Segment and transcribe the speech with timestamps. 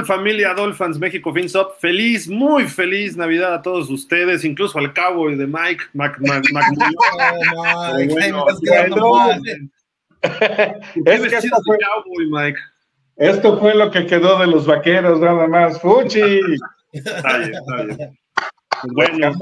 [0.00, 1.78] Hola, ¿qué tal familia Dolphins México FinSop?
[1.78, 5.84] Feliz, muy feliz Navidad a todos ustedes, incluso al cabo y de Mike
[10.22, 12.58] es que esto fue, cowboy, Mike?
[13.16, 15.80] esto fue lo que quedó de los vaqueros, nada más.
[15.80, 16.40] ¡Fuchi!
[16.92, 18.18] Está bien, está bien.
[18.94, 19.32] Bueno,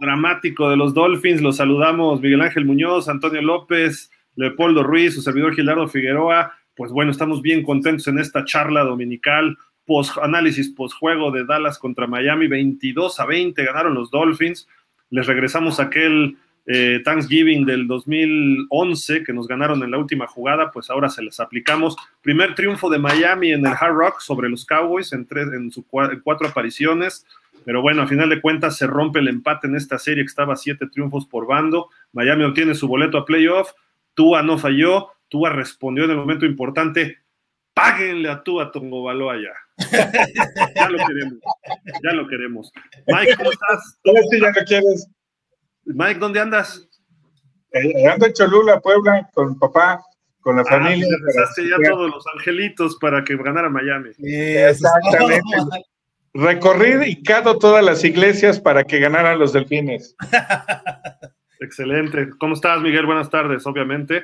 [0.00, 5.54] dramático de los Dolphins, los saludamos Miguel Ángel Muñoz, Antonio López, Leopoldo Ruiz, su servidor
[5.54, 11.44] Gilardo Figueroa, pues bueno, estamos bien contentos en esta charla dominical, post, análisis post-juego de
[11.44, 14.68] Dallas contra Miami, 22 a 20 ganaron los Dolphins,
[15.10, 20.90] les regresamos aquel eh, Thanksgiving del 2011 que nos ganaron en la última jugada, pues
[20.90, 21.96] ahora se les aplicamos.
[22.20, 25.70] Primer triunfo de Miami en el Hard Rock sobre los Cowboys en, tres, en,
[26.22, 27.26] cuatro apariciones.
[27.64, 30.56] Pero bueno, a final de cuentas se rompe el empate en esta serie que estaba
[30.56, 31.90] siete triunfos por bando.
[32.12, 33.72] Miami obtiene su boleto a playoff.
[34.14, 35.10] Tua no falló.
[35.28, 37.20] Tua respondió en el momento importante,
[37.72, 39.54] páguenle a Tua Tongo Baloa ya.
[39.90, 41.38] Ya lo queremos,
[42.02, 42.72] ya lo queremos.
[43.06, 43.98] Mike, ¿cómo estás?
[44.04, 45.08] ya lo quieres.
[45.84, 46.88] Mike, ¿dónde andas?
[47.72, 50.02] Eh, ando en Cholula, Puebla, con papá,
[50.40, 51.06] con la ah, familia.
[51.26, 54.10] Rezaste ya todos los angelitos para que ganara Miami.
[54.18, 55.40] Exactamente.
[56.34, 60.16] Recorrí y cado todas las iglesias para que ganaran los delfines.
[61.60, 62.30] Excelente.
[62.38, 63.06] ¿Cómo estás, Miguel?
[63.06, 64.22] Buenas tardes, obviamente.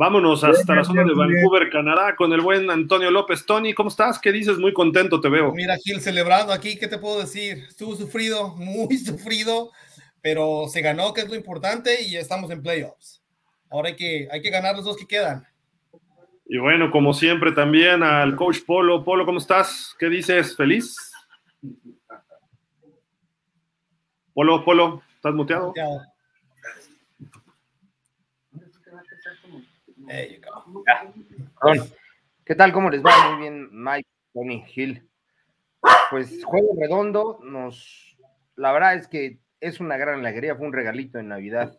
[0.00, 3.44] Vámonos hasta la zona de Vancouver, Canadá, con el buen Antonio López.
[3.44, 4.18] Tony, ¿cómo estás?
[4.18, 4.56] ¿Qué dices?
[4.56, 5.52] Muy contento te veo.
[5.52, 7.66] Mira, Gil, celebrando aquí, ¿qué te puedo decir?
[7.68, 9.72] Estuvo sufrido, muy sufrido,
[10.22, 13.22] pero se ganó, que es lo importante, y estamos en playoffs.
[13.68, 15.46] Ahora hay que, hay que ganar los dos que quedan.
[16.46, 19.04] Y bueno, como siempre, también al coach Polo.
[19.04, 19.94] Polo, ¿cómo estás?
[19.98, 20.56] ¿Qué dices?
[20.56, 20.96] ¿Feliz?
[24.32, 25.66] Polo, Polo, ¿estás muteado?
[25.66, 26.09] muteado.
[32.44, 32.72] ¿Qué tal?
[32.72, 33.30] ¿Cómo les va?
[33.30, 35.08] Muy bien, Mike, Tony, Hill.
[36.10, 38.18] Pues juego redondo, nos,
[38.56, 41.78] la verdad es que es una gran alegría, fue un regalito en Navidad,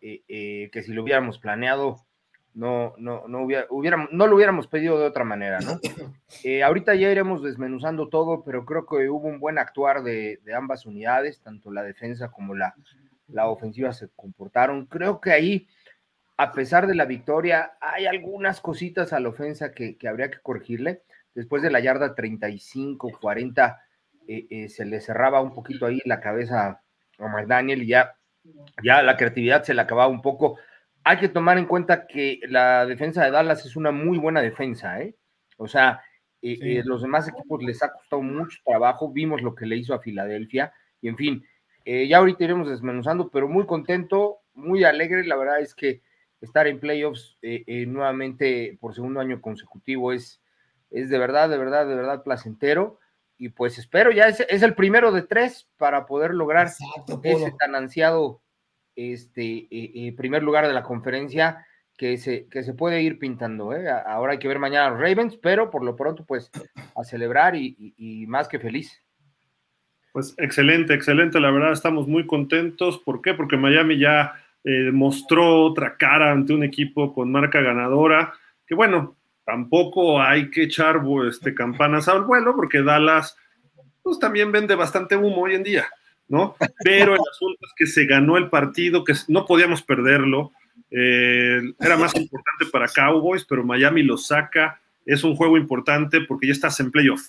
[0.00, 2.04] eh, eh, que si lo hubiéramos planeado,
[2.52, 5.80] no, no, no, hubiera, hubiéramos, no lo hubiéramos pedido de otra manera, ¿no?
[6.44, 10.54] Eh, ahorita ya iremos desmenuzando todo, pero creo que hubo un buen actuar de, de
[10.54, 12.74] ambas unidades, tanto la defensa como la,
[13.28, 14.84] la ofensiva se comportaron.
[14.84, 15.66] Creo que ahí
[16.36, 21.02] a pesar de la victoria, hay algunas cositas a la ofensa que, habría que corregirle.
[21.34, 23.82] Después de la yarda 35, 40,
[24.26, 26.80] eh, eh, se le cerraba un poquito ahí la cabeza
[27.18, 28.16] a McDaniel y ya,
[28.82, 30.58] ya la creatividad se le acababa un poco.
[31.04, 35.00] Hay que tomar en cuenta que la defensa de Dallas es una muy buena defensa,
[35.00, 35.14] ¿eh?
[35.56, 36.02] O sea,
[36.42, 39.12] eh, los demás equipos les ha costado mucho trabajo.
[39.12, 41.46] Vimos lo que le hizo a Filadelfia y en fin,
[41.84, 45.24] ya ahorita iremos desmenuzando, pero muy contento, muy alegre.
[45.26, 46.02] La verdad es que
[46.44, 50.40] estar en playoffs eh, eh, nuevamente por segundo año consecutivo es,
[50.90, 52.98] es de verdad, de verdad, de verdad placentero.
[53.36, 56.68] Y pues espero, ya es, es el primero de tres para poder lograr
[57.22, 58.40] ese tan ansiado
[58.94, 63.72] este, eh, primer lugar de la conferencia que se, que se puede ir pintando.
[64.06, 66.50] Ahora hay que ver mañana a los Ravens, pero por lo pronto, pues
[66.96, 69.04] a celebrar y, y más que feliz.
[70.14, 71.40] Pues excelente, excelente.
[71.40, 73.00] La verdad, estamos muy contentos.
[73.00, 73.34] ¿Por qué?
[73.34, 78.32] Porque Miami ya eh, mostró otra cara ante un equipo con marca ganadora,
[78.66, 83.36] que bueno, tampoco hay que echar este, campanas al vuelo, porque Dallas
[84.02, 85.86] pues, también vende bastante humo hoy en día,
[86.28, 86.56] ¿no?
[86.82, 90.52] Pero el asunto es que se ganó el partido, que no podíamos perderlo,
[90.90, 96.46] eh, era más importante para Cowboys, pero Miami lo saca, es un juego importante porque
[96.46, 97.28] ya estás en playoff.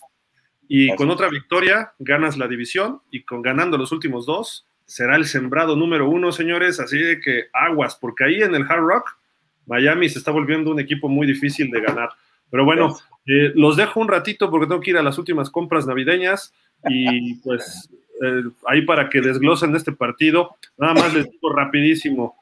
[0.68, 5.26] Y con otra victoria ganas la división y con ganando los últimos dos, será el
[5.26, 9.18] sembrado número uno, señores, así de que aguas, porque ahí en el Hard Rock,
[9.66, 12.10] Miami se está volviendo un equipo muy difícil de ganar.
[12.52, 12.96] Pero bueno,
[13.26, 16.54] eh, los dejo un ratito porque tengo que ir a las últimas compras navideñas
[16.88, 17.90] y pues
[18.24, 20.56] eh, ahí para que desglosen este partido.
[20.78, 22.36] Nada más les digo rapidísimo.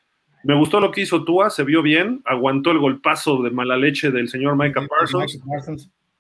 [0.44, 4.12] Me gustó lo que hizo Tua, se vio bien, aguantó el golpazo de mala leche
[4.12, 5.40] del señor Micah Parsons.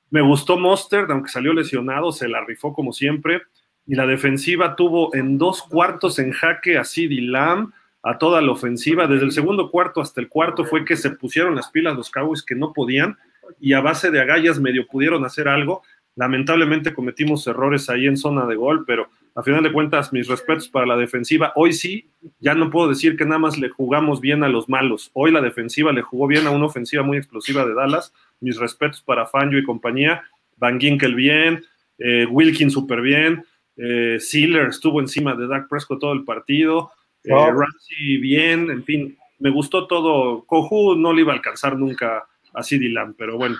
[0.09, 3.41] Me gustó Monster, aunque salió lesionado, se la rifó como siempre
[3.85, 7.71] y la defensiva tuvo en dos cuartos en jaque a CeeDee Lamb,
[8.01, 9.07] a toda la ofensiva.
[9.07, 12.43] Desde el segundo cuarto hasta el cuarto fue que se pusieron las pilas los Cowboys
[12.43, 13.17] que no podían
[13.59, 15.83] y a base de agallas medio pudieron hacer algo.
[16.15, 20.67] Lamentablemente cometimos errores ahí en zona de gol, pero a final de cuentas, mis respetos
[20.67, 21.51] para la defensiva.
[21.55, 22.07] Hoy sí,
[22.39, 25.09] ya no puedo decir que nada más le jugamos bien a los malos.
[25.13, 28.13] Hoy la defensiva le jugó bien a una ofensiva muy explosiva de Dallas.
[28.41, 30.23] Mis respetos para Fangio y compañía.
[30.57, 31.63] Van Ginkel bien,
[31.97, 33.43] eh, Wilkin súper bien.
[33.77, 36.91] Eh, Sealer estuvo encima de Dak Prescott todo el partido.
[37.23, 40.43] Eh, Ramsey bien, en fin, me gustó todo.
[40.45, 43.57] Coju no le iba a alcanzar nunca a CD Lamb, pero bueno,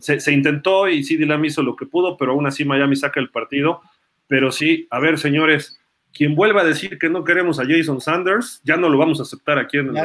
[0.00, 3.30] se, intentó y sí, Dylan hizo lo que pudo, pero aún así Miami saca el
[3.30, 3.82] partido.
[4.28, 5.80] Pero sí, a ver, señores,
[6.12, 9.24] quien vuelva a decir que no queremos a Jason Sanders, ya no lo vamos a
[9.24, 10.04] aceptar aquí en el.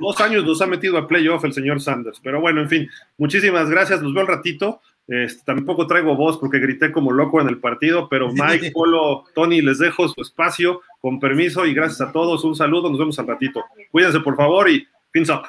[0.00, 2.20] Dos años nos ha metido a playoff el señor Sanders.
[2.22, 2.88] Pero bueno, en fin,
[3.18, 4.00] muchísimas gracias.
[4.00, 4.80] Los veo un ratito.
[5.10, 9.60] Este, tampoco traigo voz porque grité como loco en el partido, pero Mike, Polo, Tony,
[9.60, 12.44] les dejo su espacio con permiso y gracias a todos.
[12.44, 13.64] Un saludo, nos vemos al ratito.
[13.90, 15.42] Cuídense por favor y fins up.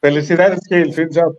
[0.00, 1.36] Felicidades, Gil, fins up.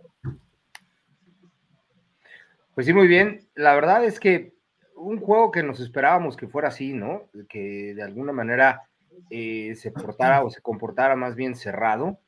[2.74, 3.48] Pues sí, muy bien.
[3.54, 4.52] La verdad es que
[4.94, 7.30] un juego que nos esperábamos que fuera así, ¿no?
[7.48, 8.82] Que de alguna manera
[9.30, 12.18] eh, se portara o se comportara más bien cerrado.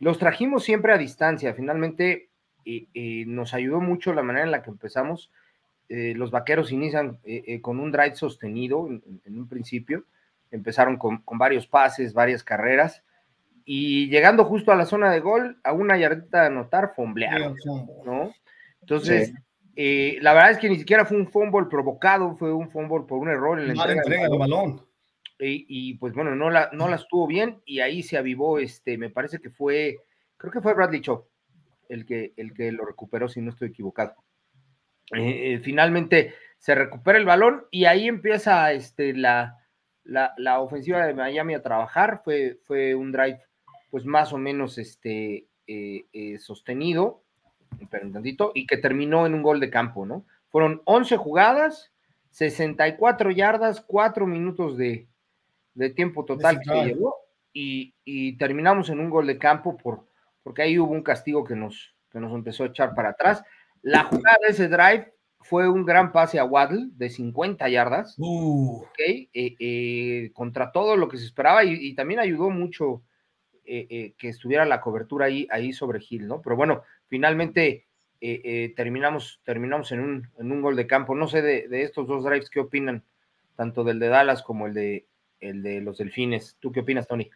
[0.00, 1.54] Los trajimos siempre a distancia.
[1.54, 2.29] Finalmente
[2.64, 5.30] eh, eh, nos ayudó mucho la manera en la que empezamos.
[5.88, 7.18] los vaqueros inician
[7.62, 10.04] con un drive sostenido en, un principio.
[10.50, 13.02] Empezaron con, varios pases, varias carreras.
[13.64, 17.56] Y llegando justo a la zona de gol, a una yardita de anotar, fomblearon,
[18.04, 18.32] ¿no?
[18.80, 19.32] Entonces,
[19.76, 23.18] eh, la verdad es que ni siquiera fue un fumble provocado, fue un fumble por
[23.18, 24.86] un error en la entrega, del balón.
[25.38, 29.08] Y, pues bueno, no, la, no las tuvo bien y ahí se avivó, este, me
[29.08, 29.96] parece que fue,
[30.36, 31.29] creo que fue Bradley Chop
[31.90, 34.14] el que, el que lo recuperó, si no estoy equivocado.
[35.12, 39.58] Eh, eh, finalmente se recupera el balón y ahí empieza este, la,
[40.04, 42.22] la, ofensiva de Miami a trabajar.
[42.24, 43.40] Fue, fue un drive,
[43.90, 45.46] pues más o menos este,
[46.38, 47.22] sostenido
[48.54, 50.24] y que terminó en un gol de campo, ¿no?
[50.48, 51.92] Fueron 11 jugadas,
[52.30, 55.08] 64 yardas, 4 minutos de,
[55.94, 57.14] tiempo total que se llevó
[57.52, 60.06] y, terminamos en un gol de campo por,
[60.42, 63.42] porque ahí hubo un castigo que nos, que nos empezó a echar para atrás.
[63.82, 68.84] La jugada de ese drive fue un gran pase a Waddle de 50 yardas, uh.
[68.98, 73.02] eh, eh, contra todo lo que se esperaba y, también ayudó mucho
[73.64, 76.42] eh, que estuviera la cobertura ahí, ahí sobre Gil, ¿no?
[76.42, 77.86] Pero bueno, finalmente
[78.76, 81.14] terminamos, terminamos en un, en un, gol de campo.
[81.14, 83.04] No sé de, estos dos drives, ¿qué opinan?
[83.56, 85.06] Tanto del de Dallas como el de,
[85.40, 86.56] el de los Delfines.
[86.60, 87.30] ¿Tú qué opinas, Tony?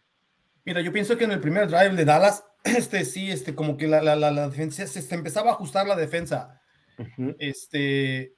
[0.64, 3.87] Mira, yo pienso que en el primer drive de Dallas, este sí, este, como que
[3.87, 6.61] la, la, la, defensa se, empezaba a ajustar la defensa.
[7.38, 8.37] Este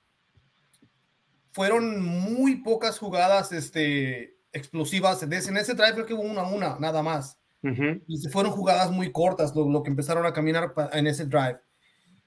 [1.56, 5.22] fueron muy pocas jugadas este, explosivas.
[5.22, 7.38] En ese drive creo que hubo una una, nada más.
[8.06, 11.58] Y se fueron jugadas muy cortas lo, que empezaron a caminar en ese drive.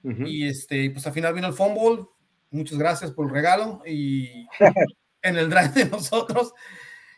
[0.02, 2.06] Y este, pues al final vino el fumble.
[2.50, 3.82] Muchas gracias por el regalo.
[3.86, 4.48] Y
[5.22, 6.52] en el drive de nosotros,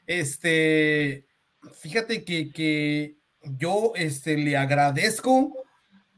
[0.07, 1.27] este,
[1.71, 5.53] fíjate que, que yo este, le agradezco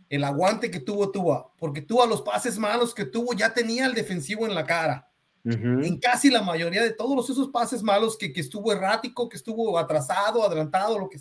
[0.09, 3.95] el aguante que tuvo Tua, porque Tua los pases malos que tuvo ya tenía el
[3.95, 5.09] defensivo en la cara.
[5.47, 9.79] En casi la mayoría de todos esos pases malos que, que, estuvo errático, que estuvo
[9.79, 11.19] atrasado, adelantado, lo que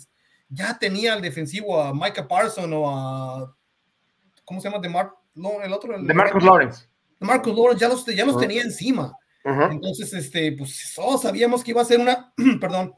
[0.48, 3.54] ya tenía el defensivo a Micah Parson o a
[4.44, 4.80] ¿cómo se llama?
[4.80, 6.00] De Mark, no, el otro.
[6.00, 6.86] de Marcus Lawrence.
[7.20, 9.16] De Marcus Lawrence ya los, ya los tenía encima.
[9.44, 12.94] Entonces, este, pues todos sabíamos que iba a ser una, perdón,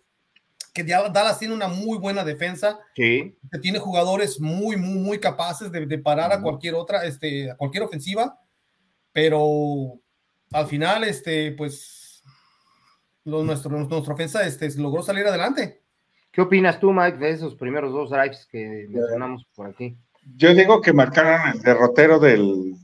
[0.76, 3.36] que Dallas tiene una muy buena defensa, sí.
[3.50, 7.56] que tiene jugadores muy, muy, muy capaces de, de parar a cualquier otra, este, a
[7.56, 8.38] cualquier ofensiva,
[9.12, 9.98] pero
[10.52, 12.22] al final, este, pues,
[13.24, 15.82] lo, nuestro, nuestra ofensa este, logró salir adelante.
[16.30, 19.96] ¿Qué opinas tú, Mike, de esos primeros dos drives que mencionamos por aquí?
[20.36, 22.74] Yo digo que marcaron el derrotero del,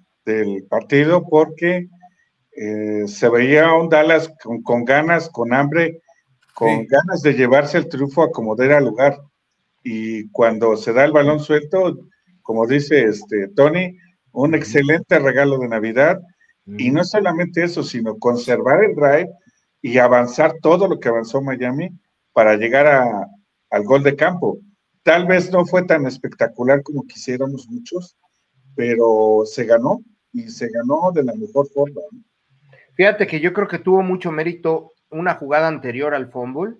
[0.68, 1.88] partido porque
[2.56, 4.32] eh, se veía un Dallas
[4.64, 6.01] con, ganas, con hambre,
[6.62, 9.18] con ganas de llevarse el triunfo a como diera lugar.
[9.82, 12.06] Y cuando se da el balón suelto,
[12.42, 13.98] como dice este Tony,
[14.30, 16.20] un excelente regalo de Navidad.
[16.64, 19.30] Y no solamente eso, sino conservar el drive
[19.80, 21.90] y avanzar todo lo que avanzó Miami
[22.32, 23.26] para llegar a,
[23.70, 24.58] al gol de campo.
[25.02, 28.16] Tal vez no fue tan espectacular como quisiéramos muchos,
[28.76, 30.00] pero se ganó
[30.32, 32.00] y se ganó de la mejor forma.
[32.94, 36.74] Fíjate que yo creo que tuvo mucho mérito una jugada anterior al fumble,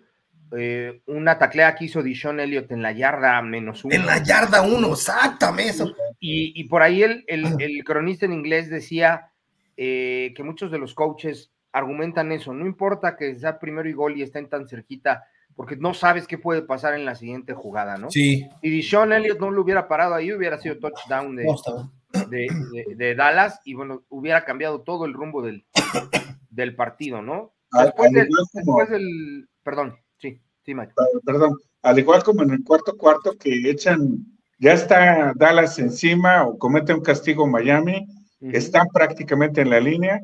[0.55, 3.95] eh, una taclea que hizo Dishon Elliott en la yarda menos uno.
[3.95, 5.85] En la yarda uno, exactamente.
[6.21, 9.31] Y, y por ahí el, el, cronista en inglés decía
[9.77, 14.17] eh, que muchos de los coaches argumentan eso, no importa que sea primero y gol
[14.17, 15.25] y estén tan cerquita,
[15.57, 18.11] porque no sabes qué puede pasar en la siguiente jugada, ¿no?
[18.11, 18.47] Sí.
[18.61, 21.47] Y Sean Elliott no lo hubiera parado ahí, hubiera sido touchdown de,
[22.95, 25.65] de, Dallas y bueno, hubiera cambiado todo el rumbo del,
[26.51, 27.53] del partido, ¿no?
[27.73, 28.13] Después,
[28.91, 30.93] del, Perdón, sí, sí, Mike.
[31.25, 34.19] Perdón, al igual como en el cuarto cuarto que echan,
[34.59, 38.07] ya está Dallas encima o comete un castigo Miami,
[38.41, 40.21] están prácticamente en la línea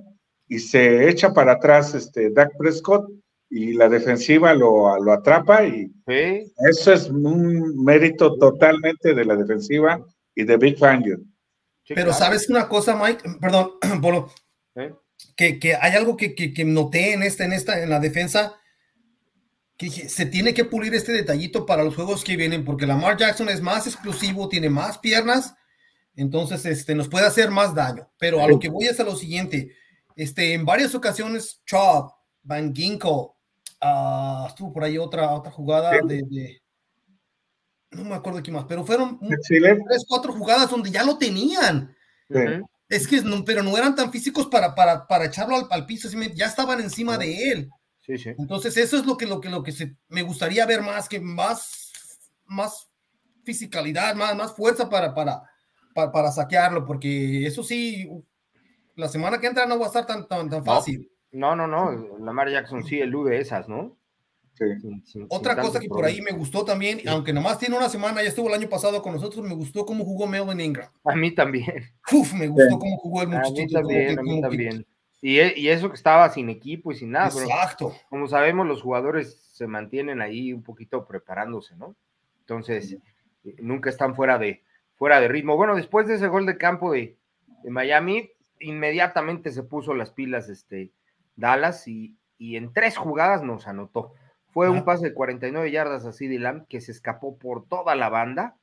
[0.49, 3.09] y se echa para atrás este Dak Prescott
[3.49, 10.05] y la defensiva lo, lo atrapa y eso es un mérito totalmente de la defensiva
[10.35, 11.19] y de Big Fangio.
[11.87, 14.31] Pero sabes una cosa, Mike, perdón, Polo,
[15.37, 18.57] que, que, hay algo que, que, noté en esta, en esta, en la defensa,
[19.77, 23.49] que se tiene que pulir este detallito para los juegos que vienen, porque Lamar Jackson
[23.49, 25.55] es más explosivo, tiene más piernas,
[26.17, 28.11] entonces este, nos puede hacer más daño.
[28.19, 29.73] Pero a lo que voy es a lo siguiente,
[30.17, 33.11] este, en varias ocasiones, Chubb, Van Ginkle,
[33.83, 36.61] uh, estuvo por ahí otra, otra jugada de,
[37.93, 41.95] no me acuerdo qué más, pero fueron tres, cuatro jugadas donde ya lo tenían.
[42.89, 46.09] Es que, no, pero no eran tan físicos para, para, para echarlo al, al piso,
[46.35, 47.71] ya estaban encima de él.
[48.09, 51.21] Entonces, eso es lo que, lo que, lo que se, me gustaría ver más, que
[51.21, 51.93] más,
[52.47, 52.91] más
[53.45, 55.43] fisicalidad, más, más fuerza para, para,
[55.95, 58.09] para, saquearlo, porque eso sí,
[58.95, 61.11] la semana que entra no va a estar tan, tan, tan fácil.
[61.31, 63.98] No, no, no, Lamar Jackson sí elude esas, ¿no?
[65.29, 68.49] Otra cosa que por ahí me gustó también, aunque nomás tiene una semana, ya estuvo
[68.49, 70.91] el año pasado con nosotros, me gustó cómo jugó Melvin Ingram.
[71.05, 71.85] A mí también.
[72.13, 73.79] Uf, me gustó cómo jugó el muchachito.
[73.79, 74.87] A mí también, a mí también.
[75.21, 77.27] Y, e, y, eso que estaba sin equipo y sin nada.
[77.27, 77.93] Exacto.
[78.09, 81.97] como sabemos, los jugadores se mantienen ahí un poquito preparándose, ¿no?
[82.41, 82.97] Entonces,
[83.45, 84.63] eh, nunca están fuera de,
[84.95, 85.57] fuera de ritmo.
[85.57, 87.17] Bueno, después de ese gol de campo de,
[87.65, 90.93] de Miami, inmediatamente se puso las pilas este,
[91.35, 94.15] Dallas y, y en tres jugadas nos anotó.
[94.51, 98.09] Fue un pase de 49 yardas así de Lamb que se escapó por toda la
[98.09, 98.57] banda.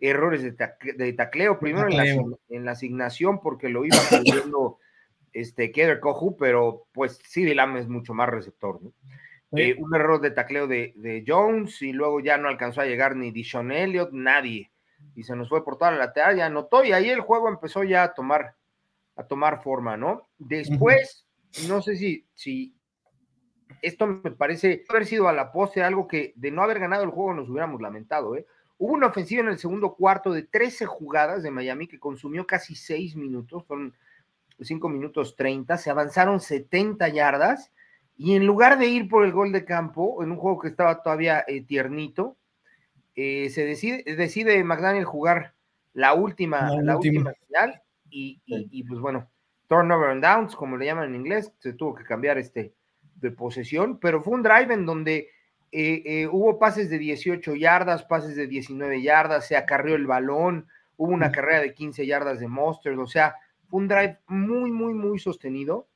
[0.00, 1.88] Errores de, tacleo, primero
[2.48, 4.78] En, la, asignación porque lo iba perdiendo
[5.32, 8.80] este Keder Kohu, pero pues sí, Lamb es mucho más receptor.
[9.54, 13.30] Eh, un error de tacleo de, Jones y luego ya no alcanzó a llegar ni
[13.30, 14.70] Dishon Elliott, nadie.
[15.14, 17.84] Y se nos fue por toda la lateral, ya anotó y ahí el juego empezó
[17.84, 18.54] ya a tomar,
[19.16, 20.28] a tomar forma, ¿no?
[20.38, 21.26] Después,
[21.68, 22.74] no sé si, si
[23.80, 27.10] esto me parece haber sido a la poste algo que de no haber ganado el
[27.10, 28.36] juego nos hubiéramos lamentado.
[28.36, 28.46] ¿eh?
[28.78, 32.74] Hubo una ofensiva en el segundo cuarto de 13 jugadas de Miami que consumió casi
[32.74, 33.94] 6 minutos, fueron
[34.60, 37.72] 5 minutos 30, se avanzaron 70 yardas
[38.16, 41.02] y en lugar de ir por el gol de campo, en un juego que estaba
[41.02, 42.36] todavía eh, tiernito,
[43.14, 45.54] eh, se decide, decide McDaniel jugar
[45.92, 47.32] la última, la, última.
[47.46, 49.28] señal y, y, pues bueno,
[49.68, 52.74] turnover and downs, como le llaman en inglés, se tuvo que cambiar este,
[53.22, 55.30] de posesión, pero fue un drive en donde
[55.70, 60.66] eh, eh, hubo pases de 18 yardas, pases de 19 yardas, se acarrió el balón,
[60.98, 63.36] hubo una carrera de 15 yardas de Monsters, o sea,
[63.70, 65.88] fue un drive muy, muy, muy sostenido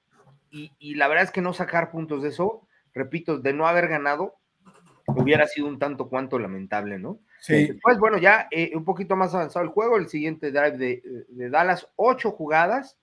[0.50, 4.36] y, la verdad es que no sacar puntos de eso, repito, de no haber ganado,
[5.08, 7.18] hubiera sido un tanto cuanto lamentable, ¿no?
[7.40, 7.66] Sí.
[7.66, 11.02] Después, bueno, ya eh, un poquito más avanzado el juego, el siguiente drive de,
[11.50, 12.96] Dallas, ocho jugadas,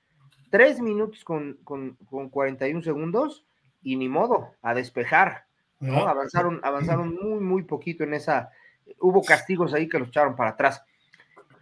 [0.50, 3.46] tres minutos con, con, con 41 segundos,
[3.84, 5.46] y ni modo, a despejar.
[5.80, 6.08] ¿no?
[6.08, 8.50] Avanzaron, avanzaron muy, muy poquito en esa.
[9.00, 10.84] Hubo castigos ahí que los echaron para atrás.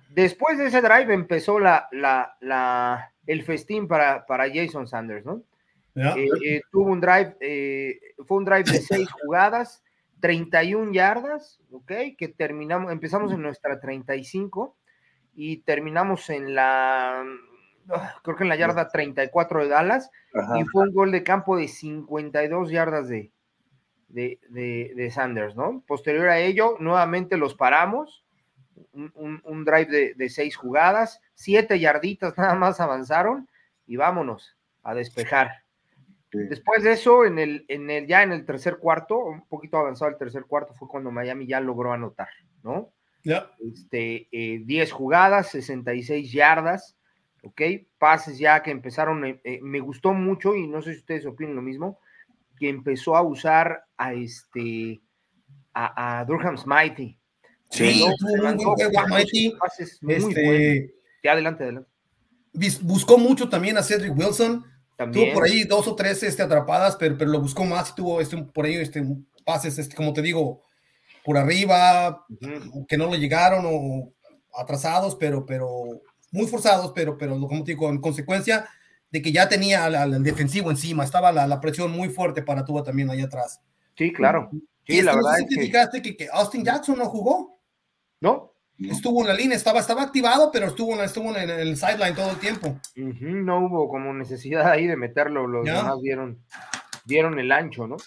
[0.10, 5.42] Después de ese drive empezó la, la, la, el festín para, para Jason Sanders, ¿no?
[5.96, 9.84] Eh, eh, tuvo un drive, eh, fue un drive de seis jugadas,
[10.20, 11.92] 31 yardas, ¿ok?
[12.18, 14.76] Que terminamos, empezamos en nuestra 35
[15.36, 17.24] y terminamos en la
[18.24, 20.10] creo que en la yarda 34 de Dallas,
[20.58, 23.32] y fue un gol de campo de 52 yardas de,
[24.10, 25.84] de, Sanders, ¿no?
[25.88, 28.26] Posterior a ello, nuevamente los paramos,
[28.94, 33.48] un, drive de, seis jugadas, siete yarditas nada más avanzaron,
[33.88, 35.64] y vámonos a despejar.
[36.34, 40.12] Después de eso, en el, en el, ya en el tercer cuarto, un poquito avanzado
[40.12, 42.30] el tercer cuarto, fue cuando Miami ya logró anotar,
[42.64, 42.94] ¿no?
[43.24, 43.52] Ya.
[43.60, 46.98] Este, 10 eh, jugadas, 66 yardas,
[47.42, 47.62] ¿ok?
[47.98, 51.56] Pases ya que empezaron, eh, eh, me gustó mucho y no sé si ustedes opinan
[51.56, 52.00] lo mismo,
[52.58, 55.02] que empezó a usar a este,
[55.74, 57.18] a, Durham Smitey.
[57.70, 58.06] Sí,
[60.08, 60.94] Este,
[61.24, 61.90] adelante, adelante.
[62.82, 64.66] Buscó mucho también a Cedric Wilson.
[64.98, 65.30] También.
[65.30, 68.20] Tuvo por ahí dos o tres este, atrapadas, pero, pero lo buscó más y tuvo
[68.22, 69.04] este, por ahí este,
[69.46, 70.62] pases, este, como te digo,
[71.24, 72.26] por arriba,
[72.88, 74.14] que no le llegaron o
[74.54, 78.68] atrasados, pero, pero muy forzados, pero, pero como te digo, en consecuencia
[79.12, 83.10] de que ya tenía al, defensivo encima, estaba la, presión muy fuerte para Tuba también
[83.10, 83.62] ahí atrás.
[83.98, 84.50] Sí, claro.
[84.88, 85.40] Sí, la verdad.
[85.40, 86.16] es que...
[86.16, 86.30] que...
[86.32, 87.60] Austin Jackson no jugó.
[88.22, 88.52] ¿No?
[88.90, 92.38] Estuvo en la línea, estaba, estaba activado, pero estuvo, estuvo en el sideline todo el
[92.38, 92.80] tiempo.
[92.96, 96.44] no hubo como necesidad ahí de meterlo, los demás dieron,
[97.06, 97.98] dieron el ancho, ¿no?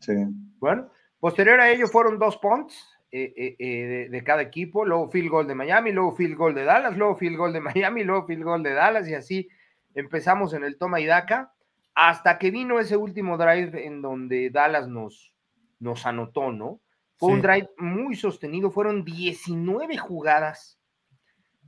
[0.00, 0.12] Sí.
[0.58, 2.74] Bueno, posterior a ello fueron dos punts,
[3.16, 6.64] eh, eh, eh, de, cada equipo, luego field goal de Miami, luego field goal de
[6.64, 9.48] Dallas, luego field goal de Miami, luego field goal de Dallas y así
[9.94, 11.52] empezamos en el toma y daca
[11.94, 15.32] hasta que vino ese último drive en donde Dallas nos,
[15.78, 16.80] nos anotó, ¿no?
[17.14, 20.80] Fue un drive muy sostenido, fueron 19 jugadas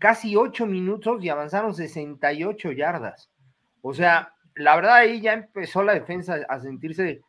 [0.01, 3.31] casi 8 minutos y avanzaron 68 yardas.
[3.83, 7.23] O sea, la verdad ahí ya empezó la defensa a sentirse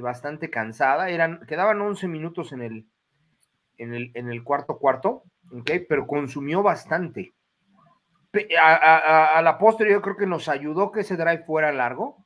[0.00, 1.10] bastante cansada.
[1.10, 2.86] Eran, quedaban 11 minutos en el,
[3.78, 5.80] en el, en el cuarto cuarto, ¿okay?
[5.80, 7.34] pero consumió bastante.
[8.60, 12.24] A, la postre yo creo que nos ayudó que ese drive fuera largo,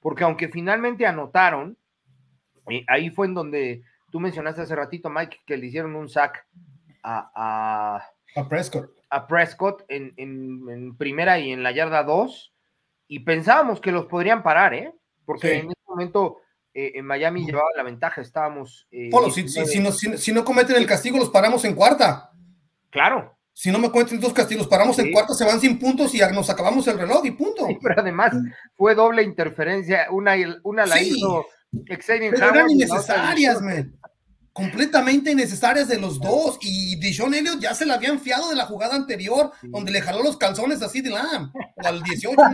[0.00, 1.76] porque aunque finalmente anotaron,
[2.86, 6.46] ahí fue en donde tú mencionaste hace ratito, Mike, que le hicieron un sack
[7.02, 8.00] a,
[8.34, 12.54] a, Prescott, a Prescott en, en, primera y en la yarda 2,
[13.08, 14.92] y pensábamos que los podrían parar, ¿eh?
[15.24, 16.38] Porque en ese momento
[16.80, 18.86] eh, en Miami llevaba la ventaja, estábamos...
[18.92, 22.30] Eh, si, si, no, si, no, cometen el castigo, los paramos en cuarta.
[22.90, 23.36] Claro.
[23.52, 26.48] Si no me cometen dos castigos, paramos en cuarta, se van sin puntos y nos
[26.48, 27.66] acabamos el reloj y punto.
[27.82, 28.32] pero además
[28.76, 31.46] fue doble interferencia, una, una la hizo
[31.88, 33.97] Xavier Pero eran innecesarias, man
[34.58, 36.58] completamente innecesarias de los dos.
[36.60, 40.22] Y Dishon Elliott ya se la habían fiado de la jugada anterior, donde le jaló
[40.22, 42.36] los calzones así de la al 18.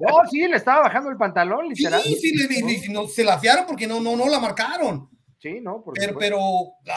[0.00, 2.02] No, sí, le estaba bajando el pantalón, literal.
[2.02, 5.08] Sí, sí, se la fiaron porque no, no, no la marcaron.
[5.38, 6.38] Sí, no, pero, pero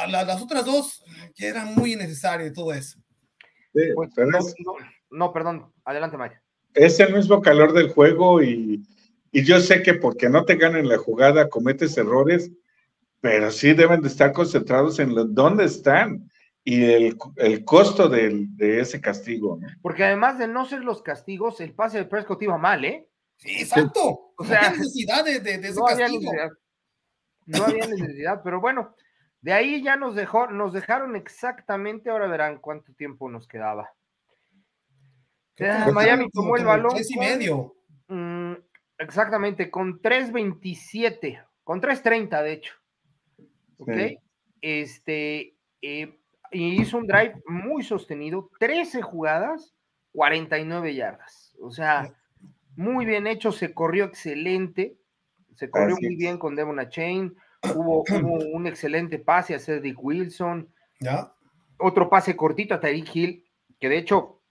[0.09, 1.03] las otras dos
[1.35, 2.97] que eran muy innecesarias todo eso.
[3.73, 4.09] Pues,
[5.11, 6.35] no, perdón, adelante, Mike.
[6.73, 8.81] Es el mismo calor del juego y,
[9.31, 12.51] y yo sé que porque no te ganen la jugada cometes errores
[13.23, 16.29] pero sí deben de estar concentrados en dónde están
[16.61, 18.49] y el, el costo de
[18.81, 19.61] ese castigo.
[19.81, 23.07] Porque además de no ser los castigos, el pase de Prescott iba mal, ¿eh?
[23.37, 24.33] Sí, exacto.
[24.37, 25.93] O sea, no necesidad de, de, ese no castigo.
[25.93, 26.49] Había necesidad.
[27.45, 28.93] No había necesidad, pero bueno,
[29.39, 33.89] de ahí ya nos dejó, nos dejaron exactamente, ahora verán cuánto tiempo nos quedaba.
[35.93, 36.91] Miami tomó el balón.
[36.93, 37.73] Tres y medio.
[38.09, 38.55] Mm,
[38.97, 42.82] exactamente, con 3.27, con 3.30 de hecho.
[43.83, 44.19] ¿Ok?
[44.61, 46.19] Este, eh,
[46.51, 49.75] hizo un drive muy sostenido, 13 jugadas,
[50.13, 51.55] 49 yardas.
[51.61, 52.13] O sea,
[52.75, 54.97] muy bien hecho, se corrió excelente,
[55.55, 57.35] se corrió muy bien con Devon Chain,
[57.75, 58.03] hubo,
[58.53, 60.69] un excelente pase a Cedric Wilson,
[60.99, 61.33] ¿Ya?
[61.77, 63.45] otro pase cortito a Tyreek Hill,
[63.79, 64.41] que de hecho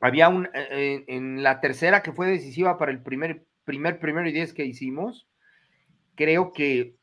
[0.00, 4.28] había un, eh, eh, en la tercera que fue decisiva para el primer, primer primero
[4.28, 5.28] y diez que hicimos,
[6.14, 6.99] creo que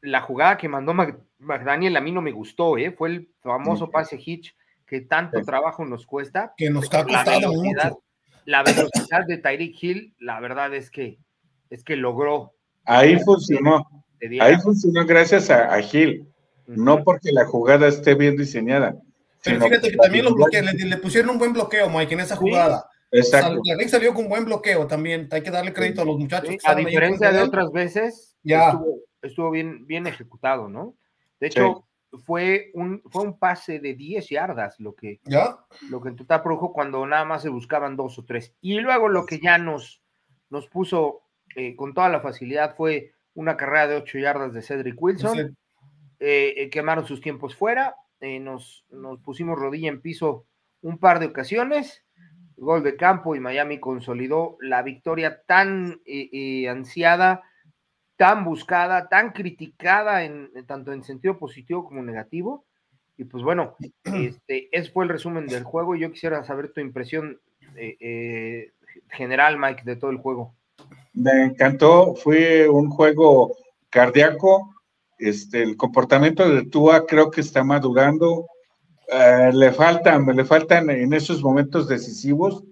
[0.00, 0.94] la jugada que mandó
[1.38, 2.92] McDaniel a mí no me gustó, ¿eh?
[2.92, 4.54] Fue el famoso pase hitch
[4.86, 6.54] que tanto trabajo nos cuesta.
[6.56, 8.02] Que nos ha costado mucho.
[8.44, 11.18] La velocidad de Tyreek Hill, la verdad es que
[11.68, 12.54] es que logró.
[12.84, 13.86] Ahí funcionó.
[14.40, 16.26] Ahí funcionó gracias a, a Hill.
[16.66, 18.96] No porque la jugada esté bien diseñada.
[19.44, 22.88] Pero fíjate que también los le, pusieron un buen bloqueo, Mike, en esa jugada.
[23.10, 23.60] exacto.
[23.88, 25.28] salió con buen bloqueo también.
[25.30, 26.54] Hay que darle crédito a los muchachos.
[26.64, 29.07] a diferencia de otras veces, ya estuvo
[29.52, 30.94] bien, bien ejecutado, ¿no?
[31.40, 31.88] De hecho,
[32.24, 35.58] fue, un, fue un pase de 10 yardas lo que, ¿Ya?
[35.90, 38.54] lo que en total produjo cuando nada más se buscaban dos o tres.
[38.60, 40.02] Y luego lo que ya nos,
[40.50, 41.22] nos puso
[41.54, 45.56] eh, con toda la facilidad fue una carrera de 8 yardas de Cedric Wilson.
[46.20, 50.46] Eh, eh, quemaron sus tiempos fuera, nos, nos pusimos rodilla en piso
[50.80, 52.04] un par de ocasiones,
[52.56, 56.00] gol de campo y Miami consolidó la victoria tan
[56.68, 57.44] ansiada
[58.18, 62.66] tan buscada, tan criticada, en, tanto en sentido positivo como negativo.
[63.16, 65.94] Y pues bueno, este, ese fue el resumen del juego.
[65.94, 67.40] Yo quisiera saber tu impresión
[67.76, 68.72] eh, eh,
[69.10, 70.52] general, Mike, de todo el juego.
[71.12, 73.56] Me encantó, fue un juego
[73.88, 74.74] cardíaco.
[75.16, 78.46] Este, el comportamiento de Tua creo que está madurando.
[79.12, 82.64] Eh, le faltan, le faltan en esos momentos decisivos.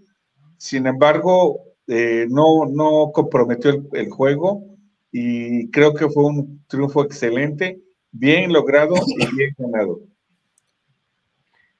[0.57, 4.76] Sin embargo, no, no comprometió el juego
[5.12, 10.01] y creo que fue un triunfo excelente, bien logrado y bien ganado.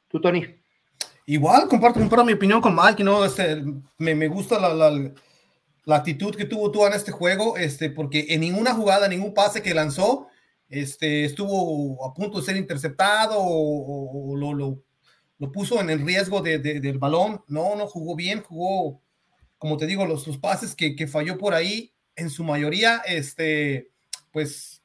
[0.09, 0.45] ¿Tú, Tony?
[1.27, 3.25] Igual, comparto, comparto mi opinión con Mike, ¿no?
[3.25, 3.63] Este,
[3.99, 5.13] me, me gusta la, la,
[5.85, 9.61] la, actitud que tuvo tú en este juego, este, porque en ninguna jugada, ningún pase
[9.61, 10.29] que lanzó,
[10.69, 14.83] este, estuvo a punto de ser interceptado o, lo, lo,
[15.39, 17.43] lo, puso en el riesgo de, del balón.
[17.49, 19.03] No, no jugó bien, jugó,
[19.59, 23.91] como te digo, los, los pases que, que falló por ahí, en su mayoría, este,
[24.33, 24.83] pues,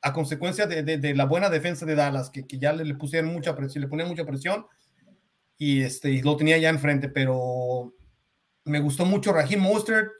[0.00, 3.88] a consecuencia de, la buena defensa de Dallas, que, ya le, pusieron mucha presión, le
[3.88, 4.66] ponían mucha presión,
[5.56, 7.94] y este, lo tenía ya enfrente, pero
[8.64, 10.10] me gustó mucho Raheem Mostert,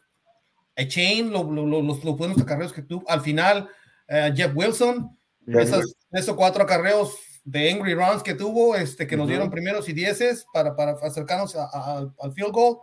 [0.76, 3.68] a Chain, lo, los, buenos acarreos que tuvo, al final,
[4.08, 9.50] eh, Jeff Wilson, esos cuatro acarreos de Angry Runs que tuvo, este, que nos dieron
[9.50, 12.78] primeros y dieces para, para acercarnos al field goal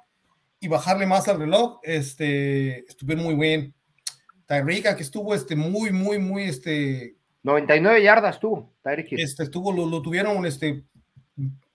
[0.61, 3.73] y bajarle más al reloj, este, estuvieron muy bien.
[4.45, 7.17] Tyreek, que estuvo este, muy, muy, muy, este...
[7.43, 9.13] 99 yardas tuvo, Tyreek.
[9.13, 10.85] Este, estuvo, lo, tuvieron, este,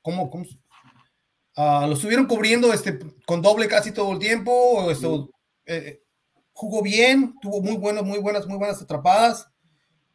[0.00, 0.30] ¿cómo?
[0.30, 0.46] cómo
[1.56, 4.88] lo estuvieron cubriendo este, con doble casi todo el tiempo.
[4.90, 5.30] Esto,
[5.64, 6.02] eh,
[6.52, 9.48] jugó bien, tuvo muy buenas, muy buenas, muy buenas atrapadas.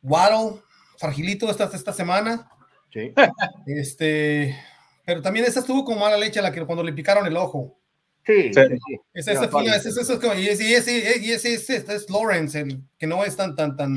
[0.02, 0.62] Waddle,
[0.98, 2.50] fragilito esta, esta semana.
[2.94, 3.14] Sí.
[3.66, 4.56] Este,
[5.04, 7.81] pero también esa estuvo con mala leche la que cuando le picaron el ojo.
[8.26, 9.00] Sí, sí, sí.
[9.14, 9.50] Ese, ese,
[10.38, 13.96] y ese, ese, es Lawrence, el que no es tan, tan, tan,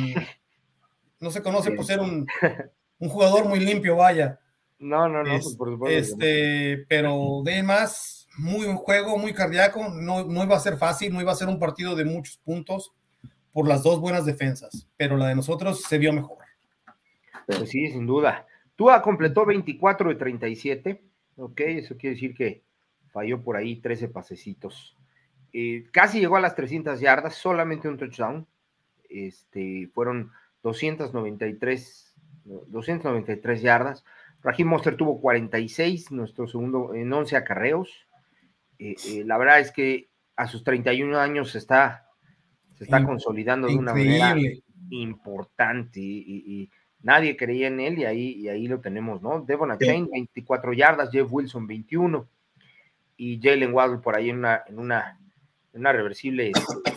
[1.21, 2.27] no se conoce por ser un,
[2.99, 4.41] un, jugador muy limpio, vaya.
[4.79, 6.17] No, no, no, pues, por supuesto.
[6.17, 11.13] Este, pero de más, muy buen juego, muy cardíaco, no, no iba a ser fácil,
[11.13, 12.93] no iba a ser un partido de muchos puntos
[13.53, 16.39] por las dos buenas defensas, pero la de nosotros se vio mejor.
[17.47, 18.47] Pues sí, sin duda.
[18.75, 21.03] Tua completó 24 de 37,
[21.37, 22.63] ok, eso quiere decir que
[23.14, 24.96] falló por ahí 13 pasecitos.
[25.53, 28.44] Eh, casi llegó a las 300 yardas, solamente un touchdown.
[29.09, 30.33] Este, fueron
[30.64, 32.12] 293,
[32.44, 34.05] 293 yardas.
[34.42, 37.88] Raheem Monster tuvo 46, nuestro segundo en 11 acarreos.
[38.81, 42.09] Eh, eh, la verdad es que a sus 31 años se está,
[42.74, 44.35] se está consolidando de una manera
[44.90, 46.68] importante y,
[47.00, 49.42] nadie creía en él y ahí, y ahí lo tenemos, ¿no?
[49.42, 52.27] Devon Chain, 24 yardas, Jeff Wilson, 21
[53.16, 55.20] y Jalen Waddle por ahí en una, en una,
[55.72, 56.92] en una reversible este,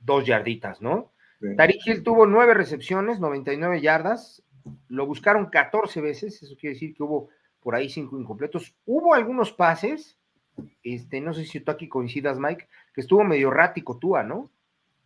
[0.00, 1.12] dos yarditas, ¿no?
[1.56, 4.42] Tariq Hill tuvo nueve recepciones, 99 yardas,
[4.88, 7.30] lo buscaron 14 veces, eso quiere decir que hubo
[7.60, 8.74] por ahí cinco incompletos.
[8.84, 10.18] Hubo algunos pases,
[10.82, 14.50] este, no sé si tú aquí coincidas, Mike, que estuvo medio rático Tua, ¿no?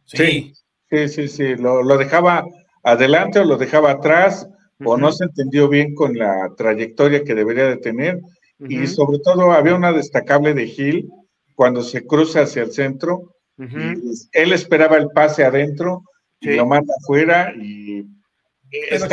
[0.04, 0.52] Sí,
[0.90, 2.44] sí, sí, sí, Lo, lo, dejaba
[2.82, 4.48] adelante o lo dejaba atrás,
[4.84, 8.20] o no se entendió bien con la trayectoria que debería de tener,
[8.58, 11.10] y sobre todo había una destacable de Gil
[11.54, 13.34] cuando se cruza hacia el centro.
[13.56, 16.02] él esperaba el pase adentro
[16.40, 18.06] y lo manda afuera y
[18.90, 19.06] pero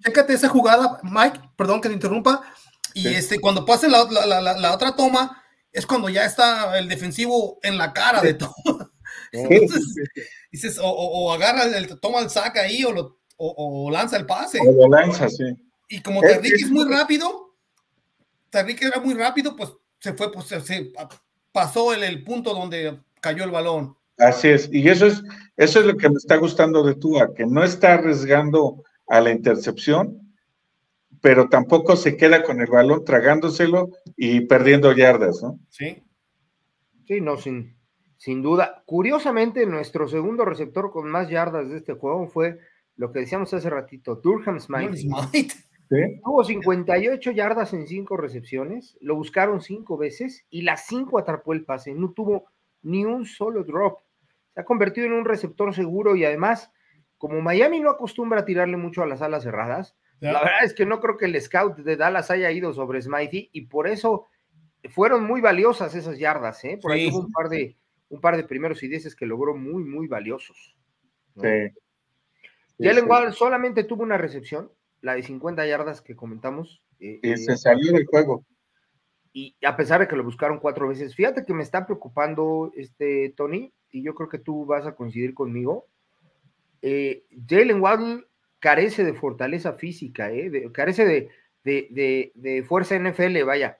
[0.00, 2.42] chécate, esa jugada, Mike, perdón que te interrumpa,
[2.94, 7.92] y este, cuando pase la, otra toma, es cuando ya está el defensivo en la
[7.92, 8.52] cara de todo.
[9.32, 9.96] Entonces,
[10.52, 14.60] dices, o, agarra, el, toma el saca ahí, o, o, lanza el pase.
[14.60, 15.44] O lo lanza, sí.
[15.88, 17.43] Y como te es muy rápido,
[18.62, 20.92] que era muy rápido, pues se fue, pues se,
[21.52, 23.96] pasó el, el, punto donde cayó el balón.
[24.18, 25.22] Así es, y eso es,
[25.56, 29.30] eso es lo que me está gustando de Tua, que no está arriesgando a la
[29.30, 30.34] intercepción,
[31.20, 35.58] pero tampoco se queda con el balón tragándoselo y perdiendo yardas, ¿no?
[35.70, 36.02] Sí.
[37.06, 37.76] Sí, no, sin,
[38.16, 38.82] sin duda.
[38.86, 42.58] Curiosamente, nuestro segundo receptor con más yardas de este juego fue
[42.96, 44.58] lo que decíamos hace ratito, Durham
[45.88, 46.20] Smite.
[46.24, 51.64] Tuvo 58 yardas en cinco recepciones, lo buscaron cinco veces y las cinco atrapó el
[51.64, 52.46] pase, no tuvo
[52.82, 54.00] ni un solo drop.
[54.54, 56.70] Se ha convertido en un receptor seguro y además,
[57.18, 60.86] como Miami no acostumbra a tirarle mucho a las alas cerradas, la verdad es que
[60.86, 64.28] no creo que el scout de Dallas haya ido sobre Smitey y por eso
[64.90, 66.78] fueron muy valiosas esas yardas, ¿eh?
[66.80, 67.76] Por ahí hubo un par de
[68.08, 70.76] un par de primeros y dieces que logró muy, muy valiosos.
[71.36, 71.72] Sí.
[72.78, 74.70] Jalen Waddle solamente tuvo una recepción,
[75.04, 76.82] la de 50 yardas que comentamos.
[76.98, 78.46] Eh, y se salió del juego.
[79.34, 83.34] Y a pesar de que lo buscaron cuatro veces, fíjate que me está preocupando este
[83.36, 85.86] Tony, y yo creo que tú vas a coincidir conmigo.
[86.80, 88.24] Eh, Jalen Waddle
[88.60, 91.28] carece de fortaleza física, eh, carece de,
[91.64, 93.78] de, de, fuerza NFL, vaya.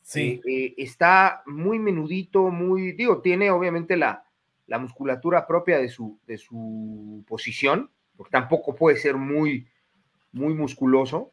[0.00, 0.40] Sí.
[0.78, 4.24] está muy menudito, muy, digo, tiene obviamente la,
[4.66, 9.68] la musculatura propia de su, de su posición, porque tampoco puede ser muy,
[10.32, 11.32] muy musculoso,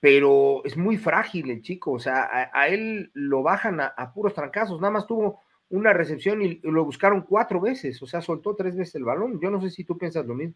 [0.00, 4.80] pero es muy frágil el chico, o sea, a, él lo bajan a, puros trancazos,
[4.80, 8.94] nada más tuvo una recepción y lo buscaron cuatro veces, o sea, soltó tres veces
[8.96, 10.54] el balón, yo no sé si tú piensas lo mismo.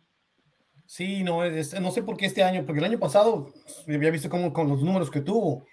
[0.86, 3.52] Sí, no, no sé por qué este año, porque el año pasado
[3.88, 5.66] había visto como con los números que tuvo,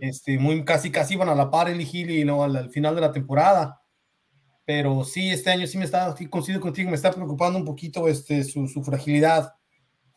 [0.00, 3.12] este, muy casi casi iban a la par el y no al, final de la
[3.12, 3.80] temporada.
[4.66, 8.44] Pero sí, este año sí me está, coincido contigo, me está preocupando un poquito este,
[8.44, 9.54] su, su fragilidad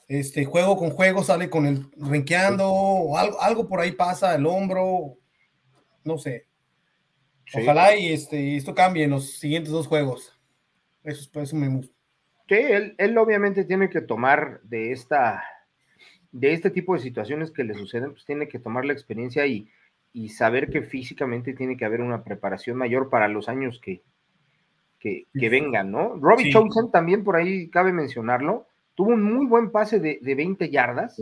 [0.07, 4.45] este, juego con juego sale con el renqueando, o algo, algo por ahí pasa, el
[4.45, 5.17] hombro,
[6.03, 6.45] no sé.
[7.53, 10.33] Ojalá y este, esto cambie en los siguientes dos juegos.
[11.03, 11.93] Eso, eso me gusta.
[12.49, 15.43] Sí, él, él, obviamente tiene que tomar de esta,
[16.31, 19.69] de este tipo de situaciones que le suceden, pues tiene que tomar la experiencia y,
[20.13, 24.01] y saber que físicamente tiene que haber una preparación mayor para los años que,
[24.99, 26.15] que, que vengan, ¿no?
[26.15, 28.67] Robbie Johnson también por ahí cabe mencionarlo
[28.97, 31.21] tuvo un muy buen pase de, de 20 yardas,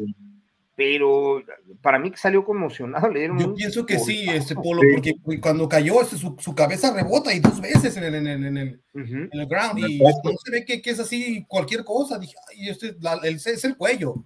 [0.77, 1.43] pero
[1.81, 3.09] para mí que salió conmocionado.
[3.09, 6.93] Le dieron Yo pienso que sí, este Polo, porque cuando cayó este, su, su, cabeza
[6.93, 10.09] rebota y dos veces en el, en el, en el, en el ground y no
[10.41, 12.17] se ve que, que, es así cualquier cosa.
[12.17, 14.23] Dije, ay, este, la, el, es el cuello.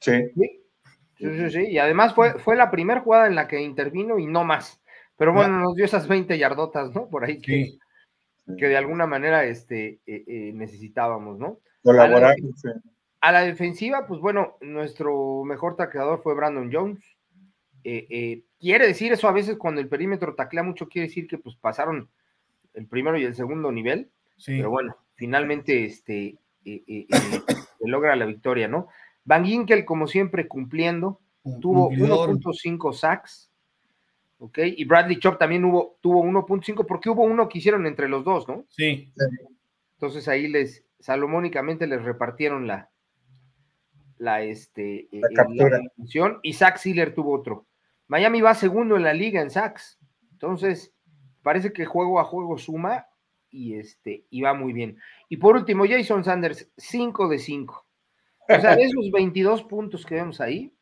[0.00, 0.12] Sí.
[1.18, 1.66] Sí, sí, sí.
[1.68, 4.80] Y además fue, fue la primera jugada en la que intervino y no más.
[5.18, 7.10] Pero bueno, nos dio esas 20 yardotas, ¿no?
[7.10, 7.76] Por ahí que,
[8.56, 11.60] que de alguna manera este, eh, eh, necesitábamos, ¿no?
[11.82, 12.36] Colaborar,
[13.20, 17.04] a la defensiva, pues bueno, nuestro mejor tacleador fue Brandon Jones.
[17.84, 21.38] Eh, eh, quiere decir eso a veces cuando el perímetro taclea mucho, quiere decir que
[21.38, 22.08] pues pasaron
[22.74, 24.10] el primero y el segundo nivel.
[24.44, 27.06] Pero bueno, finalmente este, eh,
[27.80, 28.88] logra la victoria, ¿no?
[29.24, 31.20] Van Ginkel, como siempre, cumpliendo,
[31.60, 33.52] tuvo 1.5 sacks.
[34.38, 34.58] ¿ok?
[34.76, 38.48] Y Bradley Chop también hubo, tuvo 1.5 porque hubo uno que hicieron entre los dos,
[38.48, 38.64] ¿no?
[38.68, 39.12] Sí.
[39.94, 42.90] Entonces ahí les, salomónicamente les repartieron la,
[44.18, 45.80] la, este, la, eh, captura.
[46.42, 47.66] y Zach Sealer tuvo otro.
[48.06, 49.98] Miami va segundo en la liga en sacks.
[50.30, 50.94] Entonces,
[51.42, 53.06] parece que juego a juego suma
[53.50, 54.98] y, este, y va muy bien.
[55.28, 57.86] Y por último, Jason Sanders, 5 de 5.
[58.48, 60.74] O sea, de esos 22 puntos que vemos ahí,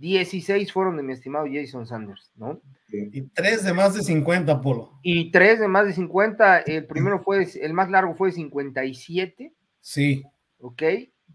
[0.00, 2.60] 16 fueron de mi estimado Jason Sanders, ¿no?
[2.88, 4.98] Y 3 de más de 50, Polo.
[5.02, 6.60] Y 3 de más de 50.
[6.60, 9.54] El primero fue, el más largo fue de 57.
[9.78, 10.24] Sí.
[10.58, 10.82] Ok.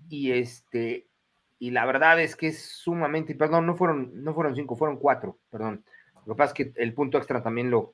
[0.09, 1.07] Y este,
[1.59, 5.37] y la verdad es que es sumamente, perdón, no fueron, no fueron cinco, fueron cuatro,
[5.51, 5.85] perdón.
[6.25, 7.93] Lo que pasa es que el punto extra también lo,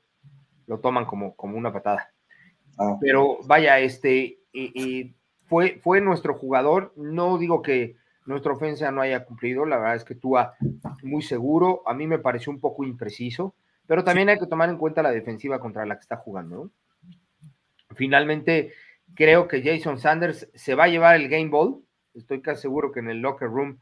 [0.67, 2.13] lo toman como, como una patada.
[2.79, 2.97] Ah.
[3.01, 4.39] Pero vaya, este
[5.47, 6.93] fue, fue nuestro jugador.
[6.95, 10.35] No digo que nuestra ofensa no haya cumplido, la verdad es que tú
[11.03, 11.81] muy seguro.
[11.85, 13.55] A mí me pareció un poco impreciso,
[13.87, 16.69] pero también hay que tomar en cuenta la defensiva contra la que está jugando.
[17.95, 18.73] Finalmente,
[19.15, 21.81] creo que Jason Sanders se va a llevar el game ball
[22.13, 23.79] estoy casi seguro que en el locker room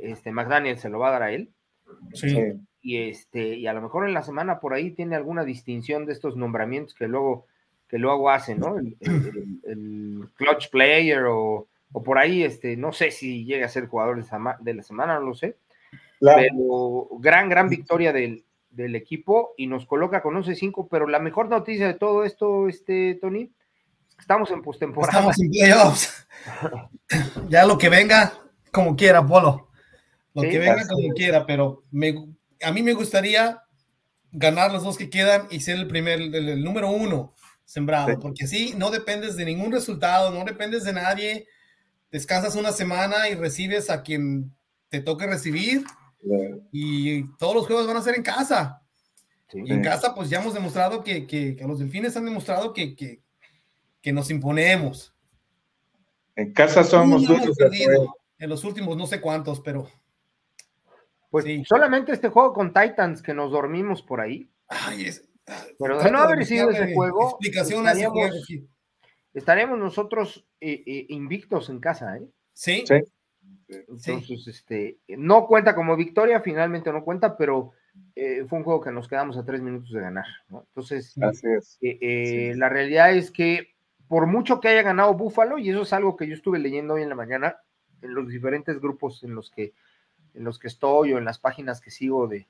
[0.00, 1.50] este McDaniel se lo va a dar a él.
[2.14, 2.36] Sí.
[2.80, 6.12] Y este, y a lo mejor en la semana por ahí tiene alguna distinción de
[6.12, 7.46] estos nombramientos que luego,
[7.88, 8.76] que luego hacen, ¿no?
[8.78, 14.24] El, clutch player o, por ahí, este, no sé si llega a ser jugador
[14.60, 15.56] de, la semana, no lo sé.
[16.20, 21.48] Pero gran, gran victoria del, del equipo y nos coloca con 11-5, pero la mejor
[21.48, 23.50] noticia de todo esto, este, Tony,
[24.22, 25.10] Estamos en postemporada.
[25.10, 26.26] Estamos en playoffs.
[27.48, 28.32] ya lo que venga,
[28.70, 29.68] como quiera, Polo.
[30.32, 31.82] Lo que venga como quiera, pero
[32.62, 33.60] a mí me gustaría
[34.30, 38.74] ganar los dos que quedan y ser el primer, el, número uno sembrado, porque así
[38.76, 41.46] no dependes de ningún resultado, no dependes de nadie,
[42.12, 44.54] descansas una semana y recibes a quien
[44.88, 45.84] te toque recibir
[46.70, 48.82] y todos los juegos van a ser en casa.
[49.52, 52.94] Y en casa, pues ya hemos demostrado que, que, que los delfines han demostrado que,
[52.94, 53.20] que,
[54.00, 55.14] que nos imponemos.
[56.36, 57.56] En casa somos duros
[58.38, 59.90] En los últimos no sé cuántos, pero.
[61.30, 61.64] Pues sí.
[61.66, 64.50] solamente este juego con Titans que nos dormimos por ahí.
[64.68, 65.28] Ay, es,
[65.78, 67.38] pero de no haber sido ese juego.
[67.40, 68.48] Estaríamos,
[69.34, 72.26] estaríamos nosotros eh, eh, invictos en casa, ¿eh?
[72.52, 72.84] Sí.
[72.86, 72.94] sí.
[73.68, 77.72] Entonces, este, no cuenta como victoria, finalmente no cuenta, pero
[78.14, 80.64] eh, fue un juego que nos quedamos a tres minutos de ganar, ¿no?
[80.68, 81.46] Entonces, Así
[81.82, 82.56] es.
[82.58, 83.72] la realidad es que
[84.08, 87.02] por mucho que haya ganado Búfalo, y eso es algo que yo estuve leyendo hoy
[87.02, 87.56] en la mañana,
[88.02, 89.72] en los diferentes grupos en los que,
[90.34, 92.46] en los que estoy o en las páginas que sigo de,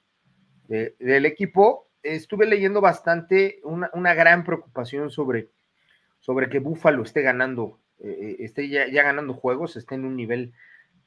[0.66, 5.51] del equipo, estuve leyendo bastante una, gran preocupación sobre,
[6.22, 10.52] sobre que Búfalo esté ganando, eh, eh, esté ya, ganando juegos, esté en un nivel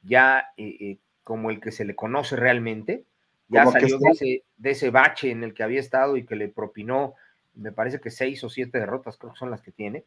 [0.02, 3.04] ya eh, como el que se le conoce realmente.
[3.48, 6.48] Ya salió de ese, de ese bache en el que había estado y que le
[6.48, 7.14] propinó,
[7.54, 10.04] me parece que seis o siete derrotas, creo que son las que tiene.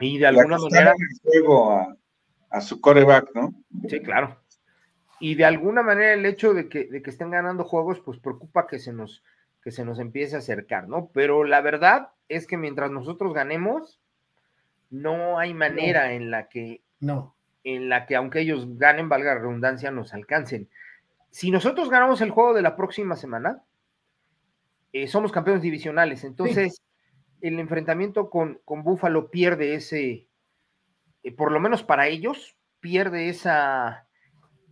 [0.00, 0.92] Y de alguna manera.
[2.50, 3.54] a, su coreback, ¿no?
[3.88, 4.40] Sí, claro.
[5.20, 8.66] Y de alguna manera el hecho de que, de que estén ganando juegos, pues preocupa
[8.66, 9.22] que se nos
[9.66, 11.10] que se nos empiece a acercar, ¿no?
[11.12, 14.00] Pero la verdad es que mientras nosotros ganemos,
[14.90, 19.40] no hay manera en la que no en la que aunque ellos ganen, valga la
[19.40, 20.68] redundancia, nos alcancen.
[21.32, 23.60] Si nosotros ganamos el juego de la próxima semana,
[24.92, 26.22] eh, somos campeones divisionales.
[26.22, 26.80] Entonces,
[27.40, 30.28] el enfrentamiento con, con Búfalo pierde ese,
[31.24, 34.06] eh, por lo menos para ellos, pierde esa,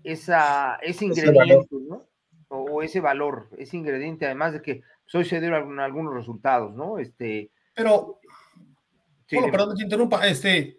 [0.05, 2.07] ese ingrediente, ¿no?
[2.55, 6.99] O, ese valor, ese ingrediente, además de que soy se dieron algunos resultados, ¿no?
[6.99, 7.51] Este.
[7.75, 8.21] Pero.
[9.33, 10.79] bueno, perdón que interrumpa, este.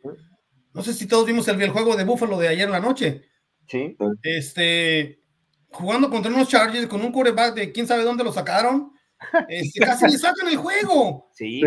[0.73, 3.23] No sé si todos vimos el, el juego de Búfalo de ayer en la noche.
[3.67, 3.97] Sí.
[4.23, 5.21] Este.
[5.69, 8.95] Jugando contra unos Chargers con un quarterback de quién sabe dónde lo sacaron
[9.49, 11.29] este, casi le sacan el juego.
[11.33, 11.61] Sí,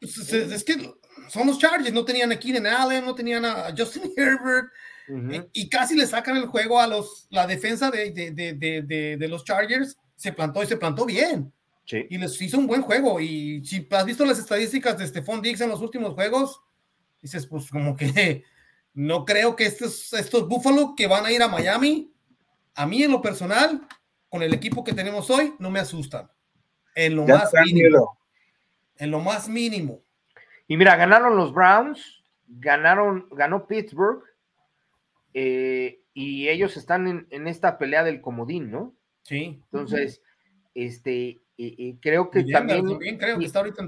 [0.00, 0.74] pues, Es, que
[1.28, 4.68] son los Chargers, no tenían a Keenan Allen, no tenían a Justin Herbert,
[5.08, 9.44] eh, y casi le sacan el juego a los, la defensa de, de, de, los
[9.44, 11.52] Chargers, se plantó y se plantó bien.
[11.88, 13.20] Y les hizo un buen juego.
[13.20, 16.60] Y si has visto las estadísticas de Stephon Diggs en los últimos juegos,
[17.22, 18.42] dices, pues como que
[18.94, 22.12] no creo que estos, estos Buffalo que van a ir a Miami
[22.74, 23.86] a mí en lo personal,
[24.28, 26.30] con el equipo que tenemos hoy, no me asustan.
[26.94, 28.18] En lo más mínimo.
[28.96, 30.02] En lo más mínimo.
[30.66, 34.22] Y mira, ganaron los Browns, ganaron, ganó Pittsburgh,
[35.38, 38.96] eh, y ellos están en, esta pelea del comodín, ¿no?
[39.20, 39.60] Sí.
[39.64, 40.22] Entonces,
[40.72, 41.42] este,
[42.00, 42.86] creo que también,
[43.18, 43.86] creo que está ahorita.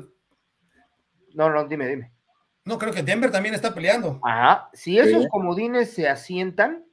[1.33, 2.13] No, no, dime, dime.
[2.67, 4.21] No, creo que Denver también está peleando.
[4.23, 4.69] Ajá.
[4.75, 6.85] Si esos comodines se asientan,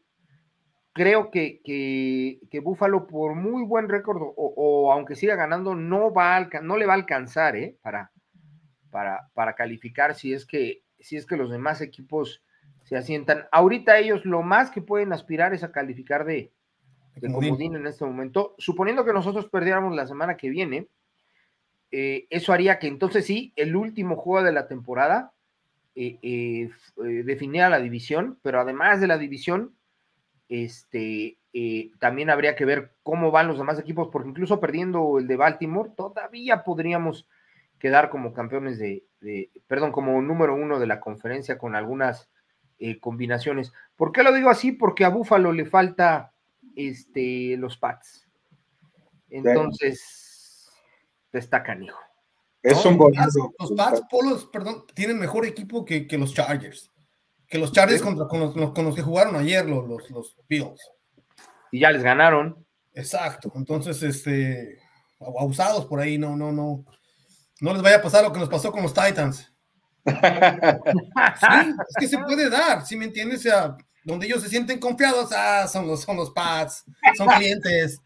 [0.94, 6.38] creo que, que, que Buffalo, por muy buen récord, o, aunque siga ganando, no, va
[6.38, 7.78] a no le va a alcanzar ¿eh?
[7.82, 8.14] para,
[8.90, 12.42] para, para calificar si es, que, si es que los demás equipos
[12.86, 13.48] se asientan.
[13.52, 16.52] Ahorita ellos lo más que pueden aspirar es a calificar de,
[17.16, 18.56] de comodín en este momento.
[18.58, 20.88] Suponiendo que nosotros perdiéramos la semana que viene,
[21.92, 25.34] eh, eso haría que entonces sí, el último juego de la temporada
[25.96, 26.70] eh, eh,
[27.24, 29.74] definiera la división, pero además de la división,
[30.48, 31.38] este,
[32.00, 35.92] también habría que ver cómo van los demás equipos, porque incluso perdiendo el de Baltimore,
[35.96, 37.28] todavía podríamos
[37.80, 39.06] quedar como campeones de,
[39.68, 42.30] perdón, como número uno de la conferencia con algunas
[43.00, 43.74] combinaciones.
[43.96, 44.72] ¿Por qué lo digo así?
[44.72, 46.34] Porque a Buffalo le falta
[46.76, 48.28] este, los Pats.
[49.30, 50.70] Entonces,
[51.32, 52.00] destacan, hijo.
[52.62, 53.54] Es un bonito.
[53.60, 56.92] Los Pats, Polos, perdón, tienen mejor equipo que, los Chargers.
[57.48, 60.82] Que los Chargers con, los, que jugaron ayer, los, los, Bills.
[61.72, 62.66] Y ya les ganaron.
[62.94, 63.52] Exacto.
[63.56, 64.80] Entonces, este,
[65.20, 66.86] abusados por ahí, no, no, no.
[67.62, 69.55] No les vaya a pasar lo que nos pasó con los Titans.
[70.06, 73.48] Sí, es que se puede dar, si me entiendes?
[74.04, 76.86] Donde ellos se sienten confiados, ah, son los, son los Pats,
[77.18, 78.02] son clientes.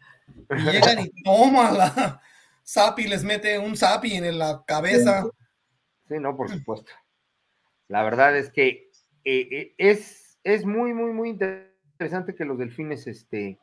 [0.50, 2.20] Y llegan y la
[2.62, 5.24] Sapi les mete un Sapi en la cabeza.
[6.08, 6.90] Sí, no, por supuesto.
[7.88, 8.90] La verdad es que
[9.24, 13.58] eh, eh, es, es muy, muy, muy interesante que los delfines este,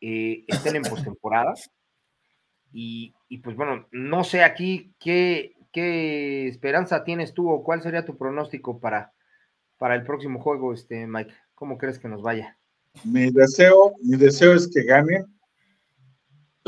[0.00, 1.54] eh, estén en postemporada.
[2.72, 8.04] Y, y, pues bueno, no sé aquí qué, qué esperanza tienes tú o cuál sería
[8.04, 9.12] tu pronóstico para,
[9.76, 11.34] para el próximo juego, este, Mike.
[11.54, 12.58] ¿Cómo crees que nos vaya?
[13.04, 15.24] Mi deseo, mi deseo es que gane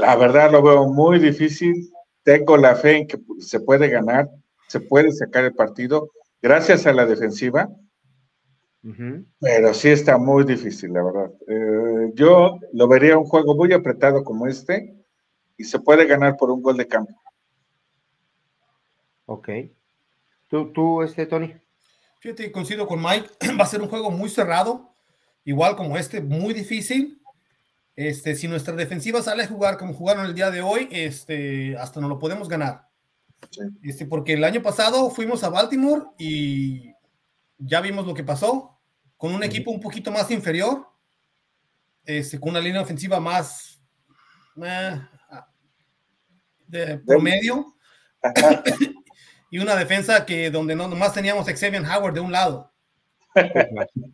[0.01, 1.91] la verdad lo veo muy difícil.
[2.23, 4.29] Tengo la fe en que se puede ganar,
[4.67, 7.69] se puede sacar el partido gracias a la defensiva.
[9.41, 11.31] Pero sí está muy difícil, la verdad.
[11.47, 14.97] Eh, yo lo vería un juego muy apretado como este
[15.59, 17.15] y se puede ganar por un gol de cambio.
[19.31, 19.49] Ok.
[20.49, 21.55] ¿Tú, tú este, Tony?
[22.19, 23.29] Fíjate, coincido con Mike.
[23.61, 24.93] Va a ser un juego muy cerrado,
[25.45, 27.23] igual como este, muy difícil.
[27.95, 32.01] Este, si nuestra defensiva sale a jugar como jugaron el día de hoy, este, hasta
[32.01, 32.89] no lo podemos ganar.
[33.85, 36.93] Este, porque el año pasado fuimos a Baltimore y
[37.57, 38.81] ya vimos lo que pasó
[39.17, 40.89] con un equipo un poquito más inferior,
[42.05, 43.81] este, con una línea ofensiva más
[44.61, 45.01] eh,
[46.67, 47.77] de promedio
[49.51, 52.73] y una defensa que donde no nomás teníamos Xavier Howard de un lado.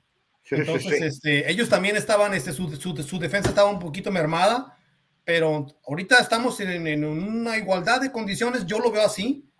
[0.50, 4.76] Entonces, Este, ellos también estaban, este, su, su, defensa estaba un poquito mermada,
[5.24, 9.50] pero ahorita estamos en, una igualdad de condiciones, yo lo veo así,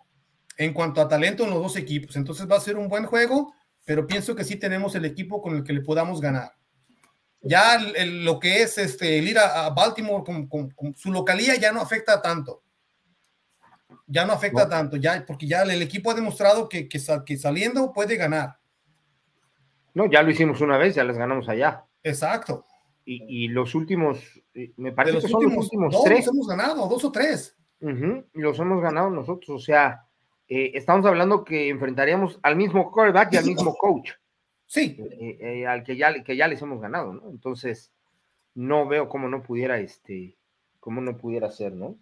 [0.57, 2.15] en cuanto a talento en los dos equipos.
[2.15, 3.53] Entonces va a ser un buen juego,
[3.85, 6.53] pero pienso que sí tenemos el equipo con el que le podamos ganar.
[7.41, 12.21] Ya lo que es este, el ir a, Baltimore con, su localía ya no afecta
[12.21, 12.63] tanto.
[14.05, 18.15] Ya no afecta tanto, ya, porque ya el equipo ha demostrado que, que saliendo puede
[18.15, 18.57] ganar.
[19.93, 21.83] No, ya lo hicimos una vez, ya les ganamos allá.
[22.03, 22.65] Exacto.
[23.09, 24.19] Y, los últimos,
[24.53, 26.25] eh, me parece que son los últimos dos tres.
[26.25, 27.55] Los hemos ganado, dos o tres.
[27.79, 30.03] los hemos ganado nosotros, o sea,
[30.49, 34.11] eh, estamos hablando que enfrentaríamos al mismo quarterback y al mismo coach.
[34.65, 34.97] Sí.
[34.99, 37.29] Eh, al que ya, que ya les hemos ganado, ¿no?
[37.29, 37.93] Entonces,
[38.53, 40.37] no veo cómo no pudiera, este,
[40.81, 41.97] cómo no pudiera ser, ¿no?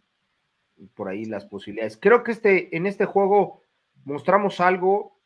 [0.94, 1.98] Por ahí las posibilidades.
[1.98, 3.62] Creo que este, en este juego
[4.04, 5.20] mostramos algo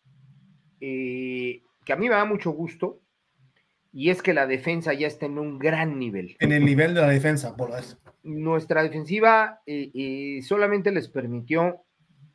[0.81, 3.01] eh, que a mí me da mucho gusto,
[3.91, 6.35] y es que la defensa ya está en un gran nivel.
[6.39, 7.97] En el nivel de la defensa, por eso.
[8.23, 11.83] Nuestra defensiva eh, eh, solamente les permitió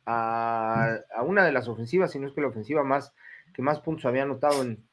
[0.05, 3.13] a, una de las ofensivas, si no es que la ofensiva más
[3.53, 4.83] que más puntos había anotado en,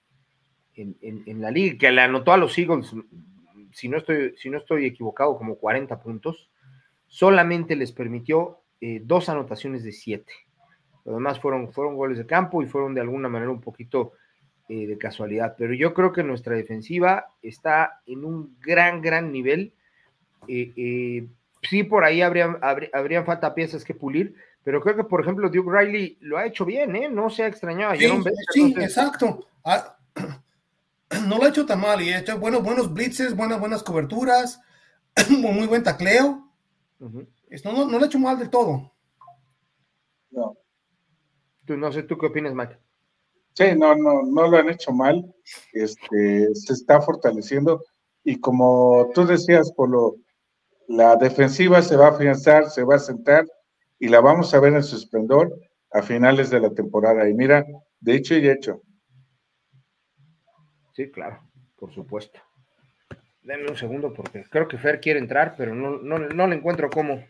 [0.74, 2.94] en, la liga, que le anotó a los Eagles,
[3.72, 6.48] si no estoy, si no estoy equivocado, como 40 puntos,
[7.12, 10.32] solamente les permitió eh, dos anotaciones de siete.
[11.04, 14.14] Lo demás fueron, fueron goles de campo y fueron de alguna manera un poquito
[14.66, 19.74] eh, de casualidad, pero yo creo que nuestra defensiva está en un gran, gran nivel.
[20.48, 21.26] Eh,
[21.68, 24.34] sí, por ahí habrían, habrían falta piezas que pulir,
[24.64, 27.10] pero creo que, por ejemplo, Duke Riley lo ha hecho bien, ¿eh?
[27.10, 27.94] No se ha extrañado.
[27.94, 28.08] Sí,
[28.54, 29.48] sí exacto.
[29.62, 29.98] Ah,
[31.26, 34.62] no lo ha hecho tan mal y ha hecho buenos, buenos blitzes, buenas, buenas coberturas,
[35.28, 36.51] muy buen tacleo.
[37.48, 38.92] Esto no, no lo ha hecho mal del todo.
[40.30, 40.56] No.
[41.64, 42.78] Tú, no sé, ¿tú qué opinas, Mike?
[43.54, 45.34] Sí, no, no, no lo han hecho mal.
[45.72, 47.84] Este, se está fortaleciendo.
[48.24, 50.16] Y como tú decías, Polo,
[50.88, 53.46] la defensiva se va a afianzar, se va a sentar
[53.98, 55.52] y la vamos a ver en su esplendor
[55.92, 57.28] a finales de la temporada.
[57.28, 57.64] Y mira,
[58.00, 58.82] de hecho y hecho.
[60.94, 61.42] Sí, claro,
[61.76, 62.38] por supuesto.
[63.42, 66.90] Denme un segundo porque creo que Fer quiere entrar, pero no, no, no le encuentro
[66.90, 67.24] cómo.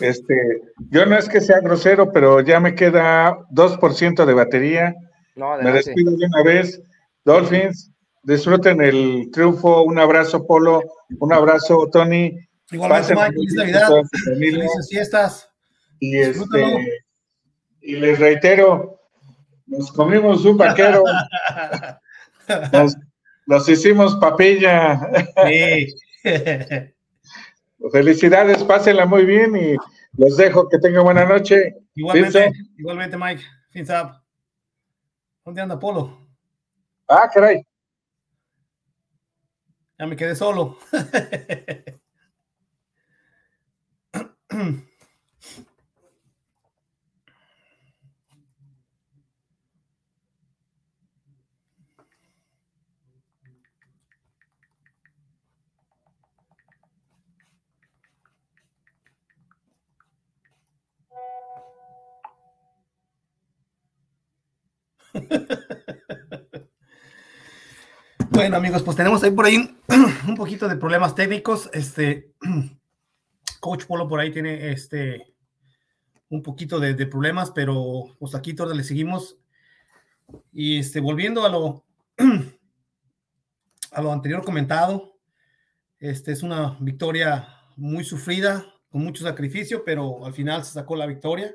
[0.00, 4.94] Este, yo no es que sea grosero, pero ya me queda 2% de batería.
[5.62, 6.82] me despido de una vez.
[7.24, 7.92] Dolphins,
[8.22, 9.82] disfruten el triunfo.
[9.82, 10.82] Un abrazo, Polo.
[11.18, 12.36] Un abrazo, Tony.
[12.70, 13.32] Igualmente, Mike.
[13.32, 13.90] Feliz Navidad.
[14.24, 15.50] Felices fiestas.
[15.98, 17.04] Y, este,
[17.80, 19.00] y les reitero,
[19.66, 21.02] nos comimos un vaquero.
[22.72, 22.96] nos,
[23.68, 25.00] hicimos papilla.
[25.46, 25.94] Sí.
[27.92, 29.76] Felicidades, pásenla muy bien y
[30.16, 30.68] los dejo.
[30.68, 31.74] Que tengan buena noche.
[31.94, 33.42] Igualmente, igualmente Mike.
[33.70, 33.90] Fins
[35.44, 36.26] ¿Dónde anda Polo?
[37.08, 37.62] Ah, caray.
[39.98, 40.78] Ya me quedé solo.
[68.36, 69.78] Bueno, amigos, pues tenemos ahí por ahí
[70.28, 71.70] un poquito de problemas técnicos.
[71.72, 72.34] Este
[73.60, 75.34] Coach Polo por ahí tiene este
[76.28, 79.38] un poquito de, problemas, pero pues aquí todos le seguimos.
[80.52, 81.86] Y este, volviendo a lo
[83.92, 85.18] a lo anterior comentado,
[85.98, 91.06] este es una victoria muy sufrida, con mucho sacrificio, pero al final se sacó la
[91.06, 91.54] victoria.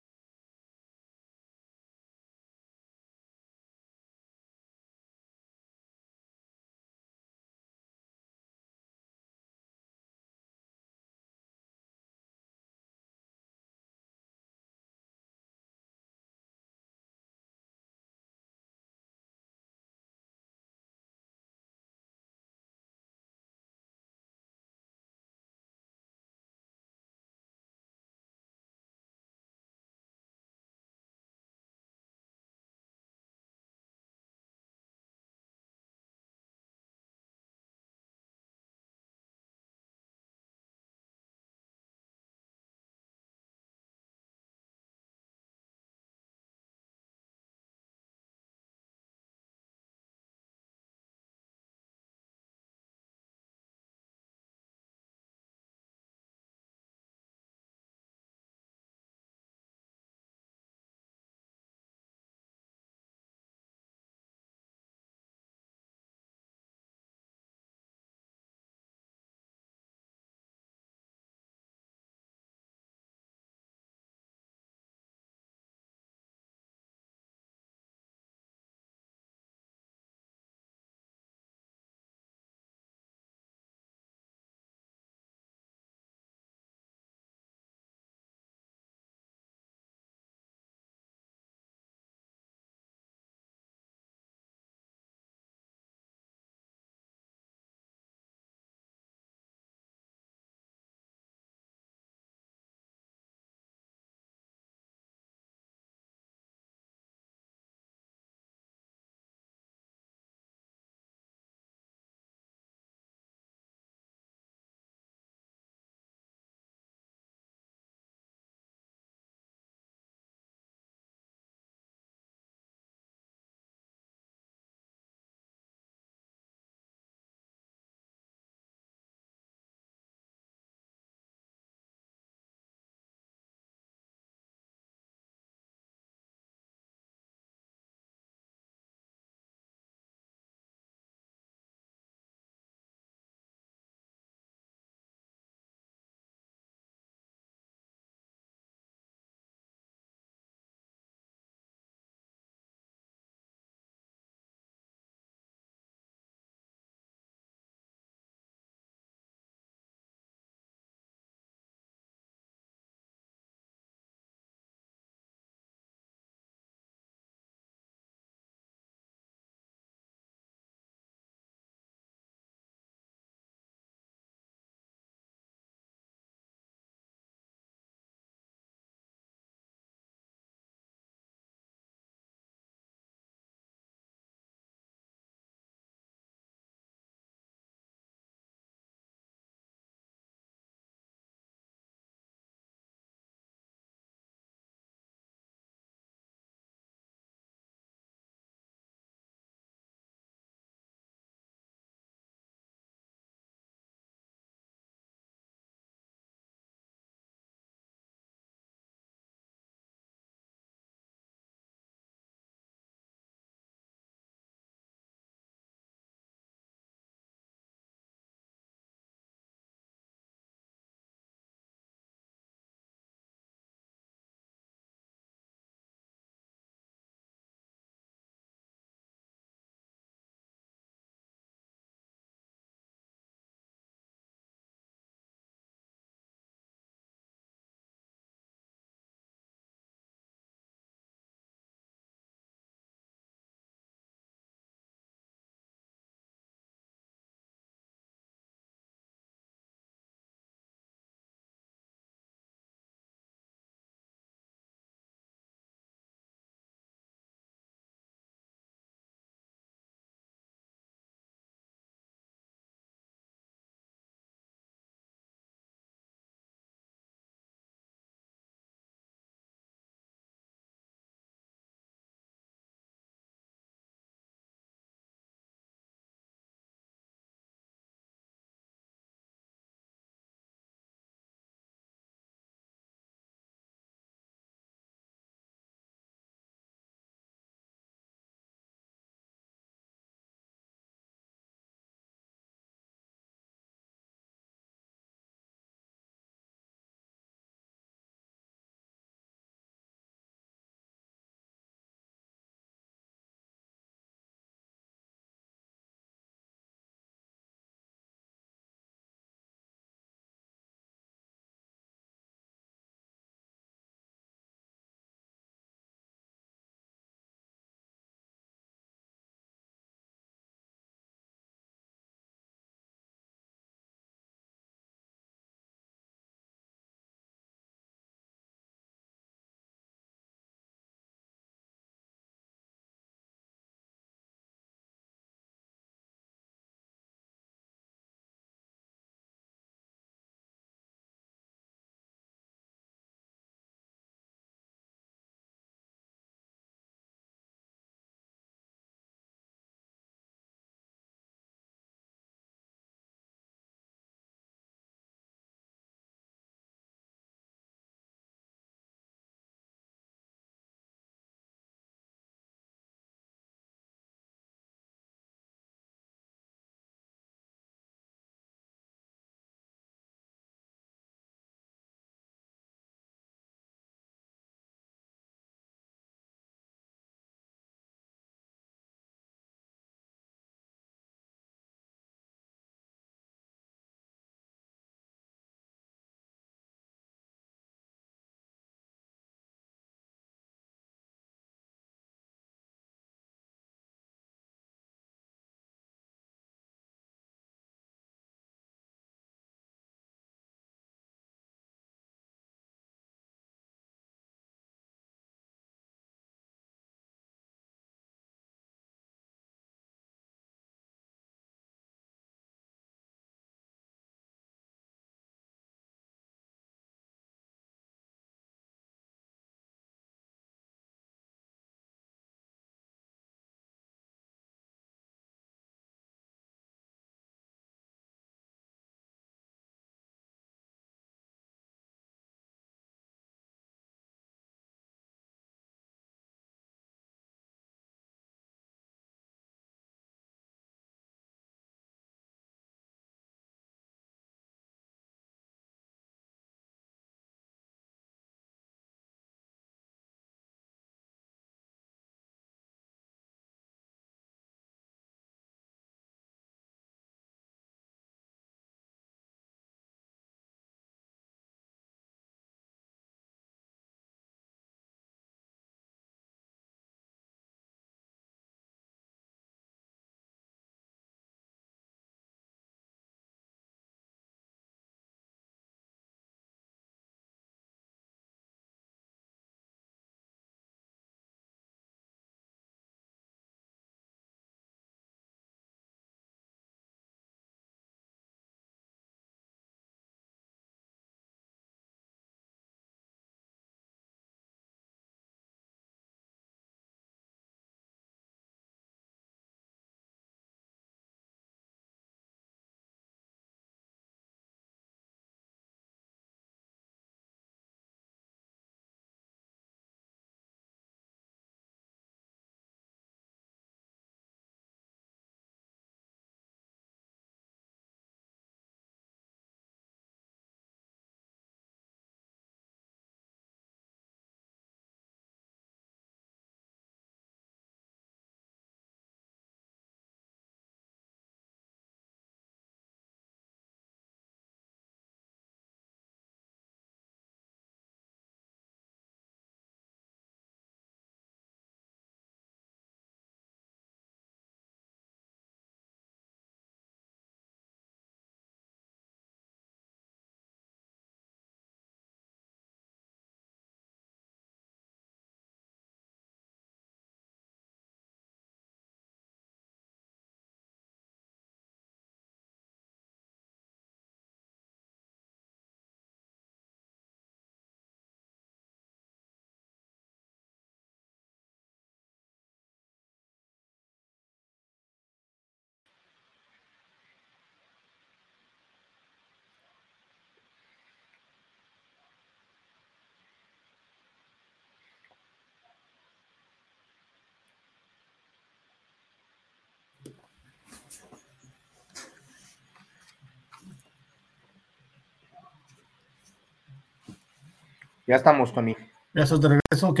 [598.06, 598.76] Ya estamos, Tony.
[599.14, 599.88] ¿Ya estás de regreso?
[599.88, 600.00] Ok.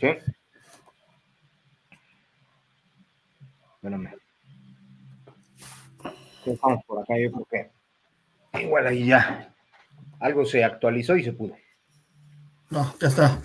[0.00, 0.06] Sí.
[3.74, 4.14] Espérame.
[6.46, 7.46] Estamos por acá, yo creo
[8.52, 9.54] que igual ahí ya
[10.20, 11.54] algo se actualizó y se pudo.
[12.70, 13.42] No, ya está.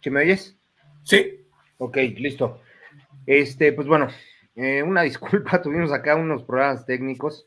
[0.00, 0.56] ¿Sí me oyes?
[1.04, 1.46] Sí.
[1.78, 2.60] Ok, listo.
[3.26, 4.08] Este, pues bueno,
[4.54, 7.46] eh, una disculpa, tuvimos acá unos problemas técnicos,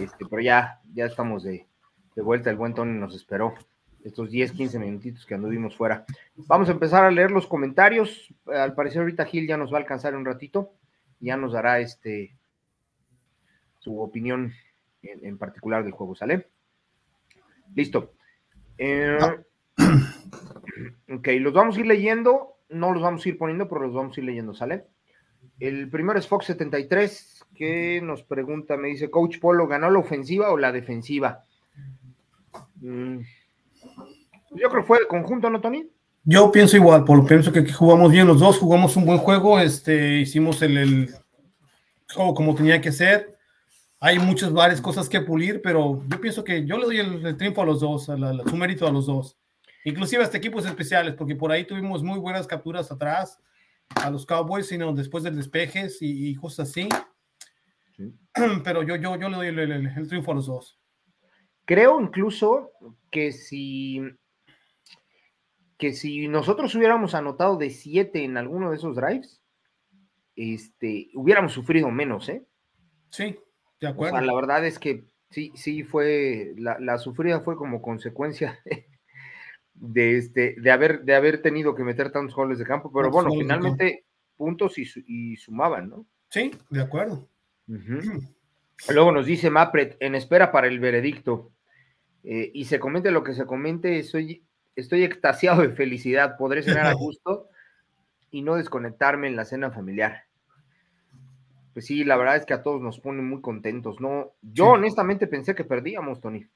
[0.00, 1.66] este, pero ya, ya estamos de,
[2.14, 2.50] de vuelta.
[2.50, 3.54] El buen Tony nos esperó
[4.04, 6.04] estos 10, 15 minutitos que anduvimos fuera.
[6.36, 8.32] Vamos a empezar a leer los comentarios.
[8.46, 10.72] Al parecer ahorita Gil ya nos va a alcanzar un ratito,
[11.20, 12.36] ya nos dará este
[13.78, 14.52] su opinión
[15.02, 16.48] en, particular del juego, ¿sale?
[17.74, 18.12] Listo.
[18.76, 19.18] Eh,
[21.08, 24.16] ok, los vamos a ir leyendo, no los vamos a ir poniendo, pero los vamos
[24.16, 24.86] a ir leyendo, ¿sale?
[25.60, 30.56] El primero es Fox73, que nos pregunta, me dice, Coach Polo, ¿ganó la ofensiva o
[30.56, 31.44] la defensiva?
[32.76, 33.18] Mm,
[34.52, 35.88] yo creo que fue el conjunto, ¿no, Tony?
[36.24, 40.18] Yo pienso igual, Polo, pienso que jugamos bien los dos, jugamos un buen juego, este,
[40.18, 41.14] hicimos el, el
[42.12, 43.38] juego como tenía que ser
[44.00, 47.60] hay muchas varias cosas que pulir, pero yo pienso que yo le doy el, triunfo
[47.60, 49.36] a los dos, su mérito a los dos.
[49.84, 53.38] Inclusive hasta equipos especiales, porque por ahí tuvimos muy buenas capturas atrás
[53.96, 56.88] a los Cowboys, sino después del despejes y, cosas así.
[58.64, 60.78] Pero yo, yo, yo le doy el, triunfo a los dos.
[61.64, 62.72] Creo incluso
[63.10, 64.00] que si
[65.78, 69.40] que si nosotros hubiéramos anotado de siete en alguno de esos drives,
[70.36, 72.46] este, hubiéramos sufrido menos, ¿eh?
[73.08, 73.38] Sí,
[73.80, 74.20] de acuerdo.
[74.20, 78.86] la verdad es que sí, sí fue, la, sufrida fue como consecuencia de,
[79.94, 84.04] este, de, haber, de haber tenido que meter tantos goles de campo, pero bueno, finalmente
[84.36, 86.06] puntos y, sumaban, ¿no?
[86.28, 87.28] Sí, de acuerdo.
[87.66, 91.50] Luego nos dice Mapret, en espera para el veredicto.
[92.22, 94.44] Eh, y se comente lo que se comente, estoy,
[94.76, 97.48] estoy extasiado de felicidad, podré cenar a gusto
[98.30, 100.24] y no desconectarme en la cena familiar
[101.72, 104.32] pues sí, la verdad es que a todos nos pone muy contentos, ¿no?
[104.42, 106.46] Yo honestamente pensé que perdíamos, Tony.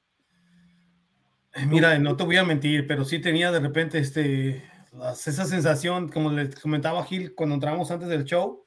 [1.55, 4.61] Eh, mira, no te voy a mentir, pero sí tenía de repente este,
[5.11, 8.65] esa sensación, como le comentaba Gil cuando entramos antes del show,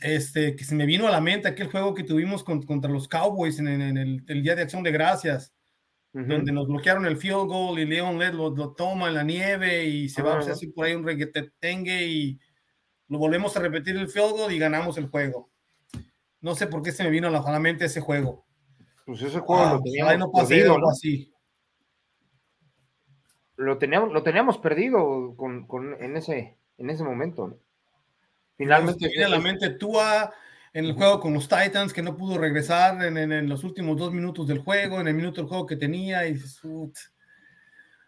[0.00, 3.58] este, que se me vino a la mente aquel juego que tuvimos contra los Cowboys
[3.58, 5.54] en, el, Día de Acción de Gracias,
[6.12, 10.08] donde nos bloquearon el field goal y Leon Led lo, toma en la nieve y
[10.08, 12.38] se va a hacer por ahí un reguetetengue y
[13.08, 15.50] lo volvemos a repetir el field goal y ganamos el juego.
[16.40, 18.46] No sé por qué se me vino a la mente ese juego.
[19.06, 20.90] Pues ese juego lo teníamos perdido, ¿no?
[20.90, 21.32] así.
[23.58, 25.66] Lo teníamos, lo teníamos perdido con,
[26.00, 27.58] en, ese, en ese momento.
[28.56, 29.08] Finalmente.
[29.08, 30.32] viene a la mente Tua
[30.72, 34.46] en el juego con los Titans, que no pudo regresar en, los últimos dos minutos
[34.46, 36.26] del juego, en el minuto del juego que tenía.
[36.28, 36.40] Y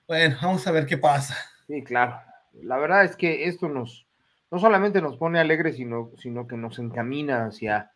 [0.07, 1.37] bueno, vamos a ver qué pasa.
[1.67, 2.21] Sí, claro.
[2.53, 4.07] La verdad es que esto nos,
[4.53, 7.91] no solamente nos pone alegres, sino, sino que nos encamina hacia,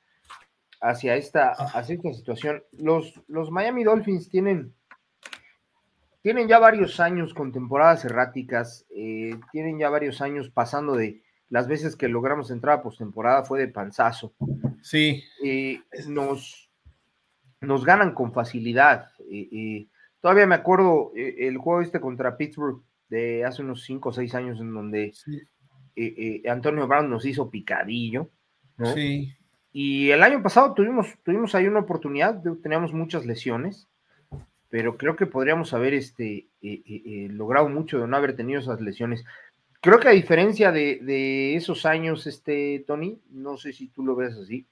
[0.81, 1.71] hacia, esta, ah.
[1.75, 2.65] hacia esta situación.
[2.73, 4.75] Los, los Miami Dolphins tienen,
[6.25, 11.68] tienen ya varios años con temporadas erráticas, eh, tienen ya varios años pasando de las
[11.68, 14.35] veces que logramos entrar a postemporada fue de panzazo.
[14.81, 15.22] Sí.
[15.45, 16.70] Eh, nos,
[17.61, 19.11] nos ganan con facilidad.
[19.31, 19.87] Eh,
[20.20, 24.61] todavía me acuerdo el juego este contra Pittsburgh de hace unos 5 o 6 años
[24.61, 25.12] en donde
[25.97, 28.31] eh, eh, Antonio Brown nos hizo picadillo.
[28.95, 29.33] Sí.
[29.72, 33.89] Y el año pasado tuvimos, tuvimos ahí una oportunidad, teníamos muchas lesiones,
[34.75, 39.25] pero creo que podríamos haber este, eh, logrado mucho de no haber tenido esas lesiones.
[39.81, 44.35] Creo que a diferencia de, esos años, este, Tony, no sé si tú lo ves
[44.35, 44.66] así,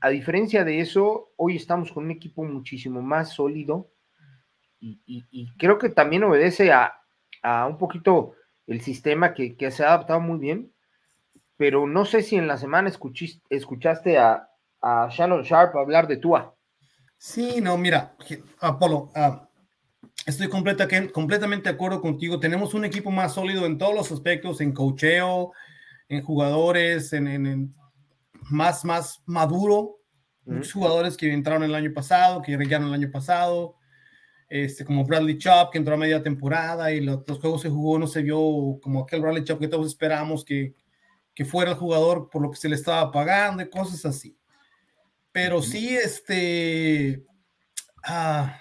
[0.00, 3.92] a diferencia de eso, hoy estamos con un equipo muchísimo más sólido
[4.80, 6.92] y, creo que también obedece a,
[7.44, 8.34] a un poquito
[8.66, 10.72] el sistema que, se ha adaptado muy bien,
[11.56, 12.90] pero no sé si en la semana
[13.50, 14.48] escuchaste a,
[14.82, 16.56] Shannon Sharp hablar de Tua.
[17.22, 18.16] Sí, no, mira,
[18.60, 19.46] Apolo, ah,
[20.24, 22.40] estoy completamente de acuerdo contigo.
[22.40, 25.52] Tenemos un equipo más sólido en todos los aspectos, en cocheo,
[26.08, 27.74] en jugadores, en,
[28.48, 29.98] más, más maduro.
[30.46, 33.76] Muchos jugadores que entraron el año pasado, que llegaron el año pasado,
[34.48, 38.06] este, como Bradley Chop, que entró a media temporada y los, juegos se jugó, no
[38.06, 40.74] se vio como aquel Bradley Chop que todos esperábamos que,
[41.34, 44.39] que fuera el jugador por lo que se le estaba pagando y cosas así.
[45.32, 47.24] Pero sí, este,
[48.04, 48.60] ah,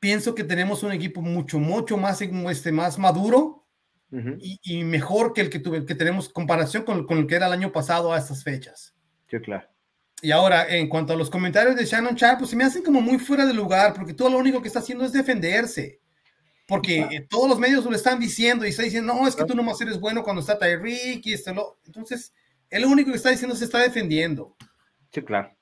[0.00, 3.66] pienso que tenemos un equipo mucho, mucho más, este, más maduro
[4.38, 7.48] y, y, mejor que el que, tuve, que tenemos comparación con, con, el que era
[7.48, 8.94] el año pasado a estas fechas.
[9.28, 9.68] Sí, claro.
[10.22, 13.00] Y ahora, en cuanto a los comentarios de Shannon Sharp, pues se me hacen como
[13.00, 16.00] muy fuera de lugar, porque todo lo único que está haciendo es defenderse.
[16.66, 19.78] Porque todos los medios lo están diciendo y está diciendo, no, es que tú nomás
[19.82, 21.78] eres bueno cuando está Tyreek y esto, lo...
[21.84, 22.32] Entonces,
[22.70, 24.56] él lo único que está diciendo se está defendiendo.
[25.14, 25.56] Sí, claro.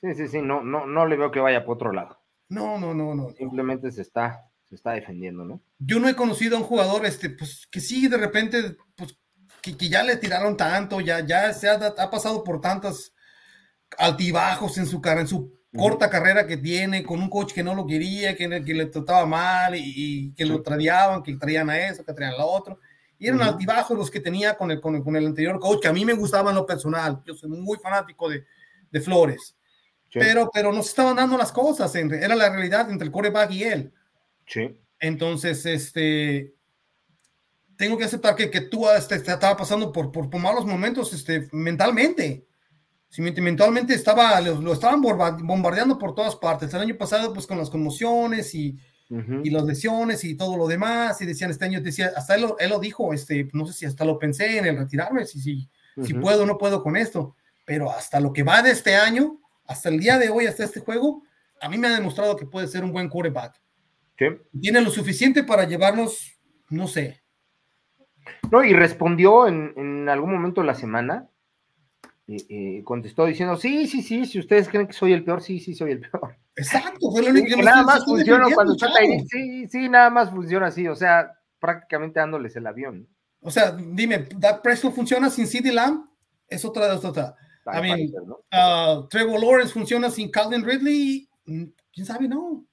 [0.00, 2.20] Sí, sí, sí, no, no, no le veo que vaya por otro lado.
[2.48, 3.30] No, no, no, no.
[3.30, 5.60] Simplemente se está, se está defendiendo, ¿no?
[5.78, 9.18] Yo no he conocido a un jugador, este, pues, que sí, de repente, pues,
[9.60, 13.12] que, que ya le tiraron tanto, ya, ya se ha, ha pasado por tantas
[13.98, 17.86] altibajos en su, en su corta carrera que tiene, con un coach que no lo
[17.86, 22.12] quería, que, que le trataba mal y, que lo tradeaban, que traían a eso, que
[22.12, 22.78] traían a lo otro.
[23.18, 25.88] Y eran altibajos los que tenía con el, con el, con, el, anterior coach, que
[25.88, 27.22] a mí me gustaba en lo personal.
[27.24, 28.44] Yo soy muy fanático de,
[28.92, 29.56] de Flores.
[30.12, 33.64] Pero, pero no se estaban dando las cosas, era la realidad entre el coreback y
[33.64, 33.92] él.
[34.46, 34.76] Sí.
[35.00, 36.54] Entonces, este,
[37.76, 41.48] tengo que aceptar que, que tú este, estaba pasando por, por, por, malos momentos este,
[41.52, 42.46] mentalmente
[43.18, 46.72] mentalmente estaba, lo, estaban bombardeando por todas partes.
[46.72, 48.78] El año pasado, pues con las conmociones y,
[49.44, 52.70] y las lesiones y todo lo demás, y decían este año, decía, hasta él, él,
[52.70, 55.68] lo dijo, este, no sé si hasta lo pensé en el retirarme, si, si,
[56.02, 57.36] si puedo o no puedo con esto,
[57.72, 60.80] pero hasta lo que va de este año, hasta el día de hoy, hasta este
[60.80, 61.22] juego,
[61.58, 63.58] a mí me ha demostrado que puede ser un buen quarterback.
[64.60, 67.22] Tiene lo suficiente para llevarnos, no sé.
[68.50, 71.30] No, y respondió en, en algún momento de la semana,
[72.28, 75.74] eh, contestó diciendo, sí, sí, sí, si ustedes creen que soy el peor, sí, sí,
[75.74, 76.36] soy el peor.
[76.54, 79.24] Exacto, fue lo único que nada más funciona cuando está ahí.
[79.30, 83.08] Sí, sí, nada más funciona así, o sea, prácticamente dándoles el avión.
[83.40, 86.06] O sea, dime, ¿That Preston funciona sin CD Lamb?
[86.46, 87.34] Es otra de otra.
[87.66, 88.40] I mean, ¿no?
[88.52, 92.64] uh, Trevor Lawrence funciona sin Calvin Ridley, mm, quién sabe, no.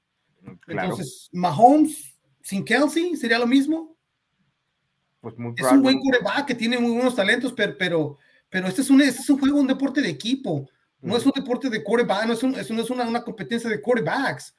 [0.41, 3.95] Mm, Entonces, Mahomes sin Kelsey sería lo mismo.
[5.21, 8.17] Pues muy es un buen coreback que tiene muy buenos talentos, pero, pero
[8.49, 10.67] pero este es un, este es un juego, un deporte de equipo,
[11.01, 14.55] no es un deporte de quarterback, no es, un, es, una, una, competencia de quarterbacks.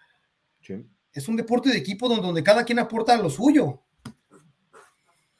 [1.12, 3.82] Es un deporte de equipo donde, donde cada quien aporta lo suyo.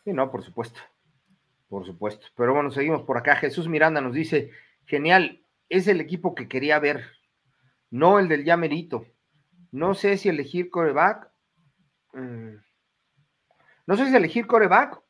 [0.05, 0.80] Sí, no, por supuesto.
[1.68, 2.26] Por supuesto.
[2.36, 3.36] Pero bueno, seguimos por acá.
[3.36, 4.51] Jesús Miranda nos dice:
[4.91, 7.07] genial, es el equipo que quería ver,
[7.91, 9.07] no el del Yamerito.
[9.72, 11.30] No sé si elegir coreback.
[12.12, 12.57] Mm,
[13.86, 15.01] no sé si elegir coreback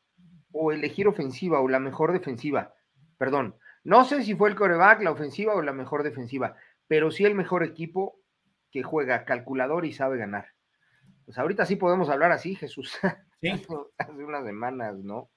[0.51, 2.73] o elegir ofensiva o la mejor defensiva
[3.21, 6.55] perdón, no sé si fue el coreback, la ofensiva o la mejor defensiva,
[6.87, 8.19] pero sí el mejor equipo
[8.71, 10.47] que juega calculador y sabe ganar.
[11.25, 12.97] Pues ahorita sí podemos hablar así, Jesús.
[13.41, 13.49] Sí.
[13.97, 15.31] Hace unas semanas, ¿no?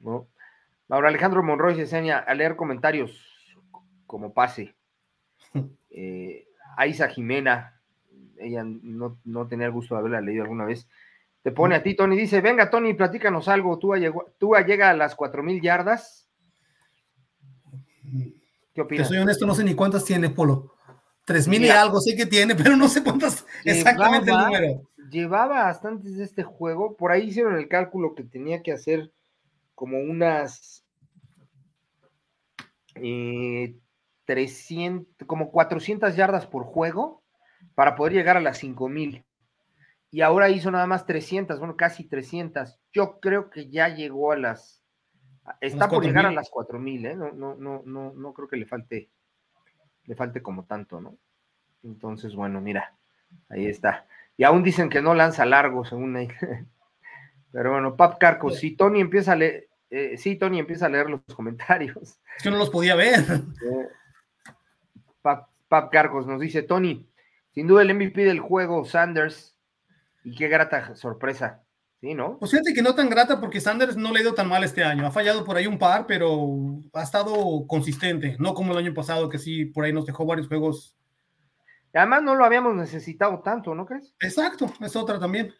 [0.00, 0.28] ¿no?
[0.88, 3.31] Ahora Alejandro Monroy se enseña a leer comentarios
[4.12, 4.74] como pase.
[5.94, 6.46] Eh,
[7.14, 7.78] Jimena,
[8.38, 10.88] ella no, no, tenía el gusto de haberla leído alguna vez.
[11.42, 13.78] Te pone a ti, Tony, dice, venga, Tony, platícanos algo.
[13.78, 16.30] Tú, llega a las cuatro mil yardas
[18.72, 19.06] ¿Qué opinas?
[19.06, 20.72] soy honesto, no sé ni cuántas tiene Polo.
[21.26, 24.88] Tres mil y algo sé que tiene, pero no sé cuántas exactamente el número.
[25.10, 29.12] Llevaba hasta antes de este juego, por ahí hicieron el cálculo que tenía que hacer
[29.74, 30.86] como unas
[34.32, 37.22] 300, eh, como 400 yardas por juego
[37.74, 39.24] para poder llegar a las 5000.
[40.10, 42.78] Y ahora hizo nada más 300, bueno, casi 300.
[42.92, 44.82] Yo creo que ya llegó a las
[45.60, 47.16] Está por llegar a las 4000, ¿eh?
[47.16, 49.10] No, no, no, no, no creo que le falte,
[50.04, 51.18] le falte como tanto, ¿no?
[51.82, 52.96] Entonces, bueno, mira,
[53.48, 54.06] ahí está.
[54.36, 56.28] Y aún dicen que no lanza largo, según ahí.
[57.52, 61.10] Pero bueno, Pap Carcos, si Tony empieza a leer, eh, sí, Tony empieza a leer
[61.10, 62.18] los comentarios.
[62.36, 63.20] Es que no los podía ver.
[65.22, 65.94] Pap, Pap
[66.26, 67.08] nos dice, Tony,
[67.52, 69.56] sin duda el MVP del juego, Sanders,
[70.24, 71.62] y qué grata sorpresa.
[72.00, 72.36] Sí, ¿no?
[72.38, 74.82] Pues fíjate que no tan grata porque Sanders no le ha ido tan mal este
[74.82, 75.06] año.
[75.06, 76.48] Ha fallado por ahí un par, pero
[76.94, 78.36] ha estado consistente.
[78.40, 80.96] No como el año pasado, que sí, por ahí nos dejó varios juegos.
[81.94, 84.16] Además, no lo habíamos necesitado tanto, ¿no crees?
[84.18, 85.54] Exacto, es otra también.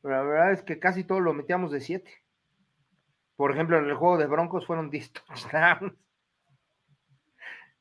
[0.00, 2.22] Pero la verdad es que casi todo lo metíamos de siete.
[3.34, 5.12] Por ejemplo, en el juego de Broncos fueron 10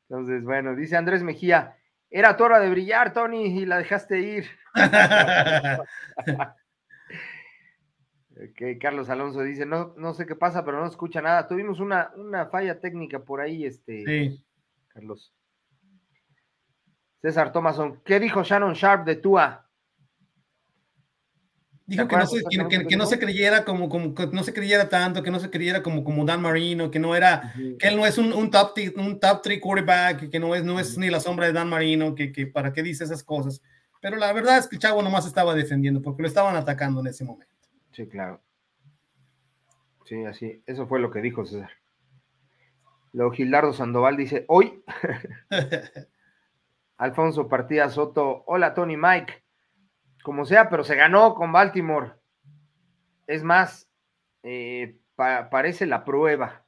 [0.10, 1.78] Entonces, bueno, dice Andrés Mejía,
[2.10, 4.48] era tu hora de brillar, Tony, y la dejaste ir.
[8.56, 11.48] que Carlos Alonso dice, no, no sé qué pasa, pero no escucha nada.
[11.48, 14.44] Tuvimos una, una falla técnica por ahí, este, sí.
[14.88, 15.34] Carlos.
[17.22, 19.69] César Thomason, ¿qué dijo Shannon Sharp de Tua?
[21.90, 22.44] Dijo que no, se,
[22.88, 25.82] que, no se creyera como, como que no se creyera tanto, que no se creyera
[25.82, 29.20] como, como Dan Marino, que no era, que él no es un, un top un
[29.20, 32.32] top three quarterback, que no es, no es ni la sombra de Dan Marino, que,
[32.32, 33.64] que para qué dice esas cosas.
[34.02, 37.08] Pero la verdad es que el chavo nomás estaba defendiendo porque lo estaban atacando en
[37.08, 37.56] ese momento.
[37.92, 38.40] Sí, claro.
[40.06, 41.72] Sí, así, eso fue lo que dijo César.
[43.14, 44.84] Luego Gilardo Sandoval dice, hoy.
[46.98, 49.42] Alfonso Partida Soto, hola Tony Mike.
[50.24, 52.14] Como sea, pero se ganó con Baltimore.
[53.28, 53.90] Es más,
[54.44, 56.66] eh, parece la prueba.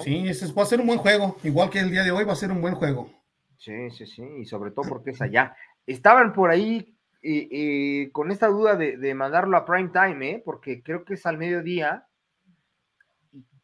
[0.00, 1.36] Sí, ese va a ser un buen juego.
[1.42, 3.10] Igual que el día de hoy va a ser un buen juego.
[3.58, 4.22] Sí, sí, sí.
[4.40, 5.56] Y sobre todo porque es allá.
[5.86, 10.42] Estaban por ahí eh, con esta duda de, mandarlo a prime time, ¿eh?
[10.44, 12.06] porque creo que es al mediodía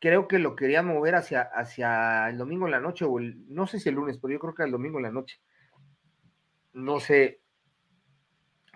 [0.01, 3.67] creo que lo querían mover hacia, hacia el domingo en la noche, o el, no
[3.67, 5.41] sé si el lunes, pero yo creo que el domingo en la noche.
[6.73, 7.41] No sé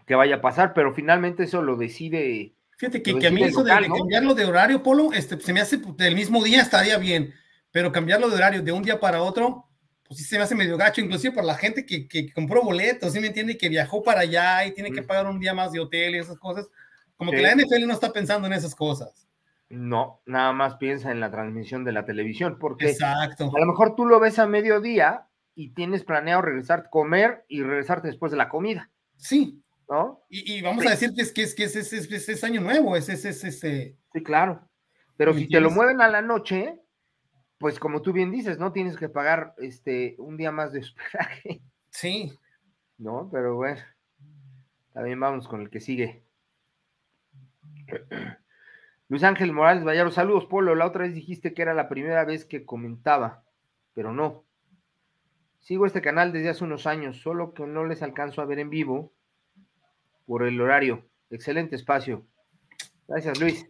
[0.07, 2.55] qué vaya a pasar, pero finalmente eso lo decide.
[2.77, 6.15] Fíjate que, a mí eso de, cambiarlo de horario, Polo, este, se me hace del
[6.15, 7.33] mismo día estaría bien,
[7.71, 9.69] pero cambiarlo de horario de un día para otro,
[10.07, 13.13] pues sí se me hace medio gacho, inclusive para la gente que, que compró boletos,
[13.13, 13.57] ¿sí me entiende?
[13.57, 16.39] Que viajó para allá y tiene que pagar un día más de hotel y esas
[16.39, 16.69] cosas.
[17.17, 19.29] Como que la NFL no está pensando en esas cosas.
[19.71, 23.51] No, nada más piensa en la transmisión de la televisión, porque Exacto.
[23.55, 28.09] a lo mejor tú lo ves a mediodía y tienes planeado regresar, comer y regresarte
[28.09, 28.91] después de la comida.
[29.17, 29.64] Sí.
[29.89, 30.25] ¿No?
[30.31, 33.25] Y, vamos a decir que es que es, que es, es, año nuevo, es, es,
[33.25, 34.67] es, Sí, claro.
[35.17, 36.81] Pero si te lo mueven a la noche,
[37.59, 38.73] pues como tú bien dices, ¿no?
[38.73, 41.63] Tienes que pagar este un día más de hospedaje.
[41.91, 42.39] Sí.
[42.99, 43.81] No, pero bueno.
[44.93, 46.25] También vamos con el que sigue.
[49.09, 50.75] Luis Ángel Morales Vallaro, saludos, Polo.
[50.75, 53.45] La otra vez dijiste que era la primera vez que comentaba,
[53.93, 54.45] pero no.
[55.61, 58.71] Sigo este canal desde hace unos años, solo que no les alcanzo a ver en
[58.71, 59.13] vivo
[60.27, 61.05] por el horario.
[61.31, 62.25] Excelente espacio.
[63.09, 63.69] Gracias, Luis.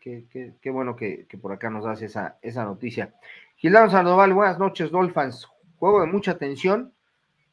[0.00, 3.14] Qué, bueno que, por acá nos das esa, esa noticia.
[3.56, 5.48] Gildardo Sandoval, buenas noches, Dolphins.
[5.76, 6.92] Juego de mucha tensión,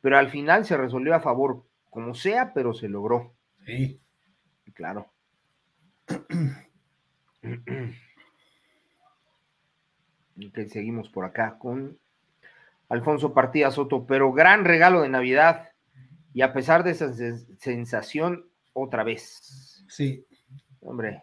[0.01, 3.33] pero al final se resolvió a favor, como sea, pero se logró.
[3.65, 3.99] Sí.
[4.73, 5.11] Claro.
[10.47, 11.99] Ok, seguimos por acá con
[12.87, 15.68] Alfonso Partida Soto, pero gran regalo de Navidad
[16.39, 17.13] y a pesar de esa
[17.57, 19.83] sensación, otra vez.
[19.89, 20.25] Sí.
[20.79, 21.21] Hombre,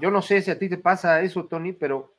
[0.00, 2.12] yo no sé si a ti te pasa eso, Tony, pero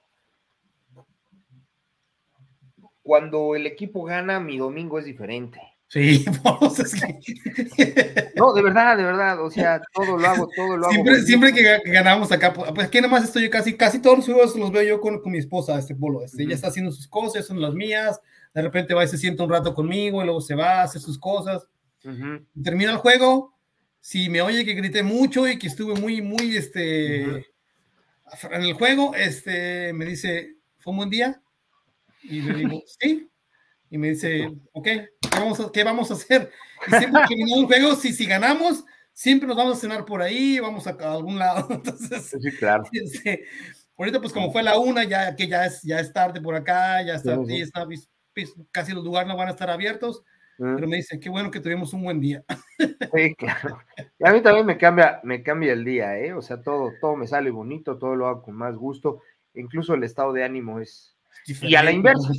[3.03, 5.59] cuando el equipo gana, mi domingo es diferente.
[5.87, 6.77] Sí, vamos,
[8.35, 11.15] No, de verdad, de verdad, o sea, todo lo hago, todo lo hago.
[11.25, 14.55] Siempre que ganamos acá, pues, pues aquí nomás estoy yo casi, casi todos los juegos
[14.55, 17.61] los veo yo con, mi esposa, este polo, este, ella está haciendo sus cosas, son
[17.61, 18.19] las mías,
[18.53, 21.19] de repente va y se sienta un rato conmigo, y luego se va, hace sus
[21.19, 21.67] cosas,
[22.61, 23.53] termina el juego,
[23.99, 29.13] si me oye que grité mucho y que estuve muy, muy, este, en el juego,
[29.15, 31.41] este, me dice, ¿fue un buen día?
[32.23, 33.29] Y le digo, sí,
[33.95, 36.51] y me dice, ok, ¿qué vamos a, hacer?
[36.85, 38.83] Y siempre que un juego, si, si ganamos,
[39.13, 41.65] siempre nos vamos a cenar por ahí, vamos a, algún lado.
[41.71, 42.83] Entonces, sí, claro.
[42.91, 43.45] Este,
[43.97, 47.01] ahorita, pues como fue la una, ya que ya es, ya es tarde por acá,
[47.03, 47.87] ya está, está
[48.69, 50.23] casi los lugares no van a estar abiertos.
[50.57, 52.43] Pero me dice, qué bueno que tuvimos un buen día.
[53.15, 53.77] Sí, claro.
[54.19, 56.33] Y a mí también me cambia, me cambia el día, ¿eh?
[56.33, 59.21] O sea, todo, todo me sale bonito, todo lo hago con más gusto.
[59.53, 61.15] Incluso el estado de ánimo es.
[61.45, 62.33] Y a la inversa.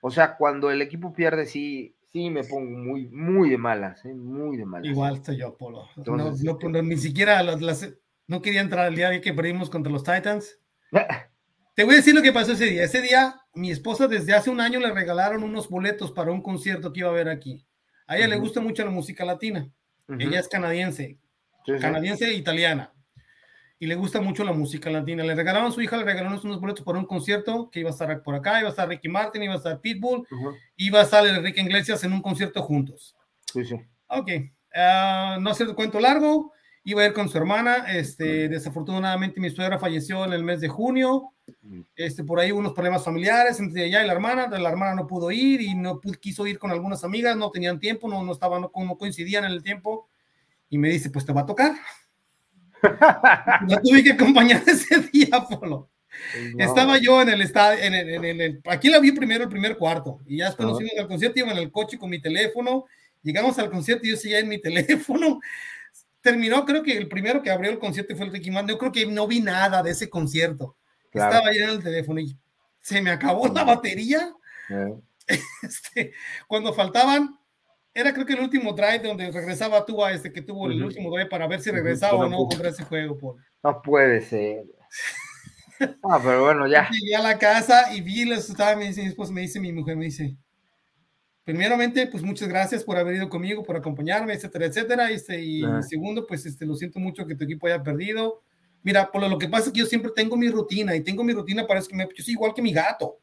[0.00, 4.14] O sea, cuando el equipo pierde, sí, sí me pongo muy, muy de malas, ¿eh?
[4.14, 4.88] muy de malas.
[4.88, 5.88] Igual estoy yo, Polo.
[6.06, 7.88] no, ni siquiera las,
[8.26, 10.58] no quería entrar el día que perdimos contra los Titans.
[11.74, 12.82] Te voy a decir lo que pasó ese día.
[12.82, 16.92] Ese día, mi esposa desde hace un año le regalaron unos boletos para un concierto
[16.92, 17.64] que iba a haber aquí.
[18.08, 19.70] A ella le gusta mucho la música latina.
[20.08, 21.18] Ella es canadiense,
[21.80, 22.92] canadiense e italiana
[23.80, 25.22] y le gusta mucho la música latina.
[25.22, 27.92] Le regalaron a su hija, le regalaron unos boletos para un concierto que iba a
[27.92, 30.26] estar por acá, iba a estar Ricky Martin, iba a estar Pitbull,
[30.76, 33.14] iba a estar Enrique Iglesias en un concierto juntos.
[33.52, 33.76] Sí, sí.
[34.08, 34.30] Ok,
[34.74, 36.52] uh, no hacer cuento largo,
[36.82, 40.68] iba a ir con su hermana, este, desafortunadamente mi suegra falleció en el mes de
[40.68, 41.34] junio,
[41.94, 45.30] este, por ahí unos problemas familiares entre ella y la hermana, la hermana no pudo
[45.30, 48.72] ir y no quiso ir con algunas amigas, no tenían tiempo, no, no, estaban, no,
[48.74, 50.08] no coincidían en el tiempo,
[50.70, 51.74] y me dice, pues te va a tocar.
[52.82, 55.90] No tuve que acompañar ese día, Polo.
[56.58, 60.38] Estaba yo en el estadio, en el, aquí la vi primero el primer cuarto, y
[60.38, 62.86] ya después nos fuimos al concierto, iba en el coche con mi teléfono,
[63.22, 65.40] llegamos al concierto y yo seguía en mi teléfono.
[66.20, 68.70] Terminó, creo que el primero que abrió el concierto fue el Ricky Martin.
[68.70, 70.76] Yo creo que no vi nada de ese concierto.
[71.12, 72.36] Estaba ahí en el teléfono y
[72.80, 74.34] se me acabó la batería.
[75.62, 76.14] Este,
[76.46, 77.38] cuando faltaban
[77.94, 81.10] era creo que el último drive donde regresaba tú a este que tuvo el último
[81.10, 83.42] drive para ver si regresaba o no contra ese juego, Paul.
[83.62, 84.64] No puede ser.
[86.02, 86.88] Ah, pero bueno, ya.
[86.90, 90.36] Llegué a la casa y vi los estaba mi me dice mi mujer, me dice,
[91.44, 95.10] primeramente, pues muchas gracias por haber ido conmigo, por acompañarme, etcétera, etcétera.
[95.10, 98.42] Este, y segundo, pues este, lo siento mucho que tu equipo haya perdido.
[98.82, 101.32] Mira, por lo que pasa es que yo siempre tengo mi rutina y tengo mi
[101.32, 103.18] rutina, parece que me, yo soy igual que mi gato.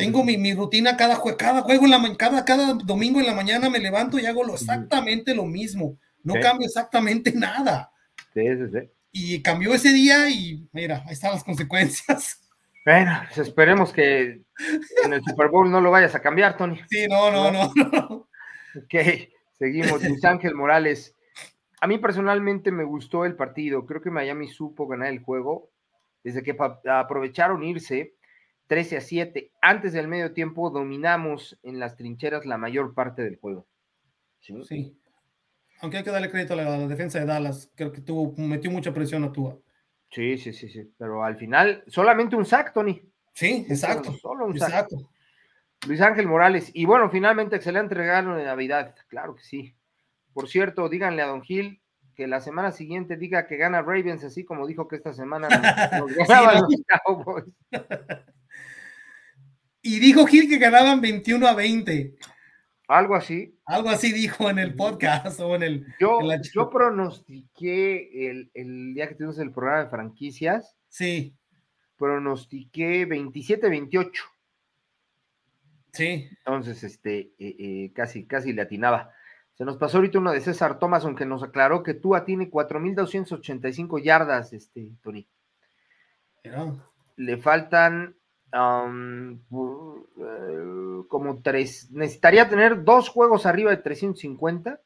[0.00, 3.34] Tengo mi, mi rutina cada, jue, cada juego, en la, cada, cada domingo en la
[3.34, 5.98] mañana me levanto y hago lo, exactamente lo mismo.
[6.22, 6.40] No Sí.
[6.40, 7.92] cambio exactamente nada.
[8.34, 8.90] Sí, sí, sí.
[9.12, 12.40] Y cambió ese día y mira, ahí están las consecuencias.
[12.86, 14.40] Bueno, pues esperemos que
[15.04, 16.80] en el Super Bowl no lo vayas a cambiar, Tony.
[16.88, 17.72] Sí, no, no, no.
[17.74, 18.28] no.
[18.76, 18.94] Ok,
[19.58, 20.02] seguimos.
[20.02, 21.14] Luis Ángel Morales.
[21.82, 23.84] A mí personalmente me gustó el partido.
[23.84, 25.70] Creo que Miami supo ganar el juego
[26.24, 26.56] desde que
[26.90, 28.14] aprovecharon irse
[28.70, 29.50] 13 a 7.
[29.60, 33.66] Antes del medio tiempo dominamos en las trincheras la mayor parte del juego.
[34.38, 34.54] ¿Sí?
[34.62, 34.96] Sí.
[35.80, 38.32] Aunque hay que darle crédito a la, a la defensa de Dallas, creo que tuvo,
[38.40, 39.58] metió mucha presión a Tua.
[40.12, 40.88] sí, sí, sí, sí.
[40.96, 43.02] Pero al final, solamente un sack, Tony.
[43.32, 44.12] Sí, exacto.
[44.12, 44.68] Solo un sack.
[44.68, 45.10] Exacto.
[45.88, 46.70] Luis Ángel Morales.
[46.72, 48.94] Y bueno, finalmente excelente regalo de Navidad.
[49.08, 49.74] Claro que sí.
[50.32, 51.82] Por cierto, díganle a Don Gil
[52.14, 55.48] que la semana siguiente diga que gana Ravens, así como dijo que esta semana
[55.98, 57.46] nos, nos los Cowboys.
[59.82, 62.14] Y dijo Gil que ganaban 21 a 20.
[62.88, 63.56] Algo así.
[63.66, 65.86] Algo así dijo en el podcast o en el.
[66.00, 71.34] Yo, en la- yo pronostiqué el, el día que tuvimos el programa de franquicias, Sí,
[71.96, 74.10] pronostiqué 27-28.
[75.92, 76.28] sí.
[76.38, 79.12] Entonces, este, eh, eh, casi, casi le atinaba.
[79.54, 84.02] Se nos pasó ahorita uno de César Thomas, aunque nos aclaró que Tua tiene 4.285
[84.02, 85.28] yardas, este, Tony.
[86.42, 86.74] Mira,
[87.16, 88.16] Le faltan
[88.52, 91.90] eh, como tres.
[91.90, 94.80] Necesitaría tener dos juegos arriba de 350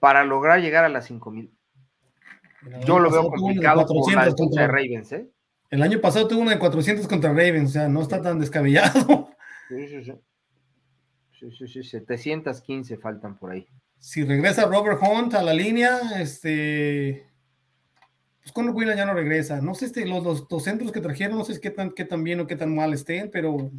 [0.00, 1.50] para lograr llegar a las 5.000.
[2.62, 5.30] mira, el Yo lo veo complicado por la 400 defensa de contra- Ravens, ¿eh?
[5.70, 9.30] El año pasado tuvo uno de 400 contra Ravens, o sea, no está tan descabellado.
[9.68, 10.12] Sí, sí, sí.
[11.38, 13.68] Sí, sí, sí, 715 faltan por ahí.
[14.00, 17.29] Si regresa Robert Hunt a la línea, este.
[18.42, 19.60] Pues Conor Wheeler ya no regresa.
[19.60, 22.24] No sé este, los, los, los centros que trajeron, no sé qué tan, qué tan
[22.24, 23.70] bien o qué tan mal estén, pero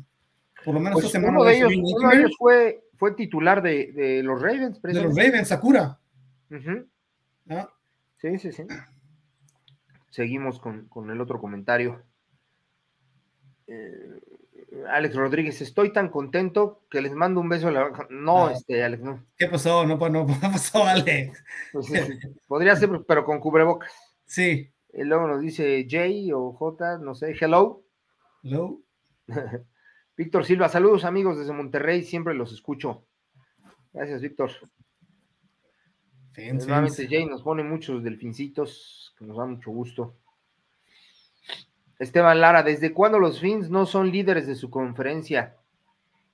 [0.64, 3.62] por lo menos Pues esta semana uno de ellos, uno de ellos fue, fue titular
[3.64, 5.16] de, de los Ravens, de los.
[5.16, 6.00] Ravens, Sakura.
[7.50, 7.70] ¿ah?
[8.18, 8.64] Sí, sí, sí.
[10.12, 12.04] Seguimos con, con el otro comentario.
[13.68, 14.20] Eh,
[14.90, 17.68] Alex Rodríguez, estoy tan contento que les mando un beso.
[17.68, 18.54] a la- No, Ah.
[18.54, 19.26] este, Alex, no.
[19.38, 19.86] ¿Qué pasó?
[19.86, 21.44] No, no, no pasó, Alex.
[21.74, 21.94] Pues, sí,
[22.48, 23.92] podría ser, pero con cubrebocas.
[24.32, 24.72] Sí.
[24.94, 27.84] Y luego nos dice Jay o J, no sé, hello.
[28.42, 28.80] Hello.
[30.16, 33.06] Víctor Silva, saludos amigos desde Monterrey, siempre los escucho.
[33.92, 34.52] Gracias, Víctor.
[36.38, 37.10] Nuevamente.
[37.10, 40.16] Jay nos pone muchos delfincitos, que nos da mucho gusto.
[42.00, 45.58] Esteban Lara, ¿desde cuándo los Fins no son líderes de su conferencia?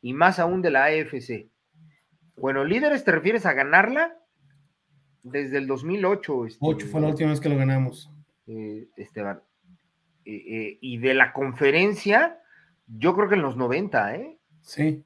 [0.03, 1.49] Y más aún de la AFC.
[2.35, 4.19] Bueno, líderes te refieres a ganarla
[5.31, 6.45] desde el 2008.
[6.45, 8.11] este, Ocho fue la última vez que lo ganamos.
[8.47, 9.41] eh, Esteban.
[10.25, 12.39] Eh, eh, y de la conferencia,
[12.87, 14.37] yo creo que en los 90, ¿eh?
[14.61, 15.03] Sí.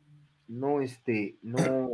[0.48, 1.90] no, este, no,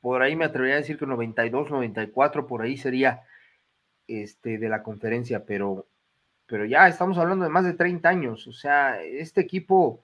[0.00, 3.22] por ahí me atrevería a decir que 92, 94, por ahí sería,
[4.08, 5.86] este, de la conferencia, pero,
[6.46, 10.02] pero ya estamos hablando de más de 30 años, o sea, este equipo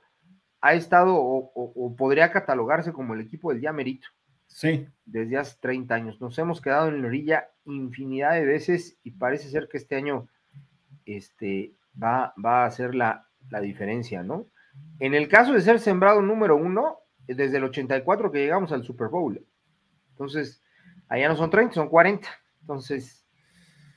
[0.60, 4.08] ha estado o, o- o podría catalogarse como el equipo del día merito
[4.52, 4.86] Sí.
[5.06, 6.20] desde hace 30 años.
[6.20, 10.28] Nos hemos quedado en la orilla infinidad de veces y parece ser que este año
[11.06, 14.46] este, va, va a hacer la, la diferencia, ¿no?
[14.98, 19.08] En el caso de ser sembrado número uno, desde el 84 que llegamos al Super
[19.08, 19.42] Bowl.
[20.10, 20.62] Entonces,
[21.08, 22.28] allá no son 30, son 40.
[22.60, 23.24] Entonces,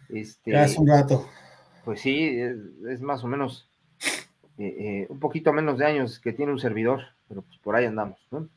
[0.10, 1.28] este, Ya hace un rato.
[1.84, 2.58] pues sí, es,
[2.90, 3.70] es más o menos
[4.58, 7.86] eh, eh, un poquito menos de años que tiene un servidor, pero pues por ahí
[7.86, 8.48] andamos, ¿no?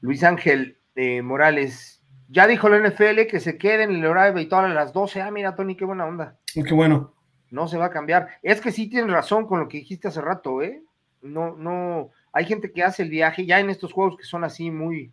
[0.00, 4.64] Luis Ángel eh, Morales, ya dijo la NFL que se quede en el horario habitual
[4.64, 5.20] a las 12.
[5.22, 6.36] Ah, mira, Tony, qué buena onda.
[6.56, 7.14] Oh, Qué bueno.
[7.50, 8.28] No se va a cambiar.
[8.42, 10.82] Es que sí tienes razón con lo que dijiste hace rato, ¿eh?
[11.22, 14.70] No, no, hay gente que hace el viaje ya en estos juegos que son así
[14.72, 15.12] muy,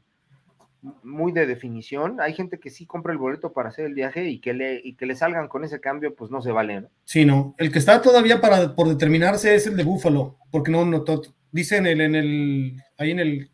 [1.03, 2.19] muy de definición.
[2.19, 4.95] Hay gente que sí compra el boleto para hacer el viaje y que le, y
[4.95, 6.89] que le salgan con ese cambio, pues no se vale, ¿no?
[7.05, 7.55] Sí, no.
[7.57, 11.21] El que está todavía para, por determinarse es el de Búfalo, porque no, no to-
[11.51, 13.51] dice en el, en el, ahí en el,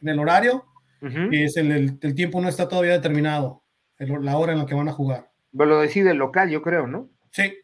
[0.00, 0.64] en el horario
[1.02, 1.30] Ujú.
[1.30, 3.62] que es el, el- el tiempo no está todavía determinado,
[3.98, 5.30] el- la hora en la que van a jugar.
[5.52, 7.10] Pero lo decide el local, yo creo, ¿no?
[7.30, 7.58] Sí,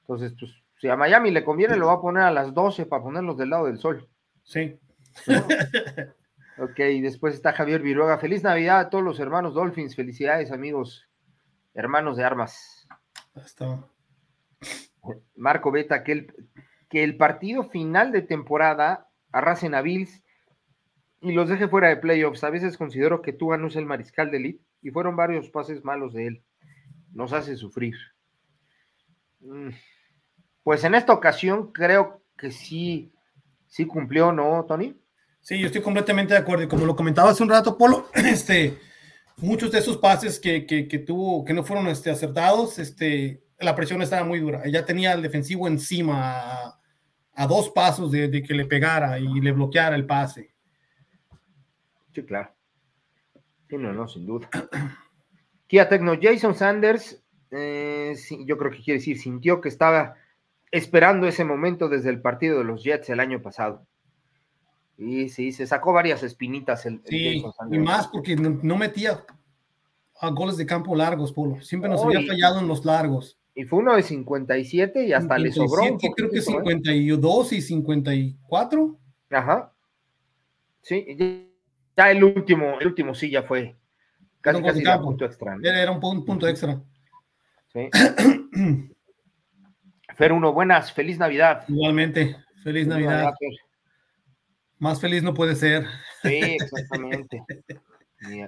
[0.00, 3.02] Entonces, pues, si a Miami le conviene, lo va a poner a las 12 para
[3.02, 4.08] ponerlos del lado del sol.
[4.42, 4.76] sí.
[5.28, 5.34] ¿no?
[6.64, 8.18] ok, y después está Javier Viruega.
[8.18, 9.94] Feliz Navidad a todos los hermanos Dolphins.
[9.94, 11.08] Felicidades, amigos,
[11.72, 12.86] hermanos de armas.
[13.36, 13.80] Está.
[15.36, 16.34] Marco Beta, que el,
[16.88, 20.22] que el partido final de temporada arrasen a Bills
[21.24, 22.44] y los deje fuera de playoffs.
[22.44, 25.82] A veces considero que Tua no es el mariscal de elite y fueron varios pases
[25.82, 26.42] malos de él.
[27.12, 27.94] Nos hace sufrir.
[29.40, 29.70] Mm,
[30.62, 33.10] pues en esta ocasión creo que sí,
[33.66, 34.94] sí cumplió, ¿no, Tony?
[35.40, 36.64] Sí, yo estoy completamente de acuerdo.
[36.64, 38.78] Y como lo comentaba hace un rato, Polo, este,
[39.38, 44.02] muchos de esos pases que, que, tuvo, que no fueron este, acertados, este, la presión
[44.02, 44.62] estaba muy dura.
[44.66, 46.78] Ya tenía el defensivo encima
[47.34, 50.53] a, dos pasos de, que le pegara y le bloqueara el pase.
[52.14, 52.50] Sí, claro.
[53.68, 54.48] Sí, no, no, sin duda.
[55.66, 60.14] Kia Tecno, Jason Sanders, eh, sí, yo creo que quiere decir, sintió que estaba
[60.70, 63.86] esperando ese momento desde el partido de los Jets el año pasado.
[64.96, 69.24] Y sí, se sacó varias espinitas el, sí, el y más porque no, metía
[70.20, 71.60] a goles de campo largos, Polo.
[71.62, 73.38] Siempre nos oh, había fallado en los largos.
[73.56, 75.92] Y fue uno de 57 y hasta 57, le sobró.
[75.92, 77.56] Un creo que 52 ¿eh?
[77.56, 78.98] y 54.
[79.30, 79.72] Ajá.
[80.82, 81.04] Sí,
[81.96, 83.76] ya el último, el último sí ya fue
[84.40, 85.56] casi, casi era un punto extra.
[85.56, 85.68] ¿no?
[85.68, 86.82] Era un punto extra.
[87.72, 87.88] Sí.
[90.16, 91.64] Fer uno, buenas, feliz Navidad.
[91.68, 93.24] Igualmente, feliz Navidad.
[93.24, 93.34] Navidad
[94.78, 95.86] Más feliz no puede ser.
[96.22, 97.42] Sí, exactamente.
[98.20, 98.44] ni,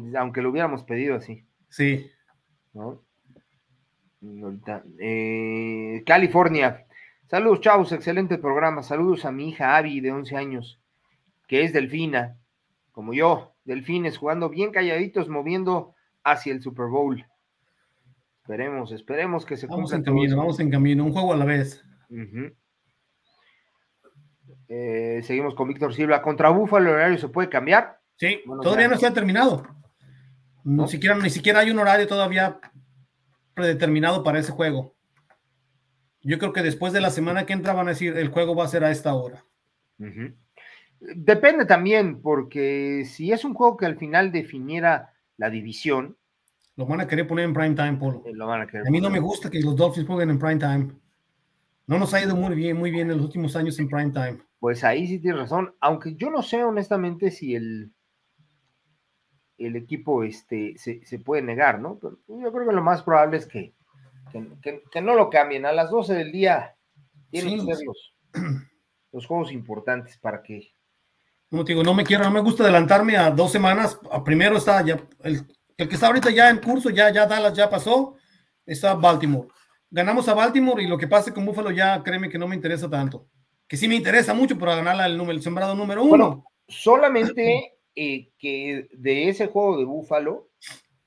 [0.00, 1.44] ni, aunque lo hubiéramos pedido así.
[1.68, 2.10] Sí.
[2.72, 3.02] ¿No?
[4.98, 6.86] Eh, California.
[7.28, 8.82] Saludos, chavos, excelente programa.
[8.82, 10.80] Saludos a mi hija Abby, de 11 años,
[11.46, 12.38] que es delfina,
[12.92, 15.94] como yo, delfines, jugando bien calladitos, moviendo
[16.24, 17.24] hacia el Super Bowl.
[18.42, 21.84] Esperemos, esperemos que se Vamos en camino, vamos en camino, un juego a la vez.
[22.08, 22.56] Uh -huh.
[24.68, 26.22] eh, seguimos con Víctor Silva.
[26.22, 28.00] Contra Búfalo, el horario se puede cambiar.
[28.16, 29.66] Sí, bueno, todavía no está terminado.
[30.64, 30.86] Ni, ¿No?
[30.86, 32.60] siquiera, ni siquiera hay un horario todavía
[33.54, 34.94] predeterminado para ese juego.
[36.22, 38.64] Yo creo que después de la semana que entra van a decir el juego va
[38.64, 39.44] a ser a esta hora.
[39.98, 40.36] Uh -huh.
[41.00, 46.16] Depende también, porque si es un juego que al final definiera la división.
[46.76, 48.22] Lo van a querer poner en prime time, Polo.
[48.32, 50.58] Lo van a, querer a mí no me gusta que los Dolphins jueguen en prime
[50.58, 50.92] time.
[51.86, 54.38] No nos ha ido muy bien, muy bien en los últimos años en prime time.
[54.58, 57.92] Pues ahí sí tienes razón, aunque yo no sé honestamente si el,
[59.58, 61.98] el equipo este, se, se, puede negar, ¿no?
[61.98, 63.74] Pero yo creo que lo más probable es que,
[64.32, 65.66] que, que, que no lo cambien.
[65.66, 66.76] A las 12 del día
[67.30, 67.66] tienen sí.
[67.66, 68.14] que ser los,
[69.12, 70.72] los, juegos importantes para que.
[71.50, 73.98] Como te digo, no me quiero, no me gusta adelantarme a dos semanas.
[74.10, 75.42] A primero está ya, el,
[75.76, 78.16] el, que está ahorita ya en curso, ya, ya Dallas ya pasó,
[78.64, 79.48] está Baltimore.
[79.90, 82.90] Ganamos a Baltimore y lo que pase con Buffalo ya, créeme que no me interesa
[82.90, 83.28] tanto.
[83.68, 86.10] Que sí me interesa mucho para ganar el, número, el sembrado número uno.
[86.10, 90.50] Bueno, solamente eh, que de ese juego de Búfalo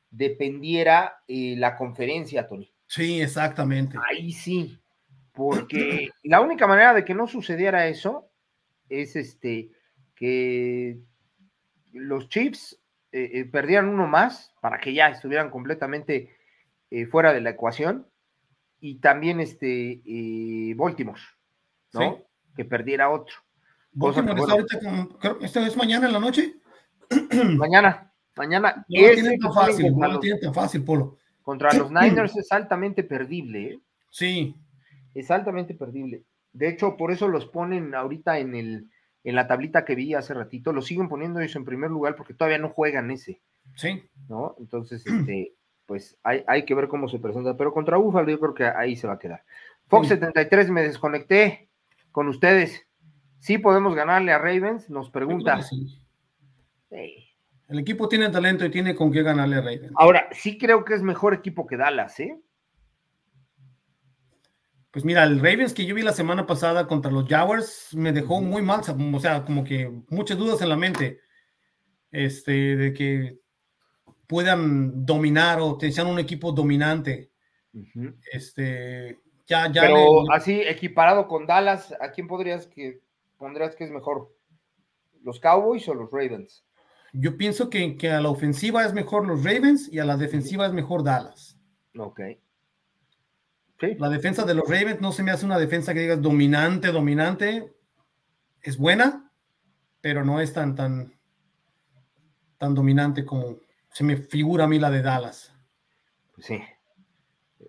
[0.09, 2.73] dependiera eh, la conferencia, Tony.
[2.87, 3.97] Sí, exactamente.
[4.09, 4.79] Ahí sí,
[5.33, 8.31] porque la única manera de que no sucediera eso
[8.89, 9.69] es este
[10.19, 10.99] que
[11.93, 12.77] los Chiefs
[13.13, 16.35] eh, eh, perdieran uno más para que ya estuvieran completamente
[16.91, 18.05] eh, fuera de la ecuación
[18.81, 20.01] y también este
[20.75, 21.21] Baltimore,
[21.93, 22.15] ¿no?
[22.17, 22.23] Sí.
[22.55, 23.35] Que perdiera otro.
[23.93, 26.55] Baltimore está ahorita con, ¿Esto es mañana en la noche?
[27.57, 28.85] mañana, mañana.
[28.89, 31.17] No lo tiene tan fácil, no lo tiene tan fácil, Polo.
[31.41, 33.63] Contra los Niners es altamente perdible.
[33.63, 33.79] ¿eh?
[34.09, 34.55] Sí.
[35.13, 36.25] Es altamente perdible.
[36.51, 38.89] De hecho, por eso los ponen ahorita en el
[39.23, 42.33] en la tablita que vi hace ratito, lo siguen poniendo eso en primer lugar porque
[42.33, 43.41] todavía no juegan ese.
[43.75, 44.03] Sí.
[44.27, 44.55] ¿No?
[44.59, 45.53] Entonces, este,
[45.85, 47.57] pues hay, hay que ver cómo se presenta.
[47.57, 49.43] Pero contra Búfalo yo creo que ahí se va a quedar.
[49.87, 50.13] Fox sí.
[50.15, 51.69] 73, me desconecté
[52.11, 52.85] con ustedes.
[53.39, 54.89] ¿Sí podemos ganarle a Ravens?
[54.89, 55.61] Nos pregunta.
[55.61, 56.01] Sí.
[56.89, 57.25] Sí.
[57.67, 59.91] El equipo tiene talento y tiene con qué ganarle a Ravens.
[59.95, 62.39] Ahora, sí creo que es mejor equipo que Dallas, ¿eh?
[64.91, 68.41] Pues mira, el Ravens que yo vi la semana pasada contra los Jaguars me dejó
[68.41, 68.81] muy mal,
[69.13, 71.19] o sea, como que muchas dudas en la mente,
[72.11, 73.39] este, de que
[74.25, 77.31] puedan dominar o sean un equipo dominante.
[77.73, 78.15] Uh -huh.
[78.31, 79.81] Este, ya, ya.
[79.81, 80.35] Pero le...
[80.35, 83.01] así equiparado con Dallas, ¿a quién podrías que
[83.37, 84.35] pondrías que es mejor?
[85.23, 86.65] ¿Los Cowboys o los Ravens?
[87.13, 90.65] Yo pienso que, que a la ofensiva es mejor los Ravens y a la defensiva
[90.65, 91.59] es mejor Dallas.
[91.97, 92.21] Ok.
[93.79, 93.95] Sí.
[93.97, 97.73] La defensa de los Ravens no se me hace una defensa que digas dominante, dominante.
[98.61, 99.31] Es buena,
[100.01, 101.13] pero no es tan, tan,
[102.57, 103.57] tan dominante como
[103.93, 105.53] se me figura a mí la de Dallas.
[106.35, 106.61] Pues sí.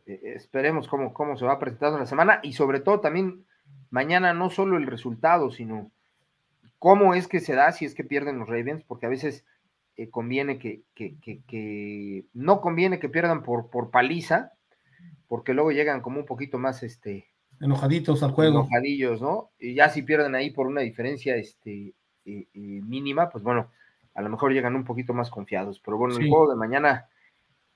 [0.07, 3.47] Esperemos cómo, cómo se va presentando la semana y sobre todo también
[3.91, 5.91] mañana no solo el resultado, sino
[6.79, 9.45] cómo es que se da si es que pierden los Ravens, porque a veces
[9.97, 14.53] eh, conviene que, que, que, que, no conviene que pierdan por, por paliza,
[15.31, 17.29] porque luego llegan como un poquito más este
[17.61, 18.63] enojaditos al juego.
[18.63, 19.53] Enojadillos, ¿no?
[19.61, 21.95] Y ya si pierden ahí por una diferencia este
[22.25, 23.71] eh, eh, mínima, pues bueno,
[24.15, 25.81] a lo mejor llegan un poquito más confiados.
[25.85, 26.23] Pero bueno, sí.
[26.23, 27.07] el juego de mañana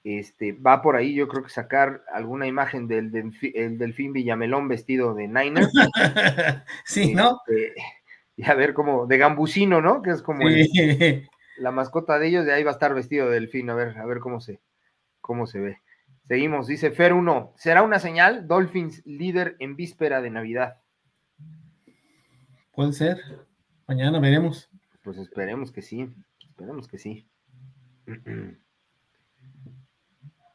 [0.02, 5.28] Este, va por ahí, yo creo que sacar alguna imagen del, delfín Villamelón vestido de
[5.28, 5.68] Niner.
[6.84, 7.38] sí, ¿no?
[7.46, 7.74] Este,
[8.34, 10.02] y a ver cómo, de gambusino, ¿no?
[10.02, 10.44] Que es como
[11.58, 14.06] la mascota de ellos, de ahí va a estar vestido de delfín, a ver, a
[14.06, 14.60] ver cómo se,
[15.20, 15.83] cómo se ve.
[16.26, 18.48] Seguimos, dice Fer 1, ¿será una señal?
[18.48, 20.78] Dolphins líder en víspera de Navidad.
[22.72, 23.18] Puede ser.
[23.86, 24.70] Mañana veremos.
[25.02, 26.08] Pues esperemos que sí.
[26.40, 27.26] Esperemos que sí.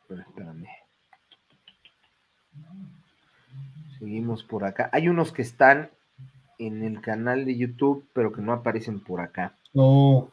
[0.10, 0.66] espérame.
[4.00, 4.90] Seguimos por acá.
[4.92, 5.92] Hay unos que están
[6.58, 9.56] en el canal de YouTube, pero que no aparecen por acá.
[9.74, 10.32] No.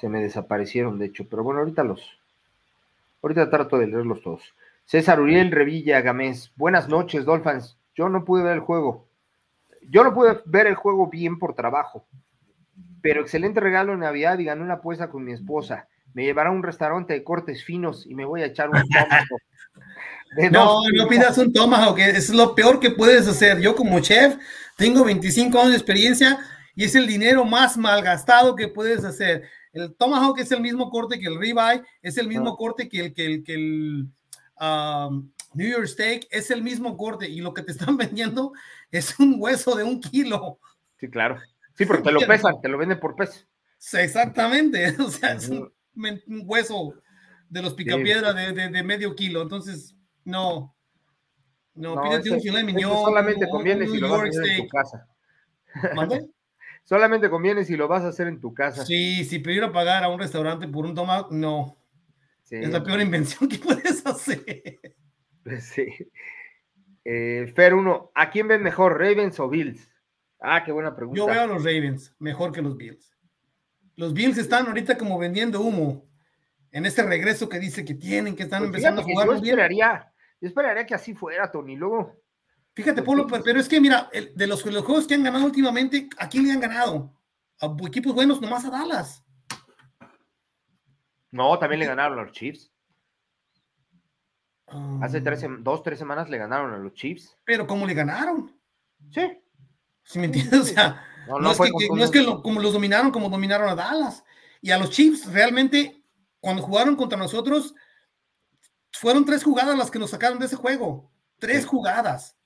[0.00, 1.28] Se me desaparecieron, de hecho.
[1.28, 2.00] Pero bueno, ahorita los.
[3.22, 4.42] Ahorita trato de leerlos todos.
[4.88, 6.50] César Uriel Revilla Gamés.
[6.56, 7.76] Buenas noches, Dolphins.
[7.94, 9.06] Yo no pude ver el juego.
[9.90, 12.08] Yo no pude ver el juego bien por trabajo,
[13.02, 15.88] pero excelente regalo en Navidad y gané una apuesta con mi esposa.
[16.14, 19.42] Me llevará a un restaurante de cortes finos y me voy a echar un tomahawk.
[20.52, 23.60] No, no pidas un tomahawk, es lo peor que puedes hacer.
[23.60, 24.36] Yo como chef
[24.78, 26.38] tengo 25 años de experiencia
[26.74, 29.42] y es el dinero más malgastado que puedes hacer.
[29.74, 33.12] El tomahawk es el mismo corte que el ribeye, es el mismo corte que el,
[33.12, 34.08] que el, que el
[34.60, 38.52] um, New York Steak, es el mismo corte y lo que te están vendiendo
[38.90, 40.58] es un hueso de un kilo.
[40.96, 41.38] Sí, claro.
[41.74, 43.46] Sí, porque te lo pesan, te lo venden por peso.
[43.94, 45.72] exactamente, o sea, es un,
[46.44, 46.94] hueso
[47.48, 50.74] de los picapiedras de, medio kilo, entonces, no.
[51.74, 52.92] No, pídete un filet miñón.
[53.04, 55.06] Solamente conviene si lo vas a hacer en tu casa.
[56.82, 58.84] solamente conviene si lo vas a hacer en tu casa.
[58.84, 61.77] Sí, si a pagar a un restaurante por un tomate, no.
[62.50, 64.80] Es la peor invención que puedes hacer.
[65.62, 65.86] Sí.
[67.06, 69.90] Eh, Fer 1, ¿a quién ven mejor, Ravens o Bills?
[70.40, 71.16] Ah, qué buena pregunta.
[71.16, 73.16] Yo veo a los Ravens mejor que los Bills.
[73.96, 76.06] Los Bills están ahorita como vendiendo humo
[76.70, 79.26] en este regreso que dice que tienen, que están pues empezando a jugar.
[79.26, 81.76] Yo esperaría, yo esperaría que así fuera, Tony.
[81.76, 82.20] Luego.
[82.74, 86.46] Fíjate, Polo, pero es que mira, de los, juegos que han ganado últimamente, ¿a quién
[86.46, 87.12] le han ganado?
[87.60, 89.24] A equipos buenos, nomás a Dallas.
[91.30, 92.70] No, también le ganaron a los Chiefs.
[95.00, 97.36] Hace tres, dos, tres semanas le ganaron a los Chiefs.
[97.44, 98.54] Pero ¿cómo le ganaron?
[99.10, 99.40] Sí.
[100.02, 100.60] ¿Sí me entiendes?
[100.60, 104.24] O sea, no, es, que, como los dominaron como dominaron a Dallas.
[104.60, 106.02] Y a los Chiefs, realmente,
[106.40, 107.74] cuando jugaron contra nosotros,
[108.92, 111.10] fueron tres jugadas las que nos sacaron de ese juego.
[111.38, 112.36] Tres jugadas.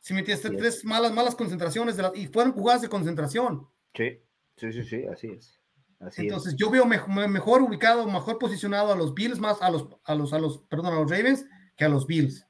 [0.00, 3.68] Si me entiendes, tres malas, malas concentraciones y fueron jugadas de concentración.
[3.94, 4.20] Sí,
[4.56, 5.59] sí, sí, sí, así es.
[6.16, 10.32] Entonces yo veo mejor, ubicado, mejor posicionado a los Bills más a los, a los,
[10.32, 11.46] a los, perdón, a los Ravens
[11.76, 12.46] que a los Bills.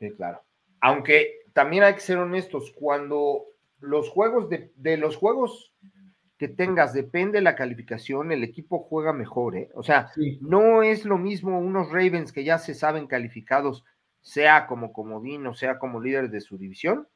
[0.00, 0.42] Sí, claro.
[0.80, 3.44] Aunque también hay que ser honestos, cuando
[3.80, 5.72] los juegos de, los juegos
[6.36, 9.70] que tengas depende de la calificación, el equipo juega mejor, ¿eh?
[9.74, 10.10] O sea,
[10.40, 13.84] no es lo mismo unos Ravens que ya se saben calificados,
[14.20, 17.08] sea como comodín o sea como líder de su división,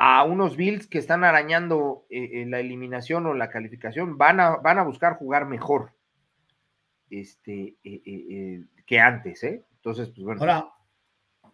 [0.00, 4.78] a unos Bills que están arañando eh, la eliminación o la calificación, van a, van
[4.78, 5.92] a buscar jugar mejor
[7.10, 9.64] este, eh, eh, que antes, ¿eh?
[9.74, 10.40] Entonces, pues bueno.
[10.40, 10.68] Ahora,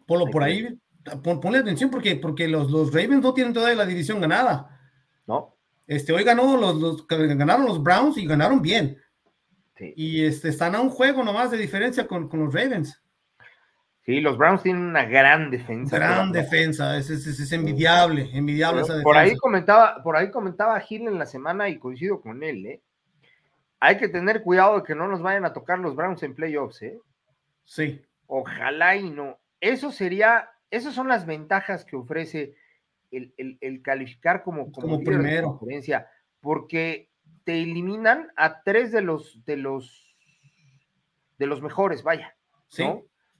[0.07, 0.79] Polo, por ahí,
[1.23, 4.79] ponle atención porque, porque los, los Ravens no tienen todavía la división ganada.
[5.27, 5.57] No.
[5.87, 8.99] Este, hoy ganó los, los ganaron los Browns y ganaron bien.
[9.97, 13.03] Y este, están a un juego nomás de diferencia con, con los Ravens.
[14.05, 15.97] Sí, los Browns tienen una gran defensa.
[15.97, 19.05] Gran defensa, es, es, envidiable, envidiable esa defensa.
[19.05, 22.82] Por ahí comentaba, por ahí comentaba Gil en la semana y coincido con él, ¿eh?
[23.81, 26.82] Hay que tener cuidado de que no nos vayan a tocar los Browns en playoffs,
[26.82, 27.01] ¿eh?
[27.64, 28.02] Sí.
[28.26, 29.39] Ojalá y no.
[29.59, 32.55] Eso sería, esas son las ventajas que ofrece
[33.10, 35.59] el, calificar como, como, primero.
[36.40, 37.09] porque
[37.44, 40.14] te eliminan a tres de los de los
[41.39, 42.36] de los mejores, vaya.
[42.68, 42.85] Sí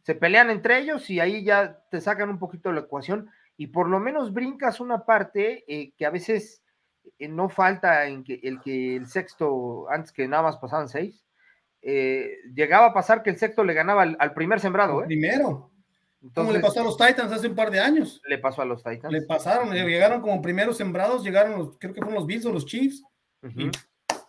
[0.05, 3.69] se pelean entre ellos y ahí ya te sacan un poquito de la ecuación y
[3.69, 6.63] por lo menos brincas una parte eh, que a veces
[7.19, 11.25] eh, no falta en que el que el sexto, antes que nada más pasaban seis,
[11.81, 15.03] eh, llegaba a pasar que el sexto le ganaba al, primer sembrado.
[15.05, 15.71] Primero.
[16.35, 18.21] como le pasó a los Titans hace un par de años.
[18.29, 19.13] Le pasó a los Titans.
[19.13, 22.67] Le pasaron, llegaron como primeros sembrados, llegaron los, creo que fueron los Bills o los
[22.67, 23.03] Chiefs.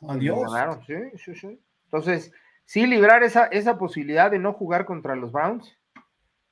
[0.08, 0.52] Adiós.
[0.88, 1.60] sí, sí, sí.
[1.86, 2.32] Entonces,
[2.66, 5.78] sí librar esa, esa posibilidad de no jugar contra los Browns,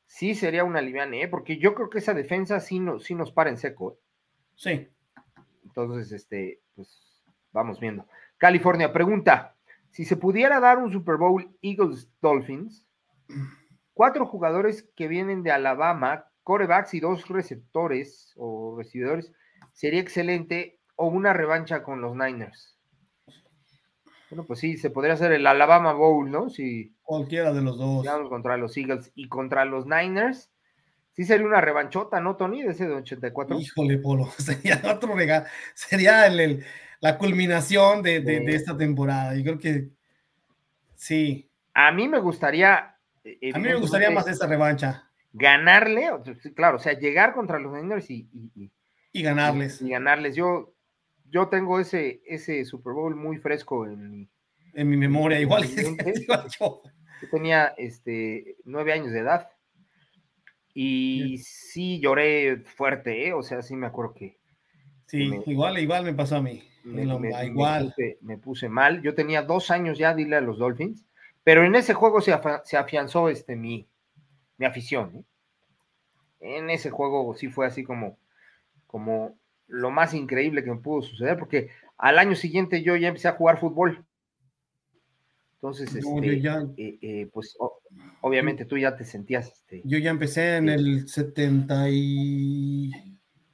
[0.06, 1.28] sí sería una liviana, ¿eh?
[1.28, 3.94] porque yo creo que esa defensa sí, no, sí nos para en seco.
[3.94, 3.98] ¿eh?
[4.56, 4.90] Sí.
[5.64, 8.06] Entonces, este, pues vamos viendo.
[8.38, 9.56] California, pregunta,
[9.90, 12.88] si se pudiera dar un Super Bowl Eagles Dolphins,
[13.94, 19.32] cuatro jugadores que vienen de Alabama, corebacks y dos receptores o recibidores,
[19.72, 22.73] sería excelente o una revancha con los Niners.
[24.34, 26.50] Bueno, pues sí, se podría hacer el Alabama Bowl, ¿no?
[26.50, 28.04] Si cualquiera de los dos.
[28.28, 30.50] Contra los Eagles y contra los Niners.
[31.12, 32.64] Sí sería una revanchota, ¿no, Tony?
[32.64, 33.60] De ese de 84.
[33.60, 35.46] Híjole, Polo, sería otro regalo.
[35.76, 36.66] Sería el,
[37.00, 39.36] la culminación de, de, esta temporada.
[39.36, 39.90] Yo creo que
[40.96, 41.48] sí.
[41.76, 42.76] A mí me gustaría.
[42.76, 42.98] A
[43.60, 45.12] mí me gustaría más esa revancha.
[45.32, 46.10] Ganarle,
[46.56, 48.28] claro, o sea, llegar contra los Niners y,
[49.12, 49.80] y, ganarles.
[49.80, 50.36] Y, ganarles.
[50.36, 50.73] Yo,
[51.34, 54.30] yo tengo ese, ese Super Bowl muy fresco en mi,
[54.76, 55.64] en mi memoria, igual.
[56.60, 56.82] yo.
[57.32, 59.50] tenía este, nueve años de edad
[60.76, 63.34] y sí lloré fuerte, ¿eh?
[63.34, 64.38] o sea, sí me acuerdo que.
[65.08, 66.64] Sí, igual, igual me pasó a mí.
[66.84, 67.04] Me,
[67.46, 67.94] igual.
[68.22, 69.02] Me puse, mal.
[69.02, 71.04] Yo tenía dos años ya, dile a los Dolphins,
[71.44, 72.34] pero en ese juego se,
[72.64, 73.88] se afianzó este, mi,
[74.58, 75.16] mi afición.
[75.16, 75.24] ¿eh?
[76.58, 78.18] En ese juego sí fue así como,
[78.86, 79.36] como
[79.68, 83.34] lo más increíble que me pudo suceder, porque al año siguiente yo ya empecé a
[83.34, 84.06] jugar fútbol.
[85.56, 86.10] Entonces, este,
[86.78, 87.56] eh, eh, pues
[88.20, 89.48] obviamente tú ya te sentías.
[89.48, 92.92] Este, yo ya empecé en el 70 y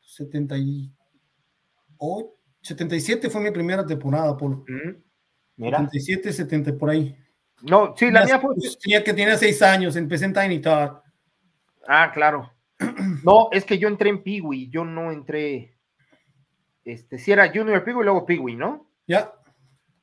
[0.02, 0.92] 78,
[2.62, 4.64] 77 fue mi primera temporada, por
[5.56, 7.16] 77, 70 por ahí.
[7.62, 8.56] No, sí, la mía fue.
[8.82, 11.04] Tenía que tenía seis años, empecé en Tiny Talk.
[11.88, 12.52] Ah, claro.
[13.24, 15.76] No, es que yo entré en Peewee, yo no entré.
[16.92, 18.90] Este, si era Junior Peewee y luego Peewee, ¿no?
[19.06, 19.32] Ya.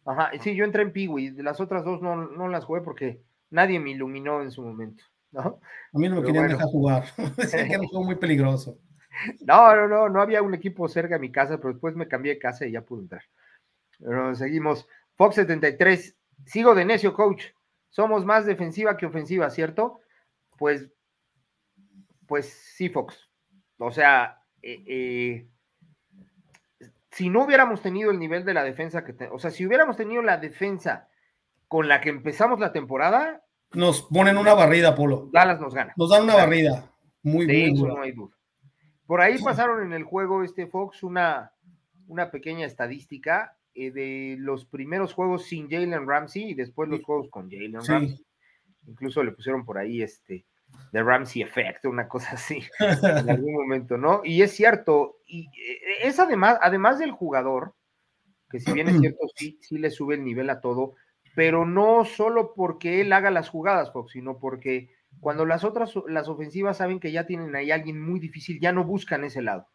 [0.04, 3.80] Ajá, sí, yo entré en Peewee, las otras dos no, no las jugué porque nadie
[3.80, 5.02] me iluminó en su momento,
[5.32, 5.60] ¿no?
[5.92, 7.04] A mí no me querían dejar jugar,
[7.36, 8.78] decían que era un juego muy peligroso.
[9.40, 12.34] No, no, no, no había un equipo cerca de mi casa, pero después me cambié
[12.34, 13.22] de casa y ya pude entrar.
[13.98, 14.86] Pero seguimos.
[15.16, 17.46] Fox 73, sigo de necio, coach.
[17.88, 20.00] Somos más defensiva que ofensiva, ¿cierto?
[20.58, 20.92] Pues,
[22.26, 23.30] pues sí, Fox.
[23.78, 25.48] O sea, eh, eh
[27.16, 30.20] si no hubiéramos tenido el nivel de la defensa que, o sea, si hubiéramos tenido
[30.20, 31.08] la defensa
[31.66, 35.30] con la que empezamos la temporada, nos ponen una barrida, Polo.
[35.32, 35.94] Dallas nos gana.
[35.96, 36.92] Nos dan una barrida.
[37.22, 37.74] Muy, bien.
[37.74, 38.36] no hay duda.
[39.06, 41.52] Por ahí pasaron en el juego este Fox una,
[42.06, 47.30] una pequeña estadística eh, de los primeros juegos sin Jalen Ramsey y después los juegos
[47.30, 48.26] con Jalen Ramsey.
[48.86, 50.44] Incluso le pusieron por ahí este
[50.92, 54.22] The Ramsey Effect, una cosa así, en algún momento, ¿no?
[54.24, 57.74] Y es cierto, y eh, es además, además del jugador,
[58.50, 60.94] que si bien es cierto, sí, sí le sube el nivel a todo,
[61.34, 64.90] pero no solo porque él haga las jugadas, Fox, sino porque
[65.20, 68.84] cuando las otras, las ofensivas saben que ya tienen ahí alguien muy difícil, ya no
[68.84, 69.66] buscan ese lado.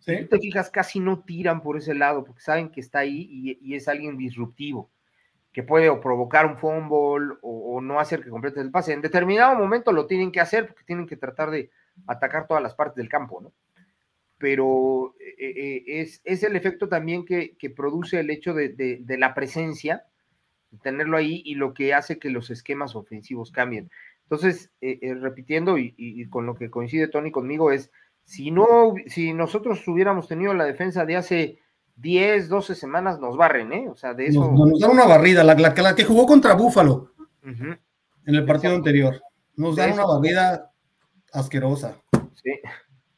[0.00, 3.58] Si tú te fijas, casi no tiran por ese lado, porque saben que está ahí
[3.60, 4.90] y es alguien disruptivo
[5.56, 8.92] que puede provocar un fumble o, no hacer que complete el pase.
[8.92, 11.70] En determinado momento lo tienen que hacer porque tienen que tratar de
[12.06, 13.54] atacar todas las partes del campo, ¿no?
[14.36, 20.04] Pero eh, eh, es, es, el efecto también que, produce el hecho de, la presencia,
[20.82, 23.90] tenerlo ahí y lo que hace que los esquemas ofensivos cambien.
[24.24, 27.90] Entonces, eh, repitiendo y, y, con lo que coincide Tony conmigo es,
[28.24, 31.58] si no, si nosotros hubiéramos tenido la defensa de hace
[31.96, 33.88] 10, 12 semanas nos barren, ¿eh?
[33.88, 34.50] O sea, de eso.
[34.52, 37.12] Nos, dan una barrida, la, la, que jugó contra Búfalo
[37.42, 37.78] en
[38.26, 39.20] el partido anterior.
[39.56, 40.72] Nos dan una barrida
[41.32, 41.96] asquerosa.
[42.34, 42.50] Sí,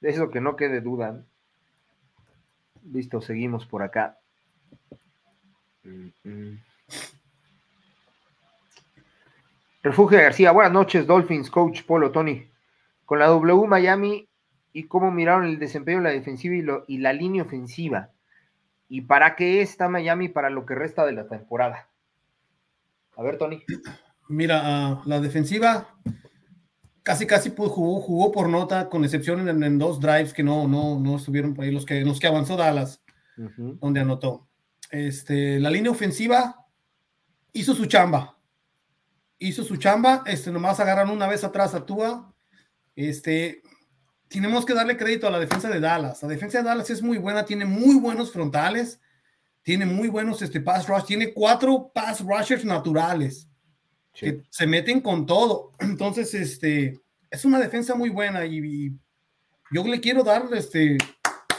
[0.00, 1.24] de eso que no quede duda.
[2.84, 4.18] Listo, seguimos por acá.
[9.82, 12.48] Refugio García, buenas noches, Dolphins, coach Polo, Tony.
[13.05, 14.28] Con la W Miami
[14.72, 18.10] y cómo miraron el desempeño de la defensiva y, lo, y la línea ofensiva
[18.89, 21.89] ¿Y para qué está Miami para lo que resta de la temporada?
[23.16, 23.65] A ver, Tony.
[24.28, 25.94] Mira, ah, la defensiva
[27.09, 31.16] casi casi jugó, jugó por nota, con excepción en, dos drives que no, no, no
[31.16, 33.02] estuvieron por ahí, los que, los que avanzó Dallas,
[33.81, 34.47] donde anotó.
[34.90, 36.66] Este, la línea ofensiva
[37.55, 38.39] hizo su chamba.
[39.39, 42.35] Hizo su chamba, este, nomás agarran una vez atrás a Tua.
[42.94, 43.62] Este,
[44.28, 46.22] tenemos que darle crédito a la defensa de Dallas.
[46.22, 49.00] La defensa de Dallas es muy buena, tiene muy buenos frontales,
[49.62, 53.48] tiene muy buenos este, pass rush, tiene cuatro pass rushers naturales
[54.12, 55.72] que se meten con todo.
[55.78, 57.00] Entonces, este,
[57.30, 58.92] es una defensa muy buena y,
[59.70, 60.96] yo le quiero dar este,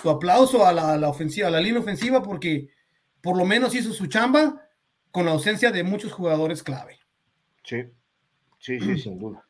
[0.02, 2.70] su aplauso a la, ofensiva, a la línea ofensiva, porque
[3.22, 4.68] por lo menos hizo su chamba
[5.12, 6.98] con la ausencia de muchos jugadores clave.
[7.64, 7.84] Sí,
[8.58, 9.46] sí, sí, sin duda.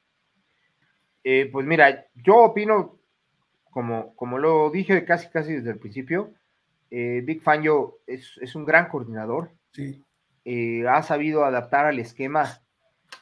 [1.23, 2.98] Eh, pues mira, yo opino
[3.80, 6.34] como, como lo dije casi casi desde el principio,
[6.91, 9.51] eh, Big Fangio es, es, un gran coordinador.
[9.72, 10.03] Sí.
[10.43, 12.61] Eh, ha sabido adaptar al esquema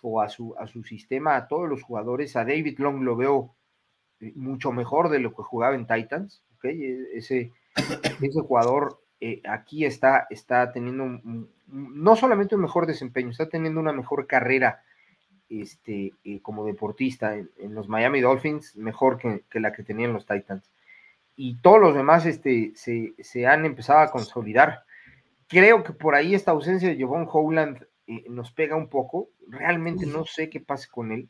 [0.02, 2.36] o a su, a su sistema a todos los jugadores.
[2.36, 3.56] A David Long lo veo
[4.20, 6.44] eh, mucho mejor de lo que jugaba en Titans.
[6.56, 6.84] ¿okay?
[6.84, 11.22] E, ese, ese jugador eh, aquí está, está teniendo
[11.68, 14.82] no solamente un mejor desempeño, está teniendo una mejor carrera
[15.50, 20.72] este, eh, como deportista en, los Miami Dolphins, mejor que, la que tenían los Titans.
[21.36, 24.84] Y todos los demás este, se, han empezado a consolidar.
[25.48, 29.30] Creo que por ahí esta ausencia de Jovon Howland eh, nos pega un poco.
[29.48, 31.30] Realmente no sé qué pase con él.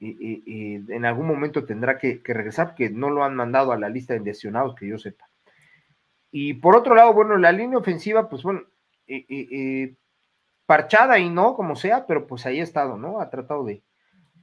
[0.00, 4.14] en algún momento tendrá que, que, regresar porque no lo han mandado a la lista
[4.14, 5.28] de lesionados que yo sepa.
[6.30, 8.62] Y por otro lado, bueno, la línea ofensiva, pues bueno,
[10.68, 13.20] parchada y no, como sea, pero pues ahí ha estado, ¿no?
[13.20, 13.82] Ha tratado de,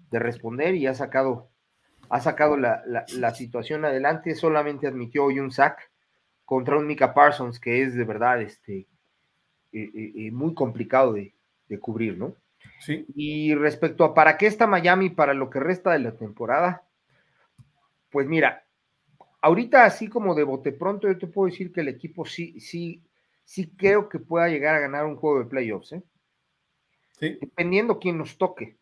[0.10, 1.52] responder y ha sacado,
[2.10, 4.34] ha sacado la, situación adelante.
[4.34, 5.92] Solamente admitió hoy un sack
[6.44, 8.88] contra un Mika Parsons que es de verdad este,
[10.32, 11.36] muy complicado de,
[11.80, 12.34] cubrir, ¿no?
[12.80, 13.06] Sí.
[13.16, 16.88] Y respecto a para qué está Miami para lo que resta de la temporada,
[18.10, 18.66] pues mira,
[19.42, 23.04] ahorita así como de bote pronto yo te puedo decir que el equipo sí, sí,
[23.44, 26.02] sí creo que pueda llegar a ganar un juego de playoffs, ¿eh?
[27.20, 28.78] Dependiendo quién nos toque.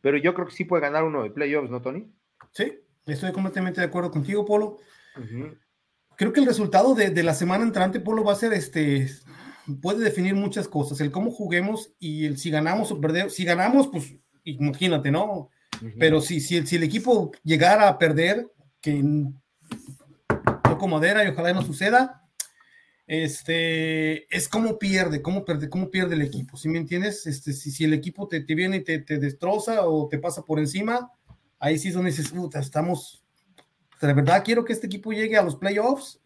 [0.00, 2.06] Pero yo creo que sí puede ganar uno de playoffs, ¿no, Tony?
[2.52, 4.78] Sí, estoy completamente de acuerdo contigo, Polo.
[6.16, 9.08] Creo que el resultado de, la semana entrante, Polo, va a ser este.
[9.80, 13.32] Puede definir muchas cosas, el cómo juguemos y el si ganamos o perdemos.
[13.32, 14.14] Si ganamos, pues
[14.44, 15.48] imagínate, ¿no?
[15.98, 18.46] Pero si, si, si el equipo llegara a perder,
[18.80, 19.02] que
[20.62, 22.23] toco madera y ojalá no suceda,
[23.06, 27.26] este, es como pierde, cómo pierde, cómo pierde el equipo, ¿sí me entiendes?
[27.26, 30.42] Este, si, si el equipo te, te viene y te, te, destroza o te pasa
[30.42, 31.10] por encima,
[31.58, 33.22] ahí sí es donde dices, estamos,
[34.00, 36.20] de verdad quiero que este equipo llegue a los playoffs.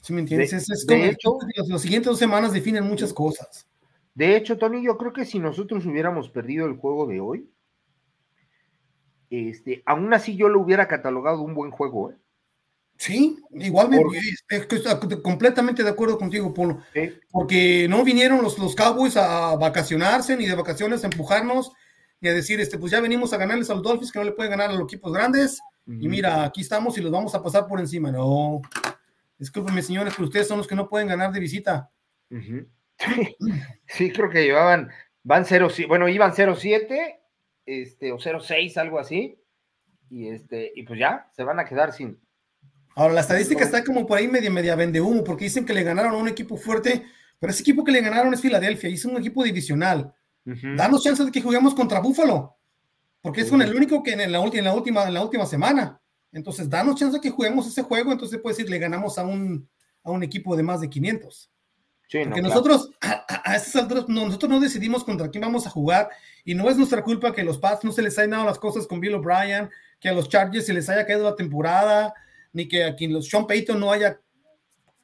[0.00, 0.52] ¿Sí me entiendes?
[0.52, 1.38] es, como, hecho,
[1.68, 3.68] las siguientes dos semanas definen muchas cosas.
[4.14, 7.50] De hecho, Tony, yo creo que si nosotros hubiéramos perdido el juego de hoy,
[9.30, 12.16] este, aún así yo lo hubiera catalogado un buen juego, ¿eh?
[13.02, 14.16] Sí, igualmente,
[14.48, 14.80] estoy
[15.22, 16.84] completamente de acuerdo contigo, Polo.
[17.32, 21.72] Porque no vinieron los, los Cowboys a vacacionarse, ni de vacaciones a empujarnos,
[22.20, 24.30] ni a decir, este, pues ya venimos a ganarles a los Dolphins, que no le
[24.30, 27.66] pueden ganar a los equipos grandes, y mira, aquí estamos y los vamos a pasar
[27.66, 28.12] por encima.
[28.12, 28.62] No,
[29.36, 31.90] discúlpenme, señores, pero ustedes son los que no pueden ganar de visita.
[33.88, 34.92] sí, creo que llevaban,
[35.24, 37.18] van 0, bueno, iban 0-7,
[37.66, 39.42] este, o 0-6, algo así,
[40.08, 42.21] y este, y pues ya, se van a quedar sin,
[42.94, 45.82] Ahora, la estadística está como por ahí media, media vende humo, porque dicen que le
[45.82, 47.04] ganaron a un equipo fuerte,
[47.38, 50.14] pero ese equipo que le ganaron es Filadelfia, y es un equipo divisional.
[50.44, 52.56] Danos chance de que juguemos contra Búfalo,
[53.20, 56.00] porque es con el único que en la, en la, última, en la última semana.
[56.32, 59.68] Entonces, danos chance de que juguemos ese juego, entonces puede decir, le ganamos a un,
[60.02, 61.50] a un equipo de más de 500.
[62.24, 66.10] porque nosotros, a, estas alturas, nosotros no decidimos contra quién vamos a jugar,
[66.44, 68.86] y no es nuestra culpa que los Pats no se les hayan dado las cosas
[68.86, 69.70] con Bill O'Brien,
[70.00, 72.14] que a los Chargers se les haya caído la temporada,
[72.52, 74.20] ni que aquí los Sean Payton no haya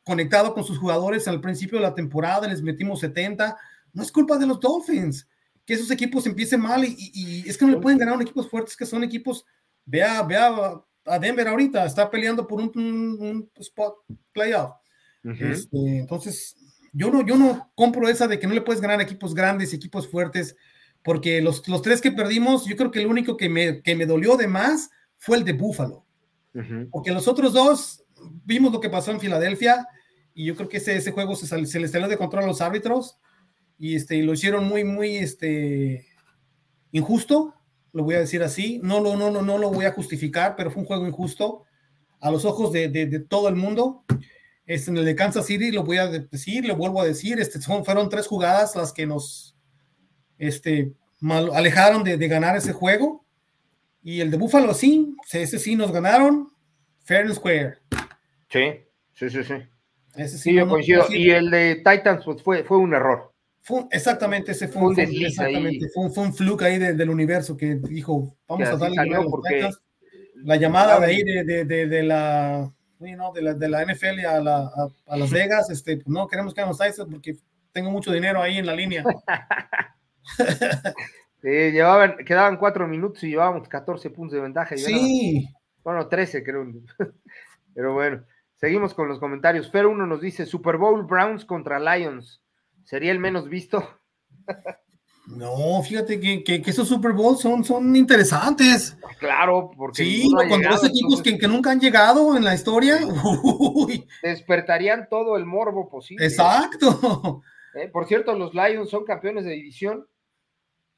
[0.05, 3.57] conectado con sus jugadores al principio de la temporada, les metimos 70.
[3.93, 5.27] No es culpa de los Dolphins
[5.69, 8.75] que esos equipos empiecen mal y, es que no le pueden ganar a equipos fuertes
[8.75, 9.45] que son equipos.
[9.85, 10.51] Vea, vea
[11.05, 13.97] a Denver ahorita, está peleando por un, spot
[14.33, 14.73] playoff.
[15.23, 16.57] Este, entonces,
[16.91, 19.75] yo no, yo no compro esa de que no le puedes ganar a equipos grandes
[19.75, 20.57] y equipos fuertes,
[21.03, 24.07] porque los, los tres que perdimos, yo creo que el único que me, que me
[24.07, 24.89] dolió de más
[25.19, 26.08] fue el de Buffalo.
[26.91, 28.05] Porque los otros dos
[28.45, 29.87] vimos lo que pasó en Filadelfia
[30.35, 32.61] y yo creo que ese, ese juego se, se les salió de control a los
[32.61, 33.19] árbitros
[33.79, 36.07] y este, lo hicieron muy, muy este,
[36.91, 37.55] injusto,
[37.93, 38.81] lo voy a decir así.
[38.83, 41.65] No, no, no, no, no lo voy a justificar, pero fue un juego injusto
[42.21, 44.05] a los ojos de, de, todo el mundo.
[44.67, 47.61] Este, en el de Kansas City, lo voy a decir, lo vuelvo a decir, este,
[47.61, 49.57] son, fueron tres jugadas las que nos
[50.39, 53.25] este, mal, alejaron de, de ganar ese juego.
[54.09, 56.51] Y el de Buffalo sí, ese sí nos ganaron,
[57.05, 57.77] fair and square.
[58.49, 58.81] Sí,
[59.13, 59.55] sí, sí, sí.
[60.17, 61.05] Ese sí, yo coincido.
[61.11, 63.31] Y el de Titans pues, fue, fue un error.
[63.91, 68.35] exactamente, ese fue un, exactamente, fue un, fue un, fluke ahí del universo que dijo,
[68.49, 69.69] vamos a darle a porque...
[70.37, 74.41] La llamada de ahí de, de, de, de la, de, la, de la NFL a,
[74.41, 74.71] la,
[75.07, 77.37] a, Las Vegas, este, no queremos que los Titans porque
[77.73, 79.05] tengo mucho dinero ahí en la línea.
[81.43, 84.77] llevaban, quedaban cuatro minutos y llevábamos 14 puntos de ventaja.
[84.77, 85.49] sí.
[85.85, 86.67] bueno, 13 creo.
[87.75, 88.25] Pero bueno,
[88.57, 89.71] seguimos con los comentarios.
[89.71, 92.43] Fer uno nos dice, Super Bowl Browns contra Lions.
[92.85, 93.87] ¿Sería el menos visto?
[95.29, 98.97] No, fíjate que, que, esos Super Bowls son, son interesantes.
[99.19, 100.03] Claro, porque.
[100.03, 102.99] Sí, cuando dos equipos que, nunca han llegado en la historia.
[104.23, 106.25] Despertarían todo el morbo posible.
[106.25, 107.43] Exacto.
[107.75, 110.07] Eh, por cierto, los Lions son campeones de división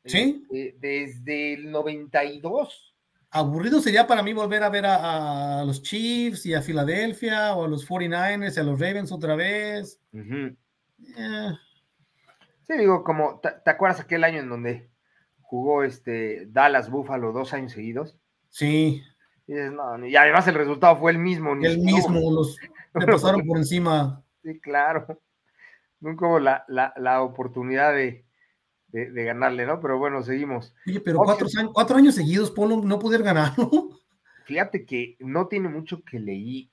[0.05, 0.47] Sí.
[0.79, 2.95] Desde, el 92.
[3.31, 7.69] aburrido sería para mí volver a ver a, los Chiefs y a Filadelfia o a
[7.69, 10.01] los 49ers y a los Ravens otra vez.
[10.13, 11.53] Eh.
[12.67, 14.91] Sí, digo, como, ¿te, acuerdas aquel año en donde
[15.43, 18.17] jugó este Dallas Buffalo dos años seguidos?
[18.49, 19.03] Sí.
[19.47, 21.53] Y, además el resultado fue el mismo.
[21.55, 22.57] El mismo, los
[22.95, 24.25] le pasaron por encima.
[24.43, 25.21] Sí, claro.
[26.01, 28.25] Nunca hubo la, la oportunidad de,
[28.93, 29.81] de, ganarle, ¿no?
[29.81, 30.75] Pero bueno, seguimos.
[30.87, 33.53] Oye, pero cuatro, cuatro, años seguidos, Polo, no poder ganar,
[34.45, 36.69] Fíjate que no tiene mucho que leí.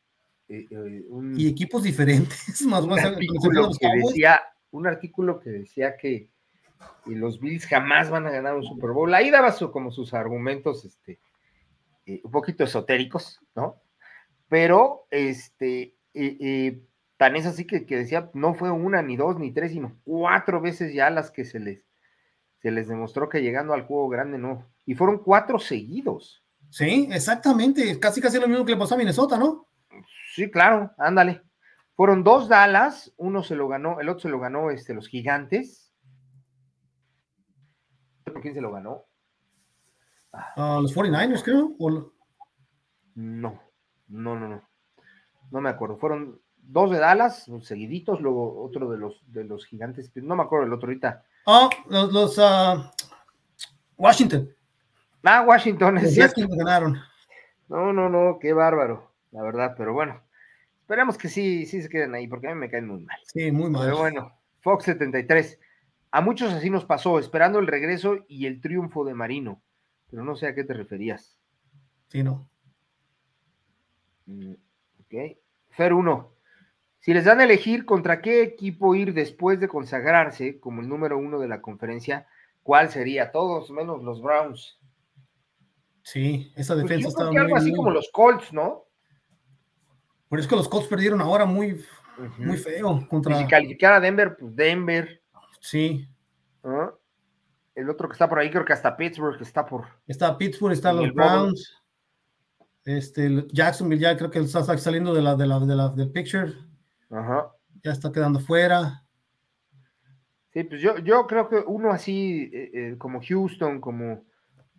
[0.49, 1.03] Eh, eh,
[1.35, 4.41] y equipos diferentes, más un artículo que decía,
[4.71, 6.29] un artículo que decía que
[7.05, 9.13] los Bills jamás van a ganar un Super Bowl.
[9.13, 11.19] Ahí daba su, como sus argumentos, este,
[12.05, 13.75] eh, un poquito esotéricos, ¿no?
[14.47, 15.93] Pero, este,
[17.17, 20.61] tan es así que, que, decía, no fue una, ni dos, ni tres, sino cuatro
[20.61, 21.86] veces ya las que se les
[22.67, 24.67] se les demostró que llegando al juego grande no.
[24.85, 26.43] Y fueron cuatro seguidos.
[26.69, 27.97] Sí, exactamente.
[27.97, 29.69] Casi casi lo mismo que le pasó a Minnesota, ¿no?
[30.33, 31.41] Sí, claro, ándale.
[31.95, 35.93] Fueron dos Dallas, uno se lo ganó, el otro se lo ganó este, los gigantes.
[38.41, 39.05] ¿Quién se lo ganó?
[40.33, 41.73] Ah, los 49ers, creo.
[43.15, 43.63] No,
[44.09, 44.69] no, no, no.
[45.51, 45.97] No me acuerdo.
[45.97, 50.11] Fueron dos de Dallas, seguiditos, luego otro de los de los gigantes.
[50.15, 51.23] No me acuerdo el otro ahorita.
[51.45, 52.83] Oh, los, los uh,
[53.97, 54.49] Washington.
[55.23, 56.47] Ah, Washington, es cierto.
[56.47, 56.97] ganaron.
[57.67, 60.21] No, no, no, qué bárbaro, la verdad, pero bueno.
[60.81, 63.17] Esperemos que sí, sí se queden ahí, porque a mí me caen muy mal.
[63.25, 63.83] Sí, muy mal.
[63.83, 65.59] Pero bueno, Fox 73.
[66.11, 69.61] A muchos así nos pasó, esperando el regreso y el triunfo de Marino.
[70.09, 71.37] Pero no sé a qué te referías.
[72.07, 72.49] Sí, no.
[74.27, 74.53] Mm,
[75.01, 75.37] ok.
[75.71, 76.36] Fer 1.
[77.07, 81.17] Si les dan a elegir contra qué equipo ir después de consagrarse como el número
[81.17, 82.27] uno de la conferencia,
[82.63, 83.31] ¿cuál sería?
[83.31, 84.77] Todos menos los Browns.
[86.01, 88.87] Sí, esa pues defensa estaba muy algo así como los Colts, ¿no?
[90.29, 91.81] Pero es que los Colts perdieron ahora muy,
[92.39, 93.39] muy feo contra.
[93.39, 95.21] Y si calificar a Denver, pues Denver.
[95.61, 96.09] Sí.
[97.73, 99.85] El otro que está por ahí, creo que hasta Pittsburgh está por.
[100.07, 101.73] Está Pittsburgh, están los Browns.
[102.83, 106.66] Este, Jacksonville ya creo que está saliendo de la, de la, de la del picture.
[107.09, 107.51] Ajá.
[107.83, 109.03] Ya está quedando fuera.
[110.51, 114.25] Sí, pues yo, yo creo que uno así eh, eh, como Houston, como,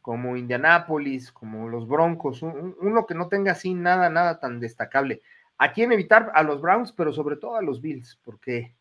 [0.02, 5.22] como Indianapolis, como los Broncos, uno que no tenga así nada, nada tan destacable.
[5.56, 6.30] ¿A quién evitar?
[6.34, 8.74] A los Browns, pero sobre todo a los Bills, porque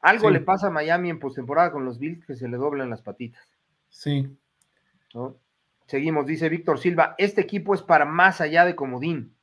[0.00, 3.02] algo le pasa a Miami en postemporada con los Bills que se le doblan las
[3.02, 3.48] patitas.
[3.88, 4.28] Sí.
[5.86, 9.34] Seguimos, dice Víctor Silva, este equipo es para más allá de comodín.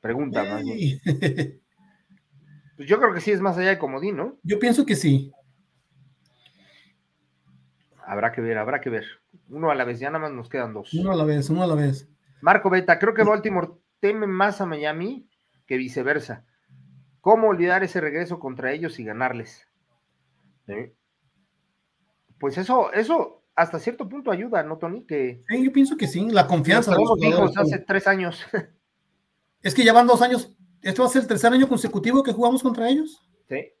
[0.00, 0.42] Pregunta,
[2.82, 4.40] Pues yo creo que sí es más allá de comodín, ¿no?
[4.42, 5.32] Yo pienso que sí.
[8.04, 9.04] Habrá que ver, habrá que ver.
[9.48, 10.92] Uno a la vez, ya nada más nos quedan dos.
[10.92, 12.08] Uno a la vez, uno a la vez.
[12.40, 13.68] Marco Beta, creo que Baltimore
[14.00, 15.28] teme más a Miami
[15.64, 16.44] que viceversa.
[17.20, 19.68] ¿Cómo olvidar ese regreso contra ellos y ganarles?
[22.40, 25.06] Pues eso, eso hasta cierto punto ayuda, ¿no, Tony?
[25.06, 26.96] Que sí, yo pienso que sí, la confianza.
[26.96, 27.14] Como
[27.56, 28.44] hace tres años.
[29.64, 32.32] Es que ya van dos años ¿Este va a ser el tercer año consecutivo que
[32.32, 33.22] jugamos contra ellos?
[33.48, 33.72] Sí.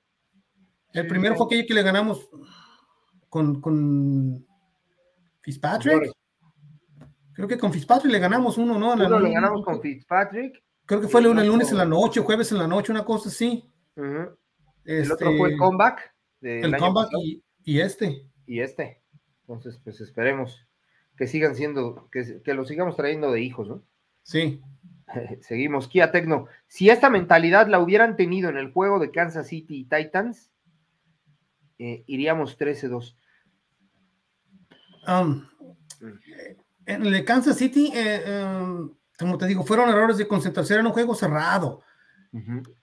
[0.92, 2.28] El primero fue aquello que le ganamos
[3.28, 4.46] con, con
[5.40, 6.12] Fitzpatrick.
[7.34, 8.92] Creo que con Fitzpatrick le ganamos uno, ¿no?
[8.92, 10.62] Uno le ganamos con Fitzpatrick.
[10.84, 13.64] Creo que fue el, lunes en la noche, jueves en la noche, una cosa así.
[14.84, 16.14] el otro fue el este, comeback.
[16.42, 18.26] el comeback y, y, este.
[18.46, 19.02] Y este.
[19.42, 20.66] Entonces, pues esperemos
[21.16, 23.82] que sigan siendo, que, que lo sigamos trayendo de hijos, ¿no?
[24.22, 24.60] Sí.
[25.40, 26.46] Seguimos, Kia Tecno.
[26.66, 30.50] Si esta mentalidad la hubieran tenido en el juego de Kansas City y Titans,
[31.78, 33.16] eh, iríamos 13-2.
[35.08, 35.48] Um,
[36.86, 40.86] en el de Kansas City, eh, um, como te digo, fueron errores de concentración en
[40.86, 41.82] un juego cerrado.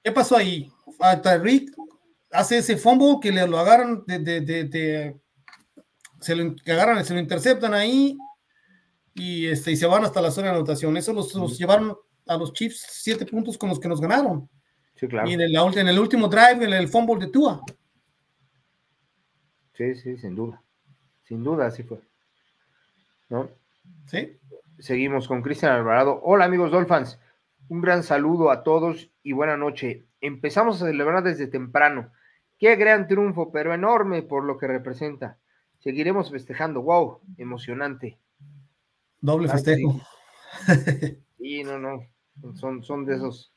[0.03, 0.71] ¿Qué pasó ahí?
[1.41, 1.75] Rick
[2.31, 5.15] hace ese fumble que le lo agarran de,
[6.19, 8.15] se lo agarran, se lo interceptan ahí
[9.15, 10.97] y, este, y se van hasta la zona de anotación.
[10.97, 11.97] Eso los llevaron
[12.29, 14.47] a los Chiefs siete puntos con los que nos ganaron.
[14.95, 15.27] Sí, claro.
[15.27, 17.61] Y en el, en el último drive, en el fumble de Tua.
[19.73, 20.61] Sí, sí, sin duda.
[21.23, 21.99] Sin duda, así fue.
[23.29, 23.49] ¿No?
[24.05, 24.37] Sí.
[24.77, 26.21] Seguimos con Cristian Alvarado.
[26.23, 27.19] Hola, amigos Dolphins.
[27.67, 30.05] Un gran saludo a todos y buena noche.
[30.21, 32.11] Empezamos a celebrar desde temprano.
[32.59, 35.37] Qué gran triunfo, pero enorme por lo que representa.
[35.79, 36.81] Seguiremos festejando.
[36.81, 37.21] ¡Wow!
[37.37, 38.19] Emocionante.
[39.19, 39.99] Doble festejo.
[41.39, 42.03] Sí, no, no
[42.55, 43.53] son, son de, esos,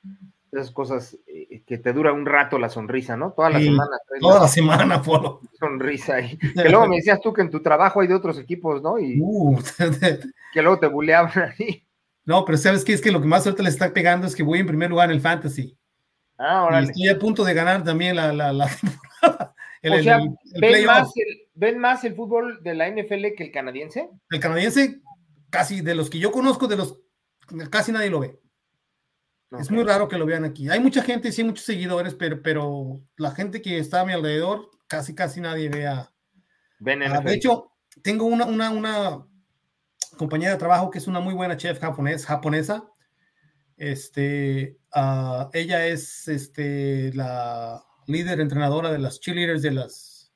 [0.52, 3.32] esas cosas eh, que te dura un rato la sonrisa, ¿no?
[3.32, 3.96] Toda la semana.
[4.20, 5.40] Toda la, semana, Polo.
[5.58, 6.38] Sonrisa ahí.
[6.38, 8.98] Que luego me decías tú que en tu trabajo hay de otros equipos, ¿no?
[8.98, 9.58] Y uh.
[10.52, 11.86] que luego te buleaban ahí.
[12.24, 12.92] No, pero ¿sabes qué?
[12.92, 15.08] Es que lo que más suerte le está pegando es que voy en primer lugar
[15.08, 15.76] en el Fantasy.
[16.38, 19.54] Ah, Y estoy a punto de ganar también la, la, temporada.
[19.82, 20.20] o sea,
[20.60, 24.08] ¿ven, más el, ¿ven más el fútbol de la NFL que el canadiense?
[24.30, 25.00] El canadiense,
[25.50, 27.00] casi de los que yo conozco, de los
[27.70, 28.41] casi nadie lo ve.
[29.58, 30.68] Es muy raro que lo vean aquí.
[30.68, 34.70] Hay mucha gente, sí, muchos seguidores, pero, pero la gente que está a mi alrededor,
[34.86, 36.12] casi, casi nadie vea.
[36.78, 37.72] Ven ah, de hecho,
[38.02, 39.26] tengo una, una, una
[40.16, 42.84] compañera de trabajo que es una muy buena chef japonés, japonesa.
[43.76, 50.32] Este, uh, ella es este, la líder entrenadora de las cheerleaders de las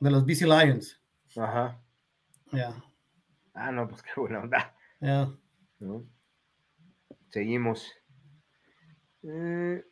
[0.00, 1.00] de los BC Lions.
[1.36, 1.80] Ajá.
[2.52, 2.72] Ya.
[3.54, 4.74] Ah, no, pues qué buena onda.
[5.00, 5.30] Ya.
[7.30, 7.92] Seguimos.
[9.22, 9.84] Eh,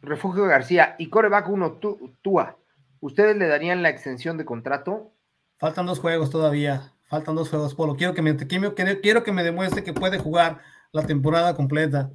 [0.00, 1.80] Refugio García y Coreback 1,
[2.22, 2.58] Tua.
[3.00, 5.12] ¿Ustedes le darían la extensión de contrato?
[5.58, 6.92] Faltan dos juegos todavía.
[7.04, 7.96] Faltan dos juegos, Polo.
[7.96, 10.60] Quiero que me, quiero que me demuestre que puede jugar
[10.92, 12.12] la temporada completa.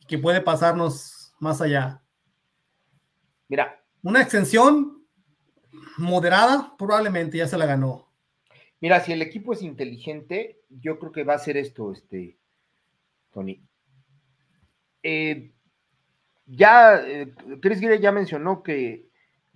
[0.00, 2.02] Y que puede pasarnos más allá.
[3.48, 3.82] Mira.
[4.02, 5.04] Una extensión
[5.98, 8.06] moderada, probablemente ya se la ganó.
[8.80, 12.38] Mira, si el equipo es inteligente, yo creo que va a ser esto, este,
[13.36, 13.62] Tony.
[15.02, 15.52] Eh,
[16.46, 19.10] ya, eh, Chris Gire ya mencionó que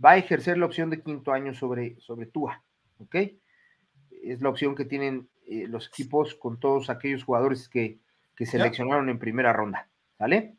[0.04, 2.62] va a ejercer la opción de quinto año sobre, sobre Tua,
[2.98, 3.16] ¿ok?
[4.22, 8.00] Es la opción que tienen eh, los equipos con todos aquellos jugadores que,
[8.36, 9.88] que seleccionaron en primera ronda,
[10.18, 10.58] ¿vale?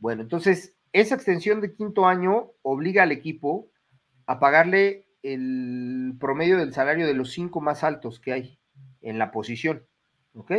[0.00, 3.70] Bueno, entonces, esa extensión de quinto año obliga al equipo
[4.26, 8.58] a pagarle el promedio del salario de los cinco más altos que hay
[9.02, 9.86] en la posición,
[10.34, 10.50] ¿ok?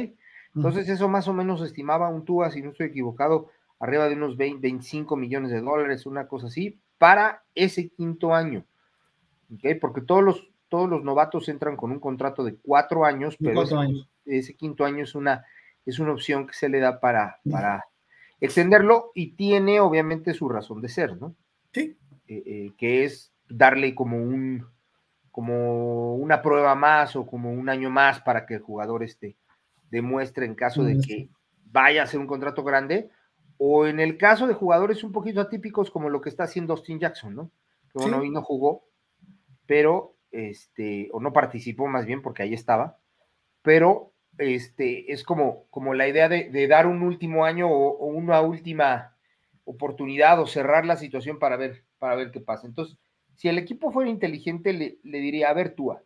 [0.55, 3.49] Entonces, eso más o menos estimaba un Tua, si no estoy equivocado,
[3.79, 8.65] arriba de unos 20, 25 millones de dólares, una cosa así, para ese quinto año.
[9.55, 9.75] ¿okay?
[9.75, 13.63] Porque todos los, todos los novatos entran con un contrato de cuatro años, pero
[14.25, 15.45] ese, quinto año es una,
[15.85, 17.85] es una opción que se le da para, para
[18.39, 21.35] extenderlo y tiene obviamente su razón de ser, ¿no?
[21.73, 21.97] Sí.
[22.27, 24.65] Eh, eh, que es darle como un
[25.31, 29.37] como una prueba más o como un año más para que el jugador esté
[29.91, 31.29] demuestre en caso de que
[31.65, 33.11] vaya a ser un contrato grande,
[33.57, 36.99] o en el caso de jugadores un poquito atípicos como lo que está haciendo Austin
[36.99, 37.51] Jackson, ¿no?
[37.91, 38.85] Que bueno, hoy no jugó,
[39.67, 42.97] pero este, o no participó más bien porque ahí estaba,
[43.61, 49.15] pero este, es como, como la idea de, dar un último año o, una última
[49.65, 52.65] oportunidad o cerrar la situación para ver, para ver qué pasa.
[52.65, 52.97] Entonces,
[53.35, 56.01] si el equipo fuera inteligente, le, diría, a ver, Túa,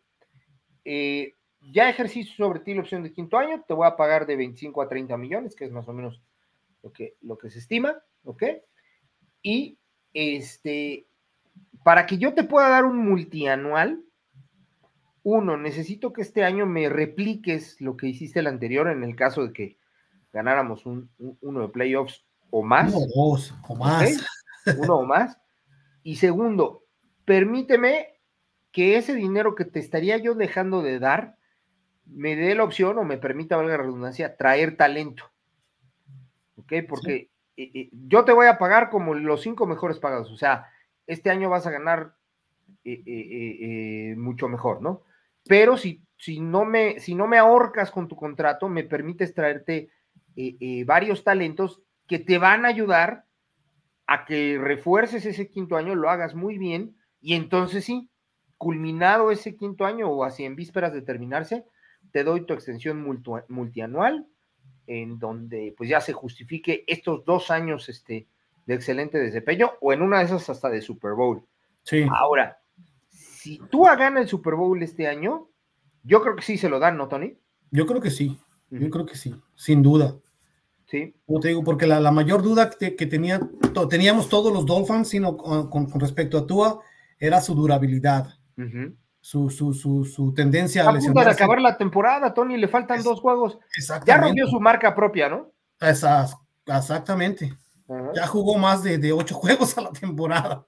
[0.83, 1.33] eh,
[1.71, 4.81] ya ejercicio sobre ti la opción de quinto año, te voy a pagar de 25
[4.81, 6.21] a 30 millones, que es más o menos
[6.83, 8.43] lo que, lo que se estima, ¿ok?
[9.41, 9.79] Y
[10.13, 11.07] este,
[11.83, 14.03] para que yo te pueda dar un multianual,
[15.23, 19.45] uno, necesito que este año me repliques lo que hiciste el anterior en el caso
[19.45, 19.77] de que
[20.31, 21.09] ganáramos un,
[21.41, 22.93] uno de playoffs o más.
[22.93, 24.23] Uno o dos, o más.
[24.77, 25.39] Uno o más.
[26.03, 26.83] Y segundo,
[27.25, 28.19] permíteme
[28.71, 31.37] que ese dinero que te estaría yo dejando de dar,
[32.05, 35.31] me dé la opción o me permita, valga la redundancia, traer talento.
[36.57, 36.73] ¿Ok?
[36.87, 40.31] Porque eh, eh, yo te voy a pagar como los cinco mejores pagados.
[40.31, 40.67] O sea,
[41.07, 42.15] este año vas a ganar
[42.83, 45.03] eh, mucho mejor, ¿no?
[45.47, 49.89] Pero si, si, no me, si no me ahorcas con tu contrato, me permites traerte
[50.85, 53.25] varios talentos que te van a ayudar
[54.07, 58.09] a que refuerces ese quinto año, lo hagas muy bien y entonces sí,
[58.57, 61.65] culminado ese quinto año o así en vísperas de terminarse,
[62.15, 63.05] te doy tu extensión
[63.49, 64.25] multianual,
[64.87, 68.29] en donde pues ya se justifique estos dos años este,
[68.65, 71.43] de excelente desempeño, o en una de esas hasta de Super Bowl.
[71.83, 72.05] Sí.
[72.09, 72.57] Ahora,
[73.09, 75.49] si tú ganas el Super Bowl este año,
[76.03, 77.37] yo creo que sí se lo dan, ¿no, Tony?
[77.69, 78.39] Yo creo que sí,
[78.69, 80.15] yo creo que sí, sin duda.
[80.85, 81.13] Sí.
[81.25, 83.41] Como te digo, porque la, mayor duda que, tenía,
[83.89, 86.79] teníamos todos los Dolphins, sino con, respecto a Tua,
[87.19, 88.39] era su durabilidad
[89.25, 93.57] su, su, su, su tendencia a, a acabar la temporada, Tony, le faltan dos juegos.
[94.05, 95.51] Ya rompió su marca propia, ¿no?
[95.79, 97.51] exactamente.
[98.13, 100.67] Ya jugó más de, ocho juegos a la temporada.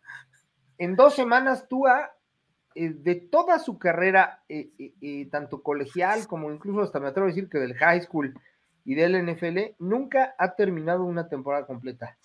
[0.79, 2.09] En dos semanas, Tua,
[2.73, 4.71] eh, de toda su carrera, eh,
[5.01, 8.33] eh, tanto colegial como incluso hasta me atrevo a decir que del high school
[8.83, 12.17] y del NFL, nunca ha terminado una temporada completa.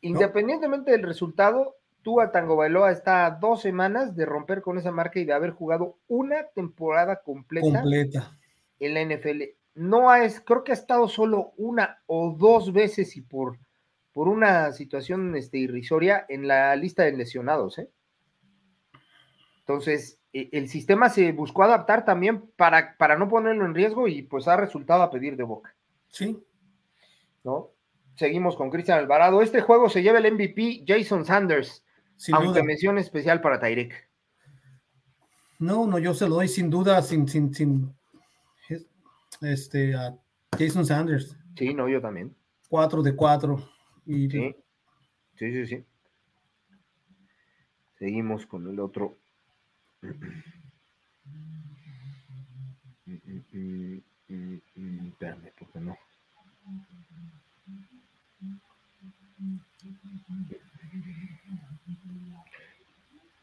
[0.00, 5.20] Independientemente del resultado, Tua Tango Bailoa está a dos semanas de romper con esa marca
[5.20, 7.82] y de haber jugado una temporada completa,
[8.78, 9.42] en la NFL.
[9.74, 13.58] No ha, creo que ha estado solo una o dos veces y por,
[14.12, 17.78] por una situación este, irrisoria en la lista de lesionados.
[17.78, 17.90] ¿eh?
[19.60, 24.22] Entonces, e, el sistema se buscó adaptar también para, para no ponerlo en riesgo y
[24.22, 25.74] pues ha resultado a pedir de boca.
[26.08, 26.42] Sí.
[27.44, 27.70] ¿No?
[28.16, 29.40] Seguimos con Cristian Alvarado.
[29.40, 31.84] Este juego se lleva el MVP Jason Sanders,
[32.20, 34.10] sin aunque mención especial para Tyrek.
[35.58, 37.94] No, no, yo se lo doy sin duda, sin, sin, sin
[39.40, 40.18] este, a
[40.52, 41.34] Jason Sanders.
[41.56, 42.36] Sí, no, yo también.
[42.68, 43.70] Cuatro de cuatro.
[44.04, 44.28] Y...
[44.28, 44.54] Sí,
[45.36, 45.84] sí, sí, sí.
[47.98, 49.16] Seguimos con el otro.
[54.28, 55.96] Espérame, porque no.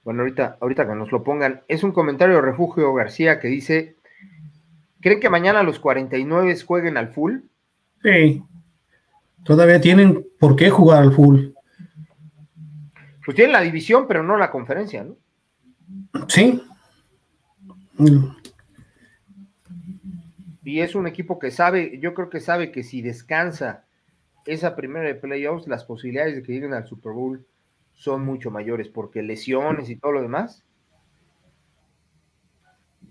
[0.07, 3.97] Bueno, ahorita, ahorita que nos lo pongan, es un comentario de Refugio García que dice:
[5.01, 7.39] ¿Creen que mañana los 49 jueguen al full?
[8.01, 8.41] Sí.
[9.43, 11.47] Todavía tienen por qué jugar al full.
[13.25, 15.17] Pues tienen la división, pero no la conferencia, ¿no?
[16.29, 16.63] Sí.
[20.63, 23.83] Y es un equipo que sabe, yo creo que sabe que si descansa
[24.45, 27.45] esa primera de playoffs, las posibilidades de que lleguen al Super Bowl
[27.97, 30.63] son mucho mayores, porque lesiones y todo lo demás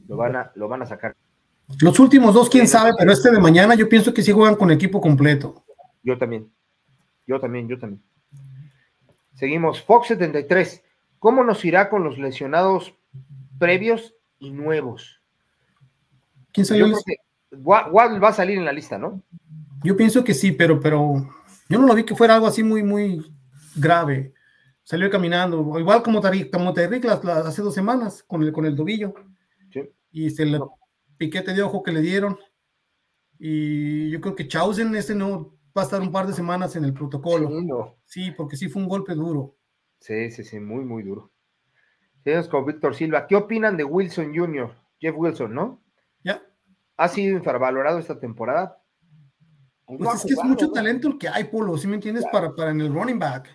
[0.08, 1.16] lo van a, lo van a sacar.
[1.80, 4.70] Los últimos dos, quién sabe, pero este de mañana yo pienso que sí juegan con
[4.70, 5.64] equipo completo.
[6.02, 6.48] Yo también.
[7.26, 8.00] Yo también, yo también.
[9.34, 9.82] Seguimos.
[9.82, 10.84] Fox 73.
[11.18, 12.94] ¿Cómo nos irá con los lesionados
[13.58, 15.20] previos y nuevos?
[16.52, 16.86] ¿Quién salió?
[17.50, 19.22] Waddle va a salir en la lista, ¿no?
[19.82, 21.28] Yo pienso que sí, pero, pero
[21.68, 23.26] yo no lo vi que fuera algo así muy, muy
[23.74, 24.32] grave.
[24.86, 26.22] Salió caminando, igual como,
[26.52, 29.14] como hace dos semanas con el, con el tobillo.
[29.72, 29.80] Sí.
[30.12, 30.60] Y se le
[31.16, 32.38] piquete de ojo que le dieron.
[33.36, 36.84] Y yo creo que Chausen ese no va a estar un par de semanas en
[36.84, 37.96] el protocolo.
[38.04, 39.56] Sí, porque sí fue un golpe duro.
[39.98, 41.32] Sí, sí, sí, muy, muy duro.
[42.22, 43.26] Seguimos con Víctor Silva.
[43.26, 45.82] ¿Qué opinan de Wilson Jr., Jeff Wilson, no?
[46.22, 46.40] Ya.
[46.96, 48.80] ¿Ha sido infravalorado esta temporada?
[49.84, 52.24] Pues es que es mucho talento el que hay, Polo, ¿sí me entiendes?
[52.30, 53.48] Para, para en el running back.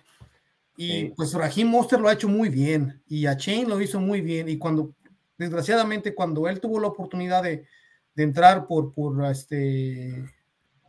[0.76, 3.02] Y pues Raheem Monster lo ha hecho muy bien.
[3.06, 4.48] Y a Chain lo hizo muy bien.
[4.48, 4.94] Y cuando
[5.36, 7.66] desgraciadamente, cuando él tuvo la oportunidad de,
[8.16, 10.24] entrar por, por este,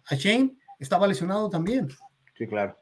[0.06, 1.90] a Shane, estaba lesionado también.
[2.38, 2.78] Sí, claro.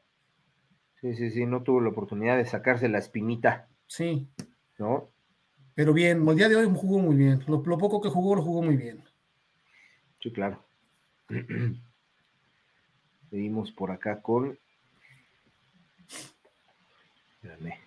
[0.99, 3.67] Sí, sí, sí, no tuvo la oportunidad de sacarse la espinita.
[3.87, 4.27] Sí.
[4.77, 5.09] ¿No?
[5.73, 7.43] Pero bien, el día de hoy jugó muy bien.
[7.47, 9.03] Lo, poco que jugó, lo jugó muy bien.
[10.21, 10.63] Sí, claro.
[13.29, 14.59] Seguimos por acá con.
[17.41, 17.79] Espérame.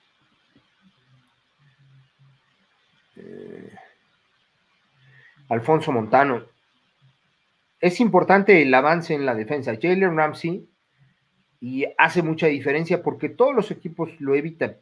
[3.17, 3.75] Eh,
[5.49, 6.43] Alfonso Montano.
[7.81, 9.77] Es importante el avance en la defensa.
[9.81, 10.69] Jalen Ramsey
[11.61, 14.77] y hace mucha diferencia porque todos los equipos lo evitan.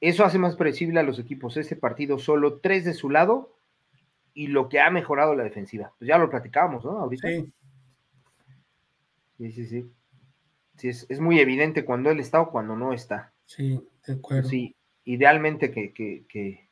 [0.00, 1.56] Eso hace más predecible a los equipos.
[1.56, 3.54] Este partido solo tres de su lado
[4.34, 5.92] y lo que ha mejorado la defensiva.
[5.98, 6.92] Pues ya lo platicábamos, ¿no?
[6.92, 7.28] Ahorita.
[7.28, 7.52] Sí.
[9.38, 9.92] Sí, sí, sí.
[10.76, 13.32] sí es, muy evidente cuando él está o cuando no está.
[13.48, 14.48] Sí, de acuerdo.
[14.48, 16.68] Sí, idealmente que, que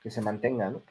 [0.00, 0.82] que se mantenga, ¿no?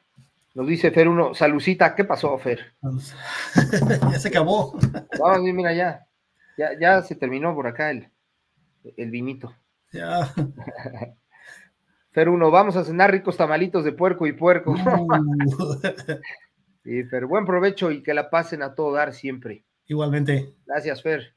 [0.54, 2.74] Nos dice Fer uno, Salucita, ¿qué pasó, Fer?
[4.12, 4.76] ya se acabó.
[5.18, 6.06] Vamos, mira, ya,
[6.56, 8.10] ya, ya se terminó por acá el,
[8.96, 9.54] el vinito.
[9.92, 10.32] Ya.
[12.12, 14.72] Fer uno, vamos a cenar ricos tamalitos de puerco y puerco.
[14.72, 15.80] Uh.
[16.84, 19.64] sí, Fer, buen provecho y que la pasen a todo dar siempre.
[19.86, 20.54] Igualmente.
[20.66, 21.34] Gracias, Fer.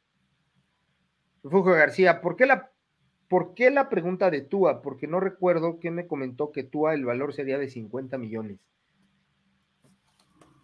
[1.43, 2.70] Refugio García, ¿por qué la
[3.31, 4.81] ¿Por qué la pregunta de Tua?
[4.81, 8.59] Porque no recuerdo que me comentó que Tua el valor sería de 50 millones.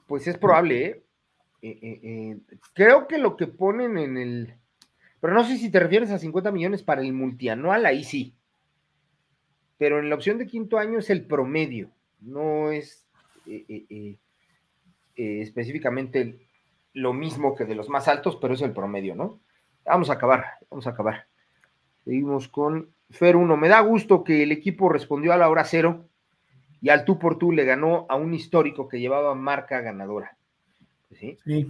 [0.05, 1.03] Pues es probable, ¿eh?
[1.61, 2.37] Eh, ¿eh?
[2.73, 4.53] creo que lo que ponen en el.
[5.21, 8.35] Pero no sé si te refieres a 50 millones para el multianual, ahí sí.
[9.77, 11.89] Pero en la opción de quinto año es el promedio,
[12.19, 13.07] no es
[13.45, 14.17] eh,
[15.15, 16.49] específicamente
[16.91, 19.39] lo mismo que de los más altos, pero es el promedio, ¿no?
[19.85, 21.27] Vamos a acabar, vamos a acabar.
[22.07, 23.57] Seguimos con Fer 1.
[23.57, 26.07] Me da gusto que el equipo respondió a la hora cero
[26.79, 30.37] y al tú por tú le ganó a un histórico que llevaba marca ganadora.
[31.11, 31.37] ¿Sí?
[31.43, 31.69] Sí.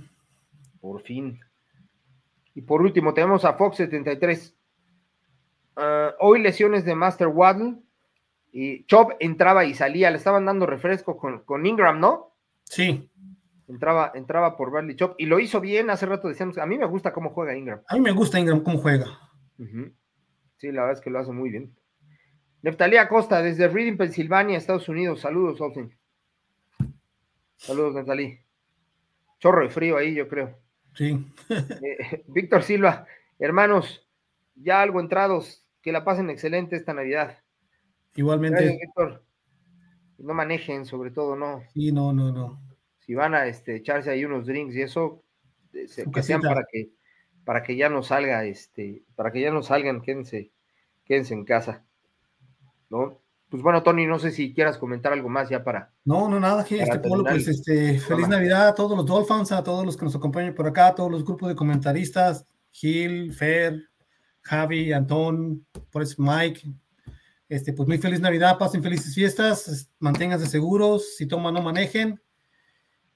[0.80, 1.40] Por fin.
[2.54, 4.56] Y por último, tenemos a Fox 73.
[5.76, 7.78] Ah, hoy lesiones de Master Waddle.
[8.52, 12.36] Y Chop entraba y salía, le estaban dando refresco con, Ingram, ¿no?
[12.64, 13.10] Sí.
[13.68, 15.90] Entraba, entraba por Bradley Chop y lo hizo bien.
[15.90, 17.82] Hace rato decíamos, a mí me gusta cómo juega Ingram.
[17.88, 19.08] A mí me gusta Ingram cómo juega.
[20.58, 21.76] Sí, la verdad es que lo hace muy bien.
[22.62, 25.22] Neftalía Costa, desde Reading, Pensilvania, Estados Unidos.
[25.22, 25.96] Saludos, Austin.
[27.56, 28.40] Saludos, Neftalí.
[29.40, 30.58] Chorro de frío ahí, yo creo.
[30.94, 31.26] Sí.
[31.50, 33.06] Eh, Víctor Silva,
[33.40, 34.06] hermanos,
[34.56, 37.38] ya algo entrados, que la pasen excelente esta Navidad.
[38.16, 38.80] Igualmente.
[40.18, 41.62] No manejen, sobre todo, no.
[41.74, 42.60] Sí, no, no, no.
[43.00, 45.24] Si van a este, echarse ahí unos drinks y eso,
[45.74, 46.90] eh, que sean para que,
[47.48, 50.52] para que ya no salga, este, para que ya no salgan, quédense,
[51.06, 51.86] quédense en casa.
[52.90, 53.22] ¿No?
[53.48, 55.94] Pues bueno, Tony, no sé si quieras comentar algo más ya para.
[56.04, 59.86] No, no, nada, este, Polo, pues este, feliz Navidad a todos los Dolphins, a todos
[59.86, 63.82] los que nos acompañan por acá, a todos los grupos de comentaristas, Gil, Fer,
[64.42, 66.64] Javi, Antón, por eso Mike.
[67.48, 72.20] Este, pues muy feliz Navidad, pasen felices fiestas, manténganse seguros, si toman no manejen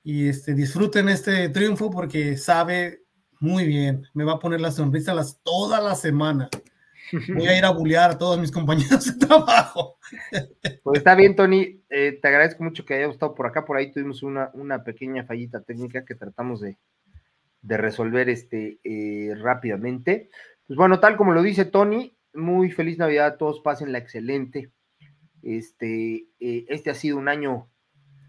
[0.03, 3.00] y este, disfruten este triunfo porque sabe
[3.41, 6.49] muy bien, me va a poner la sonrisa las, toda la semana.
[7.35, 9.97] Voy a ir a bullear a todos mis compañeros de trabajo.
[10.83, 11.81] Pues está bien, Tony.
[11.89, 13.65] Eh, te agradezco mucho que hayas estado por acá.
[13.65, 16.77] Por ahí tuvimos una, una pequeña fallita técnica que tratamos de,
[17.63, 20.29] de resolver este, eh, rápidamente.
[20.67, 24.71] Pues bueno, tal como lo dice Tony, muy feliz Navidad a todos, pasen la excelente.
[25.41, 27.67] Este, eh, este ha sido un año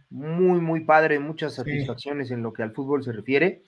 [0.09, 3.63] muy, muy padre, muchas satisfacciones en lo que al fútbol se refiere.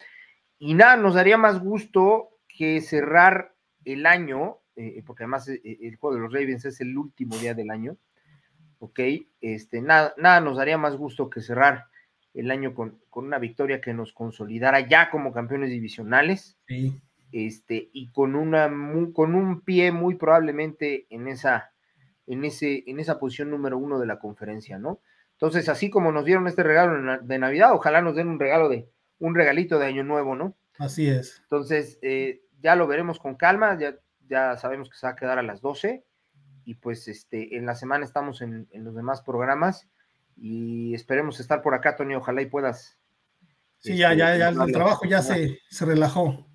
[0.66, 3.54] Y nada, nos daría más gusto que cerrar
[3.84, 7.70] el año, eh, porque además el juego de los Ravens es el último día del
[7.70, 7.98] año,
[8.78, 8.98] ¿ok?
[9.42, 11.88] Este, nada, nada nos daría más gusto que cerrar
[12.32, 16.56] el año con, una victoria que nos consolidara ya como campeones divisionales.
[17.30, 18.72] Este, y con, una,
[19.12, 21.74] con un pie muy probablemente en esa,
[22.26, 25.02] en, ese, en esa posición número uno de la conferencia, ¿no?
[25.32, 28.88] Entonces, así como nos dieron este regalo de Navidad, ojalá nos den un regalo de,
[29.18, 30.56] un regalito de Año Nuevo, ¿no?
[30.78, 31.40] Así es.
[31.42, 33.96] Entonces, eh, ya lo veremos con calma, ya,
[34.28, 36.04] ya sabemos que se va a quedar a las 12
[36.64, 39.88] y pues este, en la semana estamos en, en los demás programas
[40.36, 42.98] y esperemos estar por acá, Tony, ojalá y puedas.
[43.78, 46.46] Sí, ya, ya, ya, el trabajo ya se, se relajó.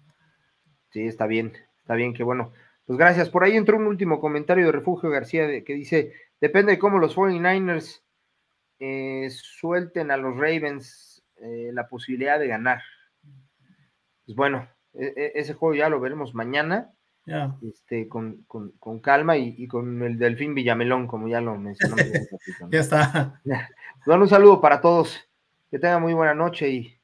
[0.89, 2.51] Sí, está bien, está bien, que bueno.
[2.85, 3.29] Pues gracias.
[3.29, 6.11] Por ahí entró un último comentario de Refugio García de, que dice,
[6.41, 8.01] depende de cómo los 49ers
[8.79, 11.08] eh, suelten a los Ravens
[11.41, 12.81] eh, la posibilidad de ganar.
[14.25, 16.93] Pues bueno, e, e, ese juego ya lo veremos mañana.
[17.61, 18.43] Este, con,
[19.03, 22.05] calma y, con el Delfín Villamelón, como ya lo mencionamos.
[22.71, 23.41] ya está.
[24.05, 25.19] Bueno, un saludo para todos.
[25.69, 26.97] Que tengan muy buena noche y,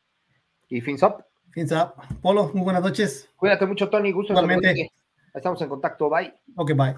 [0.70, 1.26] y fins up.
[1.52, 1.94] Fins up.
[2.22, 3.30] Polo, muy buenas noches.
[3.36, 4.12] Cuídate mucho, Tony.
[4.12, 4.34] Gusto.
[5.34, 6.10] Estamos en contacto.
[6.10, 6.34] Bye.
[6.56, 6.96] Ok, bye.